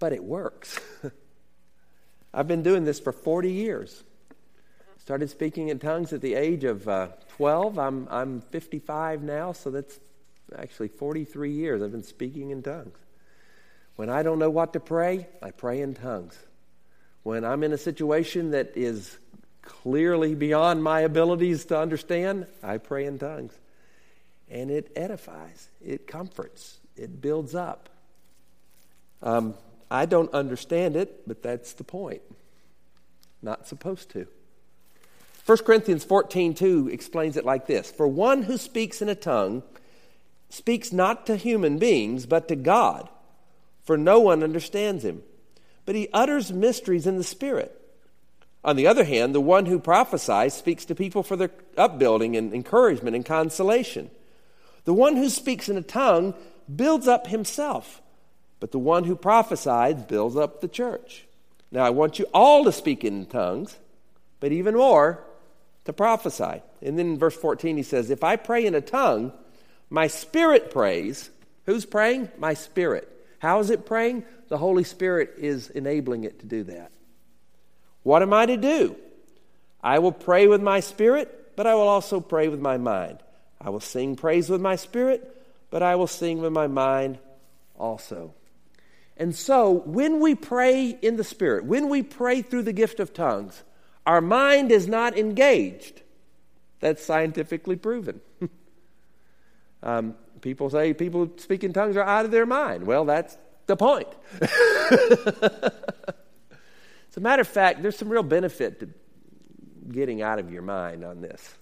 but 0.00 0.12
it 0.12 0.24
works. 0.24 0.80
I've 2.34 2.48
been 2.48 2.64
doing 2.64 2.82
this 2.82 2.98
for 2.98 3.12
40 3.12 3.52
years. 3.52 4.02
Started 4.98 5.30
speaking 5.30 5.68
in 5.68 5.78
tongues 5.78 6.12
at 6.12 6.20
the 6.20 6.34
age 6.34 6.64
of 6.64 6.88
uh, 6.88 7.08
12. 7.36 7.78
I'm, 7.78 8.08
I'm 8.10 8.40
55 8.40 9.22
now, 9.22 9.52
so 9.52 9.70
that's 9.70 10.00
actually 10.58 10.88
43 10.88 11.52
years 11.52 11.80
I've 11.80 11.92
been 11.92 12.02
speaking 12.02 12.50
in 12.50 12.60
tongues. 12.60 12.98
When 13.94 14.10
I 14.10 14.24
don't 14.24 14.40
know 14.40 14.50
what 14.50 14.72
to 14.72 14.80
pray, 14.80 15.28
I 15.40 15.52
pray 15.52 15.80
in 15.80 15.94
tongues. 15.94 16.36
When 17.24 17.44
I'm 17.44 17.64
in 17.64 17.72
a 17.72 17.78
situation 17.78 18.50
that 18.50 18.76
is 18.76 19.18
clearly 19.62 20.34
beyond 20.34 20.84
my 20.84 21.00
abilities 21.00 21.64
to 21.66 21.78
understand, 21.78 22.46
I 22.62 22.78
pray 22.78 23.06
in 23.06 23.18
tongues. 23.18 23.58
And 24.50 24.70
it 24.70 24.92
edifies, 24.94 25.68
it 25.82 26.06
comforts, 26.06 26.78
it 26.96 27.22
builds 27.22 27.54
up. 27.54 27.88
Um, 29.22 29.54
I 29.90 30.04
don't 30.04 30.32
understand 30.34 30.96
it, 30.96 31.26
but 31.26 31.42
that's 31.42 31.72
the 31.72 31.82
point. 31.82 32.20
Not 33.40 33.66
supposed 33.66 34.10
to. 34.10 34.26
1 35.46 35.58
Corinthians 35.58 36.04
14 36.04 36.52
2 36.54 36.90
explains 36.92 37.38
it 37.38 37.44
like 37.46 37.66
this 37.66 37.90
For 37.90 38.06
one 38.06 38.42
who 38.42 38.58
speaks 38.58 39.00
in 39.00 39.08
a 39.08 39.14
tongue 39.14 39.62
speaks 40.50 40.92
not 40.92 41.24
to 41.26 41.36
human 41.36 41.78
beings, 41.78 42.26
but 42.26 42.48
to 42.48 42.56
God, 42.56 43.08
for 43.82 43.96
no 43.96 44.20
one 44.20 44.42
understands 44.42 45.04
him. 45.04 45.22
But 45.86 45.94
he 45.94 46.08
utters 46.12 46.52
mysteries 46.52 47.06
in 47.06 47.16
the 47.16 47.24
Spirit. 47.24 47.80
On 48.64 48.76
the 48.76 48.86
other 48.86 49.04
hand, 49.04 49.34
the 49.34 49.40
one 49.40 49.66
who 49.66 49.78
prophesies 49.78 50.54
speaks 50.54 50.86
to 50.86 50.94
people 50.94 51.22
for 51.22 51.36
their 51.36 51.50
upbuilding 51.76 52.36
and 52.36 52.54
encouragement 52.54 53.14
and 53.14 53.24
consolation. 53.24 54.10
The 54.84 54.94
one 54.94 55.16
who 55.16 55.28
speaks 55.28 55.68
in 55.68 55.76
a 55.76 55.82
tongue 55.82 56.34
builds 56.74 57.06
up 57.06 57.26
himself, 57.26 58.00
but 58.60 58.72
the 58.72 58.78
one 58.78 59.04
who 59.04 59.16
prophesies 59.16 60.02
builds 60.04 60.36
up 60.36 60.60
the 60.60 60.68
church. 60.68 61.26
Now, 61.70 61.84
I 61.84 61.90
want 61.90 62.18
you 62.18 62.26
all 62.32 62.64
to 62.64 62.72
speak 62.72 63.04
in 63.04 63.26
tongues, 63.26 63.76
but 64.40 64.52
even 64.52 64.76
more, 64.76 65.22
to 65.84 65.92
prophesy. 65.92 66.62
And 66.80 66.98
then 66.98 67.06
in 67.10 67.18
verse 67.18 67.36
14, 67.36 67.76
he 67.76 67.82
says, 67.82 68.10
If 68.10 68.24
I 68.24 68.36
pray 68.36 68.64
in 68.64 68.74
a 68.74 68.80
tongue, 68.80 69.32
my 69.90 70.06
spirit 70.06 70.70
prays. 70.70 71.30
Who's 71.66 71.84
praying? 71.84 72.30
My 72.38 72.54
spirit. 72.54 73.10
How 73.38 73.60
is 73.60 73.70
it 73.70 73.86
praying? 73.86 74.24
The 74.54 74.58
Holy 74.58 74.84
Spirit 74.84 75.34
is 75.38 75.68
enabling 75.68 76.22
it 76.22 76.38
to 76.38 76.46
do 76.46 76.62
that. 76.62 76.92
What 78.04 78.22
am 78.22 78.32
I 78.32 78.46
to 78.46 78.56
do? 78.56 78.94
I 79.82 79.98
will 79.98 80.12
pray 80.12 80.46
with 80.46 80.62
my 80.62 80.78
spirit, 80.78 81.56
but 81.56 81.66
I 81.66 81.74
will 81.74 81.88
also 81.88 82.20
pray 82.20 82.46
with 82.46 82.60
my 82.60 82.76
mind. 82.76 83.18
I 83.60 83.70
will 83.70 83.80
sing 83.80 84.14
praise 84.14 84.48
with 84.48 84.60
my 84.60 84.76
spirit, 84.76 85.44
but 85.70 85.82
I 85.82 85.96
will 85.96 86.06
sing 86.06 86.40
with 86.40 86.52
my 86.52 86.68
mind 86.68 87.18
also. 87.76 88.32
And 89.16 89.34
so, 89.34 89.72
when 89.72 90.20
we 90.20 90.36
pray 90.36 90.90
in 91.02 91.16
the 91.16 91.24
Spirit, 91.24 91.64
when 91.64 91.88
we 91.88 92.04
pray 92.04 92.40
through 92.40 92.62
the 92.62 92.72
gift 92.72 93.00
of 93.00 93.12
tongues, 93.12 93.64
our 94.06 94.20
mind 94.20 94.70
is 94.70 94.86
not 94.86 95.18
engaged. 95.18 96.00
That's 96.78 97.04
scientifically 97.04 97.74
proven. 97.74 98.20
um, 99.82 100.14
people 100.42 100.70
say 100.70 100.94
people 100.94 101.28
speak 101.38 101.64
in 101.64 101.72
tongues 101.72 101.96
are 101.96 102.04
out 102.04 102.24
of 102.24 102.30
their 102.30 102.46
mind. 102.46 102.86
Well, 102.86 103.04
that's 103.04 103.36
the 103.66 103.76
point. 103.76 104.08
As 107.14 107.16
a 107.16 107.20
matter 107.20 107.42
of 107.42 107.48
fact, 107.48 107.82
there's 107.82 107.96
some 107.96 108.08
real 108.08 108.22
benefit 108.22 108.80
to 108.80 108.88
getting 109.90 110.22
out 110.22 110.38
of 110.38 110.52
your 110.52 110.62
mind 110.62 111.04
on 111.04 111.20
this. 111.20 111.54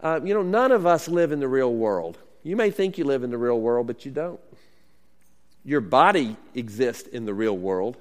Uh, 0.00 0.20
you 0.24 0.32
know, 0.32 0.42
none 0.42 0.72
of 0.72 0.86
us 0.86 1.08
live 1.08 1.32
in 1.32 1.40
the 1.40 1.48
real 1.48 1.72
world. 1.72 2.16
You 2.42 2.56
may 2.56 2.70
think 2.70 2.96
you 2.96 3.04
live 3.04 3.22
in 3.22 3.30
the 3.30 3.38
real 3.38 3.60
world, 3.60 3.86
but 3.86 4.04
you 4.06 4.10
don't. 4.10 4.40
Your 5.64 5.82
body 5.82 6.36
exists 6.54 7.06
in 7.06 7.26
the 7.26 7.34
real 7.34 7.56
world, 7.56 7.98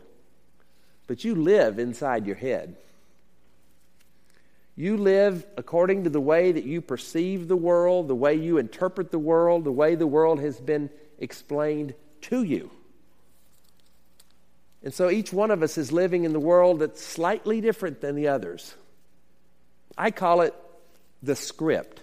but 1.07 1.25
you 1.25 1.35
live 1.35 1.77
inside 1.77 2.25
your 2.25 2.37
head. 2.37 2.77
You 4.77 4.95
live 4.95 5.45
according 5.57 6.05
to 6.05 6.09
the 6.09 6.21
way 6.21 6.53
that 6.53 6.63
you 6.63 6.79
perceive 6.79 7.49
the 7.49 7.57
world, 7.57 8.07
the 8.07 8.15
way 8.15 8.35
you 8.35 8.59
interpret 8.59 9.11
the 9.11 9.19
world, 9.19 9.65
the 9.65 9.73
way 9.73 9.95
the 9.95 10.07
world 10.07 10.39
has 10.39 10.57
been 10.57 10.89
explained 11.19 11.93
to 12.21 12.41
you. 12.41 12.71
And 14.81 14.93
so 14.93 15.09
each 15.09 15.33
one 15.33 15.51
of 15.51 15.61
us 15.61 15.77
is 15.77 15.91
living 15.91 16.23
in 16.23 16.33
the 16.33 16.39
world 16.39 16.79
that's 16.79 17.03
slightly 17.03 17.61
different 17.61 18.01
than 18.01 18.15
the 18.15 18.29
others. 18.29 18.73
I 19.97 20.11
call 20.11 20.41
it 20.41 20.53
the 21.21 21.35
script. 21.35 22.01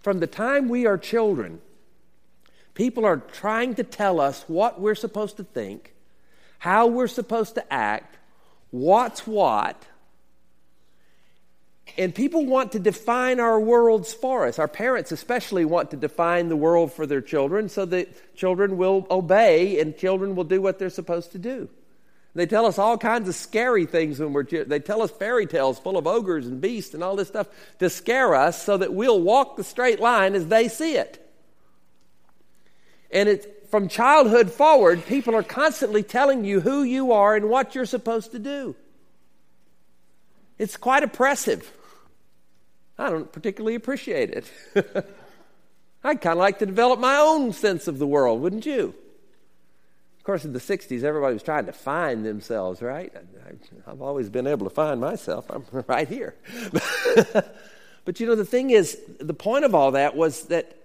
From 0.00 0.18
the 0.18 0.26
time 0.26 0.68
we 0.68 0.86
are 0.86 0.98
children, 0.98 1.60
people 2.74 3.04
are 3.04 3.18
trying 3.18 3.76
to 3.76 3.84
tell 3.84 4.20
us 4.20 4.44
what 4.48 4.80
we're 4.80 4.96
supposed 4.96 5.36
to 5.36 5.44
think, 5.44 5.94
how 6.58 6.88
we're 6.88 7.06
supposed 7.06 7.54
to 7.54 7.72
act, 7.72 8.16
what's 8.70 9.26
what. 9.26 9.80
And 11.96 12.12
people 12.14 12.44
want 12.44 12.72
to 12.72 12.80
define 12.80 13.38
our 13.38 13.60
worlds 13.60 14.12
for 14.12 14.46
us. 14.46 14.58
Our 14.58 14.66
parents, 14.66 15.12
especially, 15.12 15.64
want 15.64 15.92
to 15.92 15.96
define 15.96 16.48
the 16.48 16.56
world 16.56 16.92
for 16.92 17.06
their 17.06 17.20
children 17.20 17.68
so 17.68 17.84
that 17.86 18.36
children 18.36 18.76
will 18.76 19.06
obey 19.10 19.78
and 19.78 19.96
children 19.96 20.34
will 20.34 20.44
do 20.44 20.60
what 20.60 20.78
they're 20.78 20.90
supposed 20.90 21.32
to 21.32 21.38
do. 21.38 21.68
They 22.34 22.46
tell 22.46 22.66
us 22.66 22.78
all 22.80 22.98
kinds 22.98 23.28
of 23.28 23.36
scary 23.36 23.86
things 23.86 24.18
when 24.18 24.32
we're 24.32 24.42
they 24.42 24.80
tell 24.80 25.02
us 25.02 25.12
fairy 25.12 25.46
tales 25.46 25.78
full 25.78 25.96
of 25.96 26.08
ogres 26.08 26.48
and 26.48 26.60
beasts 26.60 26.92
and 26.92 27.04
all 27.04 27.14
this 27.14 27.28
stuff 27.28 27.46
to 27.78 27.88
scare 27.88 28.34
us 28.34 28.60
so 28.60 28.76
that 28.76 28.92
we'll 28.92 29.20
walk 29.20 29.56
the 29.56 29.62
straight 29.62 30.00
line 30.00 30.34
as 30.34 30.48
they 30.48 30.66
see 30.66 30.96
it. 30.96 31.20
And 33.12 33.28
it's 33.28 33.46
from 33.70 33.86
childhood 33.86 34.50
forward, 34.50 35.06
people 35.06 35.36
are 35.36 35.44
constantly 35.44 36.02
telling 36.02 36.44
you 36.44 36.60
who 36.60 36.82
you 36.82 37.12
are 37.12 37.36
and 37.36 37.48
what 37.48 37.76
you're 37.76 37.86
supposed 37.86 38.32
to 38.32 38.40
do. 38.40 38.74
It's 40.58 40.76
quite 40.76 41.04
oppressive. 41.04 41.72
I 42.98 43.10
don't 43.10 43.30
particularly 43.32 43.74
appreciate 43.74 44.30
it. 44.30 44.50
I'd 46.04 46.20
kind 46.20 46.34
of 46.34 46.38
like 46.38 46.58
to 46.58 46.66
develop 46.66 47.00
my 47.00 47.16
own 47.16 47.52
sense 47.52 47.88
of 47.88 47.98
the 47.98 48.06
world, 48.06 48.40
wouldn't 48.40 48.66
you? 48.66 48.94
Of 50.18 50.24
course, 50.24 50.44
in 50.44 50.52
the 50.52 50.58
60s, 50.58 51.02
everybody 51.02 51.34
was 51.34 51.42
trying 51.42 51.66
to 51.66 51.72
find 51.72 52.24
themselves, 52.24 52.80
right? 52.80 53.12
I, 53.46 53.90
have 53.90 54.00
always 54.00 54.30
been 54.30 54.46
able 54.46 54.68
to 54.68 54.74
find 54.74 55.00
myself. 55.00 55.46
I'm 55.50 55.64
right 55.86 56.08
here. 56.08 56.34
but 58.04 58.20
you 58.20 58.26
know, 58.26 58.34
the 58.34 58.44
thing 58.44 58.70
is, 58.70 58.98
the 59.18 59.34
point 59.34 59.64
of 59.64 59.74
all 59.74 59.92
that 59.92 60.16
was 60.16 60.44
that 60.44 60.76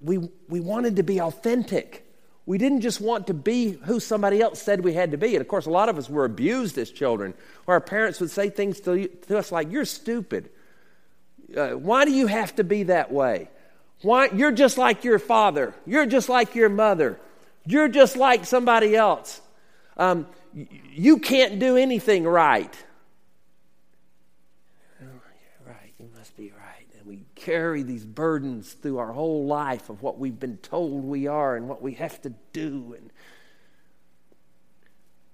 we, 0.00 0.18
we 0.48 0.60
wanted 0.60 0.96
to 0.96 1.02
be 1.02 1.20
authentic. 1.20 2.04
We 2.46 2.58
didn't 2.58 2.80
just 2.80 3.00
want 3.00 3.26
to 3.28 3.34
be 3.34 3.72
who 3.72 4.00
somebody 4.00 4.40
else 4.40 4.60
said 4.60 4.82
we 4.82 4.94
had 4.94 5.12
to 5.12 5.18
be. 5.18 5.34
And 5.34 5.40
of 5.40 5.48
course, 5.48 5.66
a 5.66 5.70
lot 5.70 5.88
of 5.88 5.98
us 5.98 6.08
were 6.08 6.24
abused 6.24 6.78
as 6.78 6.90
children, 6.90 7.34
where 7.64 7.74
our 7.74 7.80
parents 7.80 8.20
would 8.20 8.30
say 8.30 8.50
things 8.50 8.80
to, 8.80 9.06
to 9.08 9.38
us 9.38 9.52
like, 9.52 9.70
You're 9.70 9.84
stupid. 9.84 10.50
Uh, 11.56 11.70
why 11.70 12.04
do 12.04 12.12
you 12.12 12.26
have 12.26 12.54
to 12.56 12.64
be 12.64 12.84
that 12.84 13.10
way? 13.12 13.48
Why, 14.02 14.28
you're 14.32 14.52
just 14.52 14.78
like 14.78 15.04
your 15.04 15.18
father. 15.18 15.74
You're 15.86 16.06
just 16.06 16.28
like 16.28 16.54
your 16.54 16.68
mother. 16.68 17.18
You're 17.66 17.88
just 17.88 18.16
like 18.16 18.44
somebody 18.44 18.94
else. 18.94 19.40
Um, 19.96 20.26
you 20.92 21.18
can't 21.18 21.58
do 21.58 21.76
anything 21.76 22.24
right. 22.24 22.72
Oh, 25.02 25.06
right, 25.66 25.92
you 25.98 26.08
must 26.16 26.36
be 26.36 26.52
right. 26.52 26.86
And 26.98 27.06
we 27.06 27.24
carry 27.34 27.82
these 27.82 28.04
burdens 28.04 28.72
through 28.72 28.98
our 28.98 29.12
whole 29.12 29.46
life 29.46 29.90
of 29.90 30.02
what 30.02 30.18
we've 30.18 30.38
been 30.38 30.58
told 30.58 31.04
we 31.04 31.26
are 31.26 31.56
and 31.56 31.68
what 31.68 31.82
we 31.82 31.94
have 31.94 32.20
to 32.22 32.32
do. 32.52 32.94
And 32.96 33.10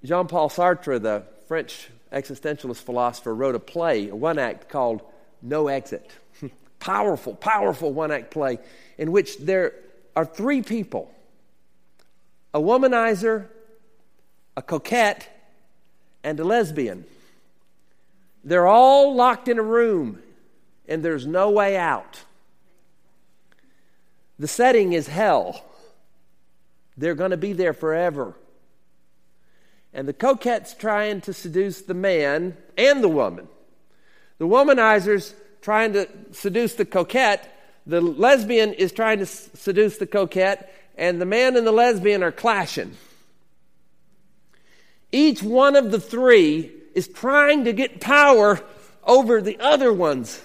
Jean 0.02 0.26
Paul 0.26 0.48
Sartre, 0.48 1.00
the 1.00 1.24
French 1.48 1.90
existentialist 2.12 2.82
philosopher, 2.82 3.34
wrote 3.34 3.54
a 3.54 3.60
play, 3.60 4.08
a 4.08 4.16
one 4.16 4.38
act 4.38 4.68
called 4.68 5.02
No 5.44 5.68
Exit. 5.68 6.10
powerful, 6.80 7.34
powerful 7.34 7.92
one 7.92 8.10
act 8.10 8.30
play 8.30 8.58
in 8.98 9.12
which 9.12 9.38
there 9.38 9.74
are 10.16 10.24
three 10.24 10.62
people 10.62 11.10
a 12.52 12.60
womanizer, 12.60 13.48
a 14.56 14.62
coquette, 14.62 15.28
and 16.22 16.38
a 16.38 16.44
lesbian. 16.44 17.04
They're 18.44 18.66
all 18.66 19.14
locked 19.14 19.48
in 19.48 19.58
a 19.58 19.62
room 19.62 20.22
and 20.86 21.04
there's 21.04 21.26
no 21.26 21.50
way 21.50 21.76
out. 21.76 22.22
The 24.38 24.48
setting 24.48 24.92
is 24.92 25.08
hell. 25.08 25.64
They're 26.96 27.14
going 27.14 27.32
to 27.32 27.36
be 27.36 27.52
there 27.52 27.72
forever. 27.72 28.36
And 29.92 30.06
the 30.06 30.12
coquette's 30.12 30.74
trying 30.74 31.20
to 31.22 31.32
seduce 31.32 31.82
the 31.82 31.94
man 31.94 32.56
and 32.76 33.02
the 33.02 33.08
woman. 33.08 33.48
The 34.38 34.46
womanizer's 34.46 35.34
trying 35.62 35.92
to 35.94 36.08
seduce 36.32 36.74
the 36.74 36.84
coquette. 36.84 37.50
The 37.86 38.00
lesbian 38.00 38.72
is 38.72 38.92
trying 38.92 39.18
to 39.18 39.26
seduce 39.26 39.98
the 39.98 40.06
coquette. 40.06 40.72
and 40.96 41.20
the 41.20 41.26
man 41.26 41.56
and 41.56 41.66
the 41.66 41.72
lesbian 41.72 42.22
are 42.22 42.32
clashing. 42.32 42.96
Each 45.10 45.42
one 45.42 45.76
of 45.76 45.90
the 45.90 46.00
three 46.00 46.72
is 46.94 47.08
trying 47.08 47.64
to 47.64 47.72
get 47.72 48.00
power 48.00 48.60
over 49.04 49.40
the 49.40 49.58
other 49.58 49.92
ones. 49.92 50.40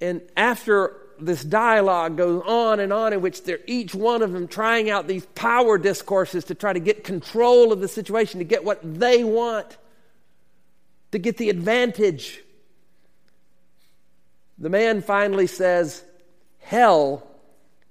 And 0.00 0.20
after 0.36 0.96
this 1.20 1.42
dialogue 1.44 2.16
goes 2.16 2.42
on 2.46 2.80
and 2.80 2.92
on, 2.92 3.12
in 3.12 3.20
which 3.20 3.44
they're 3.44 3.60
each 3.66 3.94
one 3.94 4.22
of 4.22 4.32
them 4.32 4.48
trying 4.48 4.90
out 4.90 5.06
these 5.06 5.26
power 5.34 5.78
discourses 5.78 6.44
to 6.46 6.54
try 6.54 6.72
to 6.72 6.80
get 6.80 7.04
control 7.04 7.72
of 7.72 7.80
the 7.80 7.88
situation, 7.88 8.38
to 8.38 8.44
get 8.44 8.64
what 8.64 8.80
they 8.82 9.24
want, 9.24 9.76
to 11.12 11.18
get 11.18 11.36
the 11.36 11.50
advantage. 11.50 12.42
The 14.58 14.70
man 14.70 15.02
finally 15.02 15.46
says, 15.46 16.02
Hell 16.60 17.26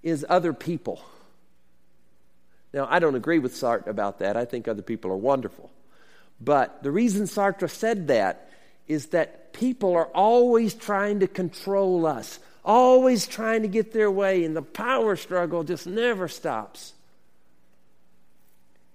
is 0.02 0.26
other 0.28 0.54
people. 0.54 1.02
Now, 2.74 2.88
I 2.90 3.00
don't 3.00 3.16
agree 3.16 3.40
with 3.40 3.54
Sartre 3.54 3.88
about 3.88 4.20
that. 4.20 4.36
I 4.36 4.46
think 4.46 4.68
other 4.68 4.82
people 4.82 5.12
are 5.12 5.18
wonderful. 5.18 5.70
But 6.42 6.82
the 6.82 6.92
reason 6.92 7.26
Sartre 7.26 7.70
said 7.70 8.08
that 8.08 8.50
is 8.88 9.08
that 9.08 9.54
people 9.54 9.94
are 9.96 10.08
always 10.08 10.74
trying 10.74 11.20
to 11.20 11.28
control 11.28 12.06
us, 12.06 12.40
always 12.66 13.28
trying 13.28 13.62
to 13.62 13.68
get 13.68 13.94
their 13.94 14.10
way, 14.10 14.44
and 14.44 14.56
the 14.56 14.62
power 14.62 15.16
struggle 15.16 15.64
just 15.64 15.86
never 15.86 16.28
stops. 16.28 16.94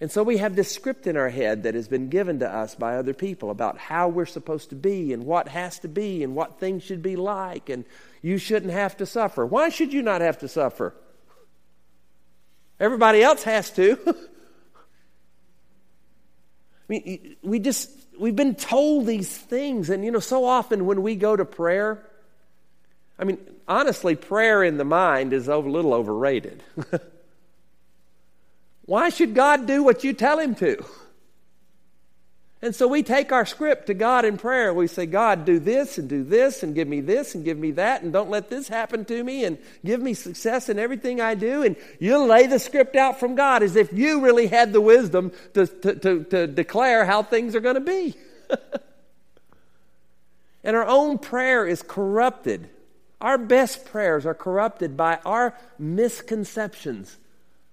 And 0.01 0.11
so 0.13 0.23
we 0.23 0.37
have 0.37 0.55
this 0.55 0.71
script 0.71 1.09
in 1.09 1.17
our 1.17 1.29
head 1.29 1.65
that 1.65 1.75
has 1.75 1.89
been 1.89 2.09
given 2.09 2.39
to 2.39 2.49
us 2.49 2.77
by 2.77 2.97
other 2.97 3.13
people 3.13 3.51
about 3.51 3.79
how 3.79 4.09
we're 4.09 4.27
supposed 4.27 4.71
to 4.71 4.77
be 4.77 5.13
and 5.13 5.25
what 5.25 5.49
has 5.49 5.81
to 5.81 5.89
be 5.89 6.23
and 6.23 6.37
what 6.37 6.61
things 6.61 6.85
should 6.85 7.03
be 7.03 7.17
like, 7.17 7.69
and 7.69 7.85
you 8.23 8.39
shouldn't 8.39 8.73
have 8.73 8.97
to 8.99 9.07
suffer. 9.07 9.45
Why 9.45 9.71
should 9.71 9.93
you 9.93 10.03
not 10.03 10.21
have 10.21 10.39
to 10.39 10.49
suffer? 10.49 10.95
Everybody 12.79 13.23
else 13.25 13.43
has 13.43 13.71
to. 13.73 13.99
I 16.89 16.93
mean, 16.93 17.37
we 17.43 17.59
just, 17.59 17.91
we've 18.19 18.37
been 18.37 18.55
told 18.55 19.05
these 19.05 19.37
things. 19.37 19.91
And, 19.91 20.05
you 20.05 20.13
know, 20.13 20.21
so 20.21 20.45
often 20.45 20.87
when 20.87 21.03
we 21.03 21.17
go 21.17 21.35
to 21.35 21.45
prayer, 21.45 22.07
I 23.19 23.25
mean, 23.25 23.39
honestly, 23.67 24.15
prayer 24.15 24.63
in 24.63 24.77
the 24.77 24.85
mind 24.85 25.33
is 25.33 25.49
a 25.49 25.57
little 25.57 25.93
overrated. 25.93 26.63
Why 28.89 29.11
should 29.11 29.35
God 29.35 29.67
do 29.67 29.83
what 29.83 30.03
you 30.03 30.15
tell 30.15 30.39
Him 30.39 30.55
to? 30.55 30.83
And 32.63 32.75
so 32.75 32.89
we 32.89 33.03
take 33.03 33.33
our 33.33 33.45
script 33.45 33.89
to 33.89 33.95
God 33.95 34.25
in 34.25 34.39
prayer. 34.39 34.73
We 34.73 34.87
say, 34.87 35.05
God, 35.05 35.45
do 35.45 35.59
this 35.59 35.99
and 35.99 36.09
do 36.09 36.25
this 36.25 36.63
and 36.63 36.75
give 36.75 36.89
me 36.89 37.03
this 37.03 37.35
and 37.35 37.45
give 37.45 37.59
me 37.59 37.73
that 37.73 38.01
and 38.03 38.15
don't 38.15 38.31
let 38.31 38.49
this 38.49 38.67
happen 38.67 39.05
to 39.05 39.23
me 39.23 39.45
and 39.45 39.59
give 39.85 40.01
me 40.01 40.15
success 40.15 40.71
in 40.71 40.79
everything 40.79 41.21
I 41.21 41.35
do. 41.35 41.63
And 41.63 41.77
you 42.01 42.17
lay 42.17 42.47
the 42.47 42.59
script 42.59 42.97
out 42.97 43.21
from 43.21 43.35
God 43.35 43.63
as 43.63 43.77
if 43.77 43.93
you 43.93 44.23
really 44.23 44.47
had 44.47 44.73
the 44.73 44.81
wisdom 44.81 45.33
to, 45.53 45.67
to, 45.67 45.95
to, 45.95 46.25
to 46.25 46.47
declare 46.47 47.05
how 47.05 47.23
things 47.23 47.55
are 47.55 47.61
going 47.61 47.75
to 47.75 47.83
be. 47.83 48.15
and 50.65 50.75
our 50.75 50.87
own 50.87 51.19
prayer 51.19 51.67
is 51.67 51.83
corrupted. 51.83 52.71
Our 53.21 53.37
best 53.37 53.85
prayers 53.85 54.25
are 54.25 54.33
corrupted 54.33 54.97
by 54.97 55.19
our 55.27 55.55
misconceptions 55.79 57.19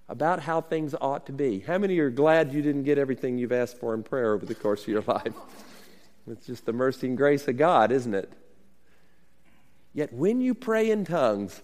about 0.08 0.40
how 0.40 0.60
things 0.60 0.94
ought 1.00 1.26
to 1.26 1.32
be. 1.32 1.60
How 1.60 1.78
many 1.78 1.98
are 1.98 2.10
glad 2.10 2.52
you 2.52 2.62
didn't 2.62 2.84
get 2.84 2.98
everything 2.98 3.38
you've 3.38 3.52
asked 3.52 3.78
for 3.78 3.94
in 3.94 4.02
prayer 4.02 4.32
over 4.34 4.46
the 4.46 4.54
course 4.54 4.82
of 4.82 4.88
your 4.88 5.02
life? 5.06 5.34
It's 6.30 6.46
just 6.46 6.66
the 6.66 6.72
mercy 6.72 7.08
and 7.08 7.16
grace 7.16 7.46
of 7.48 7.56
God, 7.56 7.92
isn't 7.92 8.14
it? 8.14 8.32
Yet 9.94 10.12
when 10.12 10.40
you 10.40 10.54
pray 10.54 10.90
in 10.90 11.04
tongues, 11.04 11.60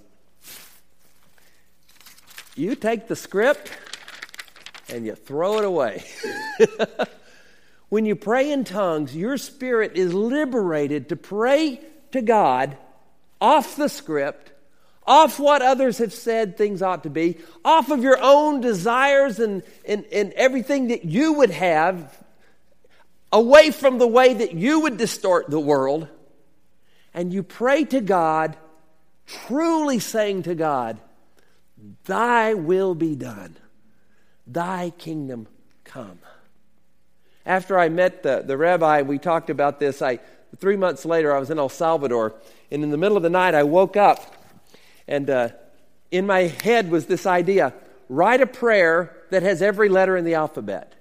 you 2.57 2.75
take 2.75 3.09
the 3.09 3.17
script 3.17 3.73
and 4.89 5.05
you 5.05 5.15
throw 5.15 5.59
it 5.59 5.65
away. 5.65 6.05
when 7.89 8.07
you 8.07 8.17
pray 8.17 8.51
in 8.51 8.65
tongues, 8.65 9.17
your 9.17 9.37
spirit 9.37 9.93
is 9.97 10.15
liberated 10.15 11.09
to 11.11 11.17
pray 11.17 11.81
to 12.13 12.23
God 12.23 12.77
off 13.41 13.77
the 13.77 13.89
script 13.89 14.52
off 15.07 15.39
what 15.39 15.63
others 15.63 15.99
have 15.99 16.13
said 16.13 16.57
things 16.57 16.83
ought 16.83 17.03
to 17.03 17.11
be, 17.11 17.39
off 17.65 17.91
of 17.91 18.03
your 18.03 18.19
own 18.21 18.61
desires 18.61 19.41
and, 19.41 19.63
and, 19.87 20.05
and 20.13 20.33
everything 20.35 20.89
that 20.89 21.05
you 21.05 21.35
would 21.35 21.51
have, 21.51 22.17
away 23.33 23.71
from 23.71 23.99
the 23.99 24.07
way 24.07 24.35
that 24.35 24.53
you 24.53 24.81
would 24.81 24.97
distort 24.97 25.51
the 25.51 25.61
world, 25.61 26.09
and 27.15 27.33
you 27.33 27.43
pray 27.43 27.85
to 27.85 28.01
God, 28.01 28.57
truly 29.27 29.99
saying 29.99 30.45
to 30.45 30.55
God, 30.55 31.01
Thy 32.05 32.55
will 32.55 32.95
be 32.95 33.17
done, 33.17 33.57
Thy 34.47 34.91
kingdom 34.91 35.49
come. 35.85 36.19
After 37.45 37.79
I 37.79 37.89
met 37.89 38.23
the, 38.23 38.45
the 38.47 38.57
rabbi, 38.57 39.03
we 39.03 39.19
talked 39.19 39.51
about 39.51 39.81
this. 39.81 40.01
I, 40.01 40.21
three 40.59 40.77
months 40.77 41.05
later, 41.05 41.35
I 41.35 41.41
was 41.41 41.51
in 41.51 41.59
El 41.59 41.69
Salvador, 41.69 42.35
and 42.71 42.85
in 42.85 42.91
the 42.91 42.97
middle 42.97 43.17
of 43.17 43.25
the 43.25 43.31
night, 43.31 43.55
I 43.55 43.65
woke 43.65 43.97
up 43.97 44.42
and 45.09 45.29
uh, 45.29 45.49
in 46.11 46.27
my 46.27 46.43
head 46.43 46.91
was 46.91 47.07
this 47.07 47.27
idea 47.27 47.75
write 48.09 48.41
a 48.41 48.47
prayer 48.47 49.17
that 49.31 49.43
has 49.43 49.63
every 49.63 49.89
letter 49.89 50.17
in 50.17 50.25
the 50.25 50.35
alphabet. 50.35 50.95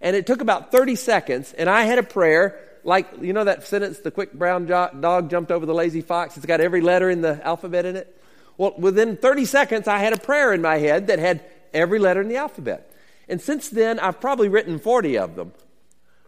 And 0.00 0.16
it 0.16 0.26
took 0.26 0.40
about 0.40 0.72
30 0.72 0.96
seconds, 0.96 1.52
and 1.52 1.70
I 1.70 1.82
had 1.82 1.98
a 1.98 2.02
prayer 2.02 2.58
like, 2.82 3.08
you 3.20 3.32
know 3.32 3.44
that 3.44 3.66
sentence, 3.66 3.98
the 3.98 4.10
quick 4.10 4.32
brown 4.32 4.66
dog 4.66 5.30
jumped 5.30 5.50
over 5.50 5.66
the 5.66 5.74
lazy 5.74 6.00
fox? 6.00 6.36
It's 6.36 6.46
got 6.46 6.60
every 6.60 6.80
letter 6.80 7.10
in 7.10 7.20
the 7.20 7.44
alphabet 7.46 7.84
in 7.84 7.96
it. 7.96 8.20
Well, 8.56 8.74
within 8.78 9.16
30 9.16 9.44
seconds, 9.44 9.88
I 9.88 9.98
had 9.98 10.12
a 10.12 10.18
prayer 10.18 10.52
in 10.52 10.62
my 10.62 10.78
head 10.78 11.06
that 11.08 11.18
had 11.18 11.44
every 11.72 11.98
letter 11.98 12.20
in 12.20 12.28
the 12.28 12.36
alphabet. 12.36 12.90
And 13.28 13.40
since 13.40 13.68
then, 13.68 13.98
I've 13.98 14.20
probably 14.20 14.48
written 14.48 14.78
40 14.78 15.18
of 15.18 15.36
them. 15.36 15.52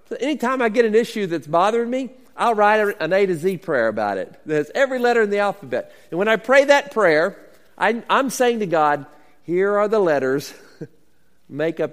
So 0.09 0.17
anytime 0.21 0.63
I 0.63 0.69
get 0.69 0.85
an 0.85 0.95
issue 0.95 1.27
that's 1.27 1.47
bothering 1.47 1.91
me, 1.91 2.11
I'll 2.43 2.57
write 2.57 2.97
an 2.99 3.13
A 3.13 3.25
to 3.25 3.37
Z 3.37 3.59
prayer 3.59 3.87
about 3.87 4.19
it. 4.19 4.35
There's 4.45 4.69
every 4.75 4.99
letter 4.99 5.23
in 5.23 5.31
the 5.31 5.39
alphabet. 5.39 5.93
And 6.11 6.19
when 6.19 6.27
I 6.27 6.35
pray 6.35 6.65
that 6.65 6.91
prayer, 6.91 7.39
I, 7.79 8.03
am 8.11 8.31
saying 8.31 8.59
to 8.59 8.67
God, 8.67 9.07
here 9.45 9.79
are 9.79 9.87
the 9.87 10.01
letters. 10.01 10.53
Make 11.49 11.79
up, 11.79 11.93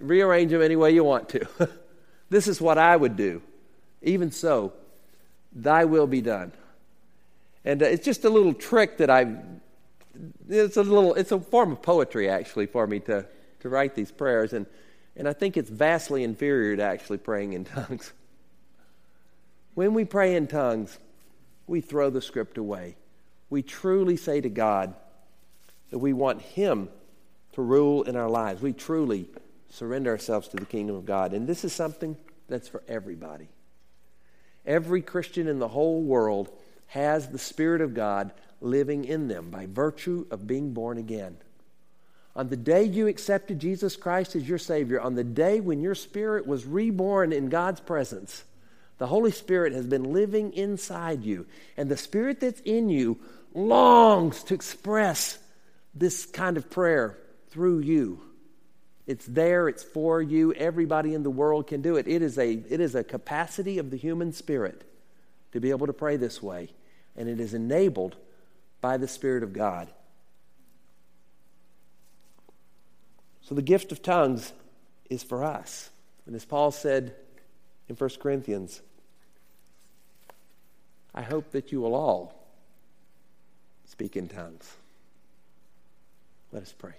rearrange 0.00 0.50
them 0.50 0.60
any 0.60 0.74
way 0.74 0.90
you 0.90 1.04
want 1.04 1.28
to. 1.28 1.46
this 2.30 2.48
is 2.48 2.60
what 2.60 2.78
I 2.78 2.96
would 2.96 3.14
do. 3.14 3.42
Even 4.02 4.32
so, 4.32 4.72
thy 5.52 5.84
will 5.84 6.08
be 6.08 6.20
done. 6.20 6.50
And 7.64 7.80
uh, 7.80 7.86
it's 7.86 8.04
just 8.04 8.24
a 8.24 8.30
little 8.30 8.54
trick 8.54 8.96
that 8.96 9.08
I, 9.08 9.36
it's 10.48 10.76
a 10.76 10.82
little, 10.82 11.14
it's 11.14 11.30
a 11.30 11.38
form 11.38 11.70
of 11.70 11.80
poetry 11.80 12.28
actually 12.28 12.66
for 12.66 12.88
me 12.88 12.98
to, 13.00 13.24
to 13.60 13.68
write 13.68 13.94
these 13.94 14.10
prayers. 14.10 14.52
And, 14.52 14.66
and 15.14 15.28
I 15.28 15.32
think 15.32 15.56
it's 15.56 15.70
vastly 15.70 16.24
inferior 16.24 16.74
to 16.74 16.82
actually 16.82 17.18
praying 17.18 17.52
in 17.52 17.64
tongues. 17.64 18.12
When 19.74 19.94
we 19.94 20.04
pray 20.04 20.36
in 20.36 20.46
tongues, 20.46 20.98
we 21.66 21.80
throw 21.80 22.10
the 22.10 22.22
script 22.22 22.58
away. 22.58 22.96
We 23.50 23.62
truly 23.62 24.16
say 24.16 24.40
to 24.40 24.48
God 24.48 24.94
that 25.90 25.98
we 25.98 26.12
want 26.12 26.42
Him 26.42 26.88
to 27.52 27.62
rule 27.62 28.02
in 28.02 28.16
our 28.16 28.28
lives. 28.28 28.62
We 28.62 28.72
truly 28.72 29.28
surrender 29.70 30.10
ourselves 30.10 30.48
to 30.48 30.56
the 30.56 30.66
kingdom 30.66 30.96
of 30.96 31.04
God. 31.04 31.32
And 31.32 31.46
this 31.46 31.64
is 31.64 31.72
something 31.72 32.16
that's 32.48 32.68
for 32.68 32.82
everybody. 32.88 33.48
Every 34.66 35.02
Christian 35.02 35.48
in 35.48 35.58
the 35.58 35.68
whole 35.68 36.02
world 36.02 36.50
has 36.88 37.28
the 37.28 37.38
Spirit 37.38 37.80
of 37.80 37.94
God 37.94 38.32
living 38.60 39.04
in 39.04 39.28
them 39.28 39.50
by 39.50 39.66
virtue 39.66 40.26
of 40.30 40.46
being 40.46 40.72
born 40.72 40.98
again. 40.98 41.36
On 42.36 42.48
the 42.48 42.56
day 42.56 42.84
you 42.84 43.06
accepted 43.06 43.60
Jesus 43.60 43.96
Christ 43.96 44.34
as 44.34 44.48
your 44.48 44.58
Savior, 44.58 45.00
on 45.00 45.14
the 45.14 45.24
day 45.24 45.60
when 45.60 45.80
your 45.80 45.94
spirit 45.94 46.46
was 46.46 46.66
reborn 46.66 47.32
in 47.32 47.48
God's 47.48 47.80
presence, 47.80 48.44
the 48.98 49.06
Holy 49.06 49.32
Spirit 49.32 49.72
has 49.72 49.86
been 49.86 50.12
living 50.12 50.52
inside 50.52 51.24
you, 51.24 51.46
and 51.76 51.90
the 51.90 51.96
Spirit 51.96 52.40
that's 52.40 52.60
in 52.60 52.88
you 52.88 53.18
longs 53.54 54.42
to 54.44 54.54
express 54.54 55.38
this 55.94 56.26
kind 56.26 56.56
of 56.56 56.70
prayer 56.70 57.18
through 57.50 57.80
you. 57.80 58.20
It's 59.06 59.26
there, 59.26 59.68
it's 59.68 59.82
for 59.82 60.22
you. 60.22 60.52
Everybody 60.54 61.14
in 61.14 61.22
the 61.22 61.30
world 61.30 61.66
can 61.66 61.82
do 61.82 61.96
it. 61.96 62.08
It 62.08 62.22
is 62.22 62.38
a, 62.38 62.52
it 62.52 62.80
is 62.80 62.94
a 62.94 63.04
capacity 63.04 63.78
of 63.78 63.90
the 63.90 63.96
human 63.96 64.32
spirit 64.32 64.82
to 65.52 65.60
be 65.60 65.70
able 65.70 65.86
to 65.86 65.92
pray 65.92 66.16
this 66.16 66.42
way, 66.42 66.70
and 67.16 67.28
it 67.28 67.38
is 67.38 67.54
enabled 67.54 68.16
by 68.80 68.96
the 68.96 69.08
Spirit 69.08 69.42
of 69.42 69.52
God. 69.52 69.88
So 73.42 73.54
the 73.54 73.62
gift 73.62 73.92
of 73.92 74.02
tongues 74.02 74.52
is 75.08 75.22
for 75.22 75.44
us. 75.44 75.90
And 76.26 76.34
as 76.34 76.44
Paul 76.44 76.70
said 76.70 77.14
in 77.88 77.96
1 77.96 78.10
Corinthians. 78.20 78.80
I 81.14 81.22
hope 81.22 81.52
that 81.52 81.70
you 81.70 81.80
will 81.80 81.94
all 81.94 82.34
speak 83.86 84.16
in 84.16 84.28
tongues. 84.28 84.76
Let 86.52 86.62
us 86.62 86.74
pray. 86.76 86.94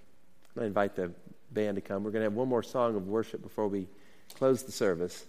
I 0.59 0.65
invite 0.65 0.95
the 0.95 1.11
band 1.51 1.75
to 1.75 1.81
come. 1.81 2.03
We're 2.03 2.11
going 2.11 2.21
to 2.21 2.29
have 2.29 2.33
one 2.33 2.47
more 2.47 2.63
song 2.63 2.95
of 2.95 3.07
worship 3.07 3.41
before 3.41 3.67
we 3.67 3.87
close 4.35 4.63
the 4.63 4.71
service. 4.71 5.25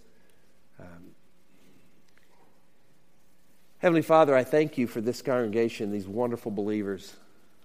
Um, 0.79 0.87
Heavenly 3.79 4.03
Father, 4.03 4.35
I 4.35 4.45
thank 4.45 4.79
you 4.79 4.87
for 4.87 5.01
this 5.01 5.21
congregation, 5.21 5.93
these 5.93 6.09
wonderful 6.09 6.51
believers, 6.51 7.15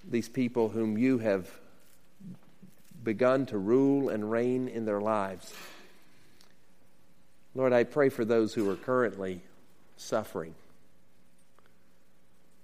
these 0.09 0.27
people 0.27 0.69
whom 0.69 0.97
you 0.97 1.19
have 1.19 1.49
begun 3.03 3.45
to 3.47 3.57
rule 3.57 4.09
and 4.09 4.29
reign 4.29 4.67
in 4.67 4.85
their 4.85 5.01
lives. 5.01 5.53
Lord, 7.53 7.73
I 7.73 7.83
pray 7.83 8.09
for 8.09 8.23
those 8.23 8.53
who 8.53 8.69
are 8.69 8.75
currently 8.75 9.41
suffering, 9.97 10.55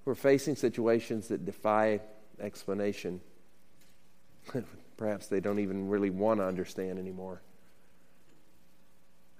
who 0.05 0.11
are 0.11 0.15
facing 0.15 0.55
situations 0.55 1.27
that 1.27 1.45
defy 1.45 1.99
explanation. 2.39 3.19
Perhaps 4.97 5.27
they 5.27 5.39
don't 5.39 5.59
even 5.59 5.89
really 5.89 6.09
want 6.09 6.39
to 6.39 6.45
understand 6.45 6.99
anymore. 6.99 7.41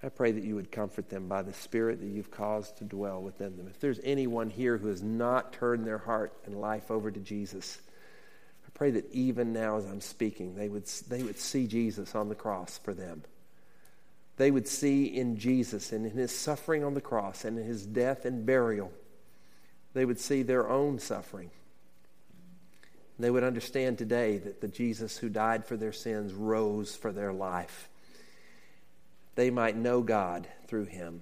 I 0.04 0.10
pray 0.10 0.32
that 0.32 0.44
you 0.44 0.56
would 0.56 0.72
comfort 0.72 1.10
them 1.10 1.28
by 1.28 1.42
the 1.42 1.54
Spirit 1.54 2.02
that 2.02 2.08
you've 2.08 2.30
caused 2.30 2.78
to 2.78 2.84
dwell 2.84 3.22
within 3.22 3.58
them. 3.58 3.68
If 3.68 3.80
there's 3.80 4.00
anyone 4.04 4.50
here 4.50 4.78
who 4.78 4.90
has 4.90 5.02
not 5.02 5.54
turned 5.54 5.88
their 5.88 5.98
heart 5.98 6.34
and 6.46 6.62
life 6.62 6.92
over 6.92 7.10
to 7.10 7.20
Jesus, 7.20 7.80
I 8.66 8.70
pray 8.76 8.92
that 8.92 9.12
even 9.12 9.54
now 9.54 9.78
as 9.78 9.86
I'm 9.86 10.02
speaking, 10.02 10.56
they 10.56 10.70
would, 10.70 10.86
they 11.08 11.24
would 11.24 11.40
see 11.40 11.66
Jesus 11.66 12.14
on 12.14 12.30
the 12.30 12.36
cross 12.36 12.78
for 12.78 12.94
them. 12.94 13.24
They 14.38 14.52
would 14.52 14.68
see 14.68 15.06
in 15.06 15.38
Jesus 15.38 15.92
and 15.92 16.06
in 16.06 16.12
his 16.12 16.32
suffering 16.32 16.84
on 16.84 16.94
the 16.94 17.02
cross 17.02 17.44
and 17.44 17.58
in 17.58 17.66
his 17.66 17.86
death 17.86 18.26
and 18.26 18.46
burial, 18.46 18.92
they 19.94 20.06
would 20.06 20.20
see 20.20 20.44
their 20.44 20.70
own 20.70 21.00
suffering. 21.00 21.50
They 23.20 23.32
would 23.32 23.44
understand 23.44 23.98
today 23.98 24.38
that 24.38 24.62
the 24.62 24.68
Jesus 24.68 25.18
who 25.18 25.30
died 25.30 25.66
for 25.66 25.76
their 25.76 25.92
sins 25.92 26.34
rose 26.34 26.96
for 26.96 27.12
their 27.12 27.34
life 27.34 27.90
they 29.38 29.52
might 29.52 29.78
know 29.78 30.02
God 30.02 30.48
through 30.66 30.86
him. 30.86 31.22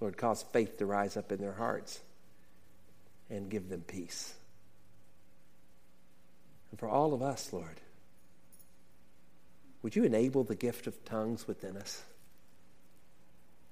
Lord, 0.00 0.16
cause 0.16 0.42
faith 0.42 0.78
to 0.78 0.86
rise 0.86 1.16
up 1.16 1.30
in 1.30 1.40
their 1.40 1.52
hearts 1.52 2.00
and 3.28 3.50
give 3.50 3.68
them 3.68 3.82
peace. 3.86 4.32
And 6.70 6.80
for 6.80 6.88
all 6.88 7.12
of 7.12 7.20
us, 7.20 7.52
Lord, 7.52 7.82
would 9.82 9.96
you 9.96 10.04
enable 10.04 10.44
the 10.44 10.54
gift 10.54 10.86
of 10.86 11.04
tongues 11.04 11.46
within 11.46 11.76
us? 11.76 12.02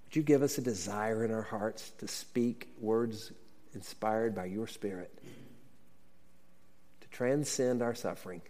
Would 0.07 0.17
you 0.17 0.23
give 0.23 0.43
us 0.43 0.59
a 0.59 0.63
desire 0.63 1.25
in 1.25 1.33
our 1.33 1.43
hearts 1.43 1.91
to 1.99 2.09
speak 2.09 2.69
words 2.81 3.33
inspired 3.75 4.35
by 4.35 4.47
your 4.47 4.67
Spirit, 4.67 5.13
to 7.01 7.09
transcend 7.09 7.83
our 7.83 7.95
suffering, 7.95 8.43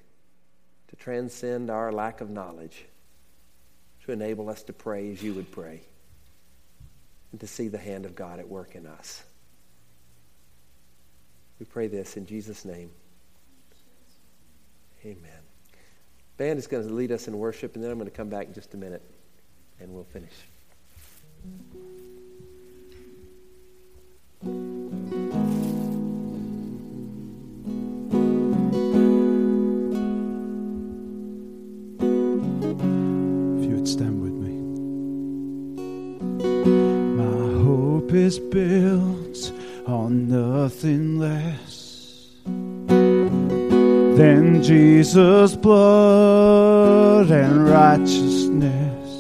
to 0.89 0.97
transcend 0.97 1.71
our 1.71 1.93
lack 1.93 2.21
of 2.21 2.31
knowledge? 2.31 2.87
to 4.07 4.13
enable 4.13 4.49
us 4.49 4.63
to 4.63 4.73
pray 4.73 5.11
as 5.11 5.21
you 5.21 5.35
would 5.35 5.51
pray 5.51 5.81
and 7.33 7.41
to 7.41 7.47
see 7.47 7.67
the 7.67 7.79
hand 7.79 8.07
of 8.07 8.15
God 8.15 8.39
at 8.39 8.49
work 8.49 8.77
in 8.77 8.87
us. 8.87 9.25
We 11.59 11.67
pray 11.67 11.89
this 11.89 12.17
in 12.17 12.25
Jesus' 12.25 12.65
name. 12.65 12.91
Amen. 15.05 15.56
Band 16.37 16.59
is 16.59 16.67
going 16.67 16.87
to 16.87 16.93
lead 16.93 17.13
us 17.13 17.29
in 17.29 17.39
worship, 17.39 17.75
and 17.75 17.83
then 17.83 17.91
I'm 17.91 17.99
going 17.99 18.11
to 18.11 18.17
come 18.17 18.29
back 18.29 18.47
in 18.47 18.53
just 18.53 18.75
a 18.75 18.77
minute 18.77 19.03
and 19.81 19.93
we'll 19.93 20.05
finish. 20.05 20.33
If 24.43 24.49
you 33.65 33.77
would 33.77 33.89
stand 33.89 34.23
with 34.23 34.33
me. 34.33 34.55
My 37.17 37.65
hope 37.65 38.13
is 38.13 38.39
built 38.39 39.53
on 39.87 40.29
nothing 40.29 41.19
less 41.19 41.76
than 44.17 44.63
Jesus' 44.63 45.55
blood 45.55 47.31
and 47.31 47.69
righteousness. 47.69 49.11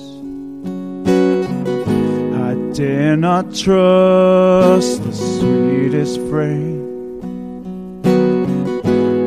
I 2.35 2.55
dare 2.73 3.15
not 3.19 3.55
trust 3.55 5.05
the 5.05 5.13
sweetest 5.13 6.19
frame, 6.31 7.21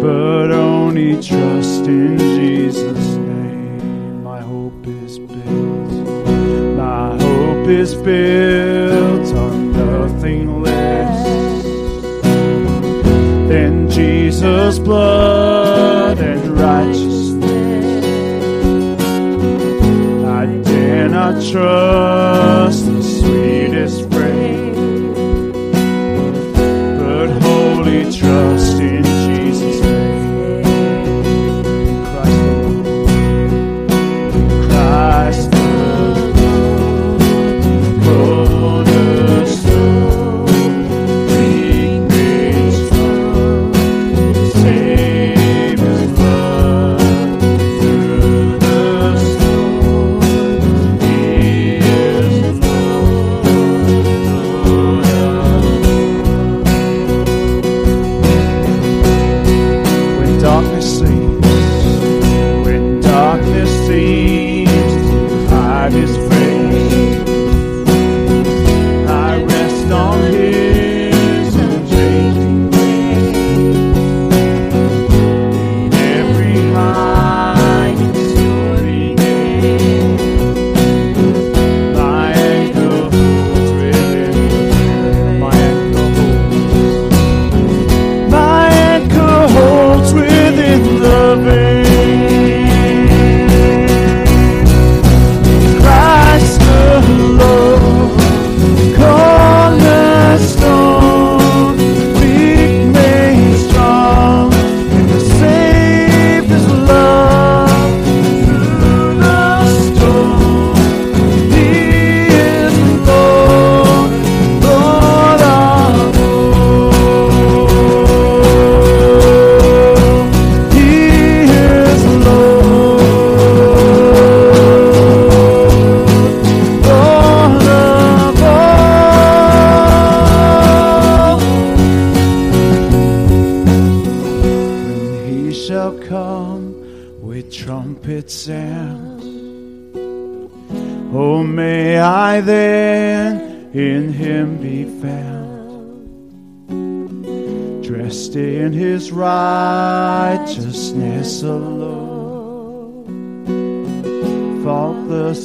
but 0.01 0.51
only 0.51 1.21
trust 1.21 1.85
in 1.85 2.17
Jesus' 2.17 3.15
name. 3.15 4.23
My 4.23 4.41
hope 4.41 4.87
is 4.87 5.19
built. 5.19 5.91
My 6.77 7.15
hope 7.21 7.67
is 7.67 7.93
built 7.93 9.35
on 9.35 9.71
nothing 9.73 10.63
less 10.63 11.23
than 13.47 13.87
Jesus' 13.91 14.79
blood 14.79 15.58
trust 21.41 22.88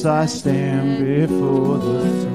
I 0.06 0.26
stand 0.26 0.98
before 0.98 1.78
the 1.78 2.00
throne 2.00 2.33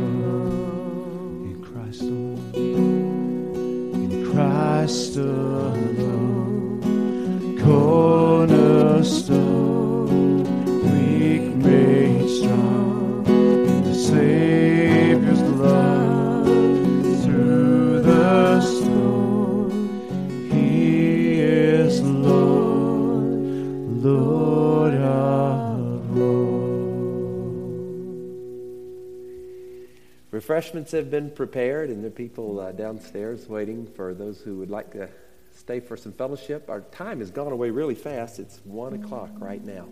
refreshments 30.59 30.91
have 30.91 31.09
been 31.09 31.31
prepared, 31.31 31.89
and 31.89 32.03
there 32.03 32.09
are 32.09 32.11
people 32.11 32.59
uh, 32.59 32.73
downstairs 32.73 33.47
waiting 33.47 33.87
for 33.95 34.13
those 34.13 34.41
who 34.41 34.57
would 34.57 34.69
like 34.69 34.91
to 34.91 35.07
stay 35.55 35.79
for 35.79 35.95
some 35.95 36.11
fellowship. 36.11 36.69
Our 36.69 36.81
time 36.81 37.19
has 37.19 37.31
gone 37.31 37.53
away 37.53 37.69
really 37.69 37.95
fast. 37.95 38.39
It's 38.39 38.59
1 38.65 38.95
o'clock 38.95 39.29
right 39.39 39.63
now. 39.63 39.87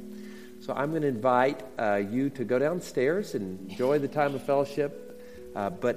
So 0.59 0.73
I'm 0.73 0.89
going 0.89 1.03
to 1.03 1.07
invite 1.07 1.63
uh, 1.79 2.01
you 2.11 2.29
to 2.31 2.43
go 2.43 2.59
downstairs 2.59 3.33
and 3.33 3.71
enjoy 3.71 3.99
the 3.99 4.09
time 4.09 4.35
of 4.35 4.43
fellowship. 4.43 5.23
Uh, 5.55 5.69
but 5.69 5.95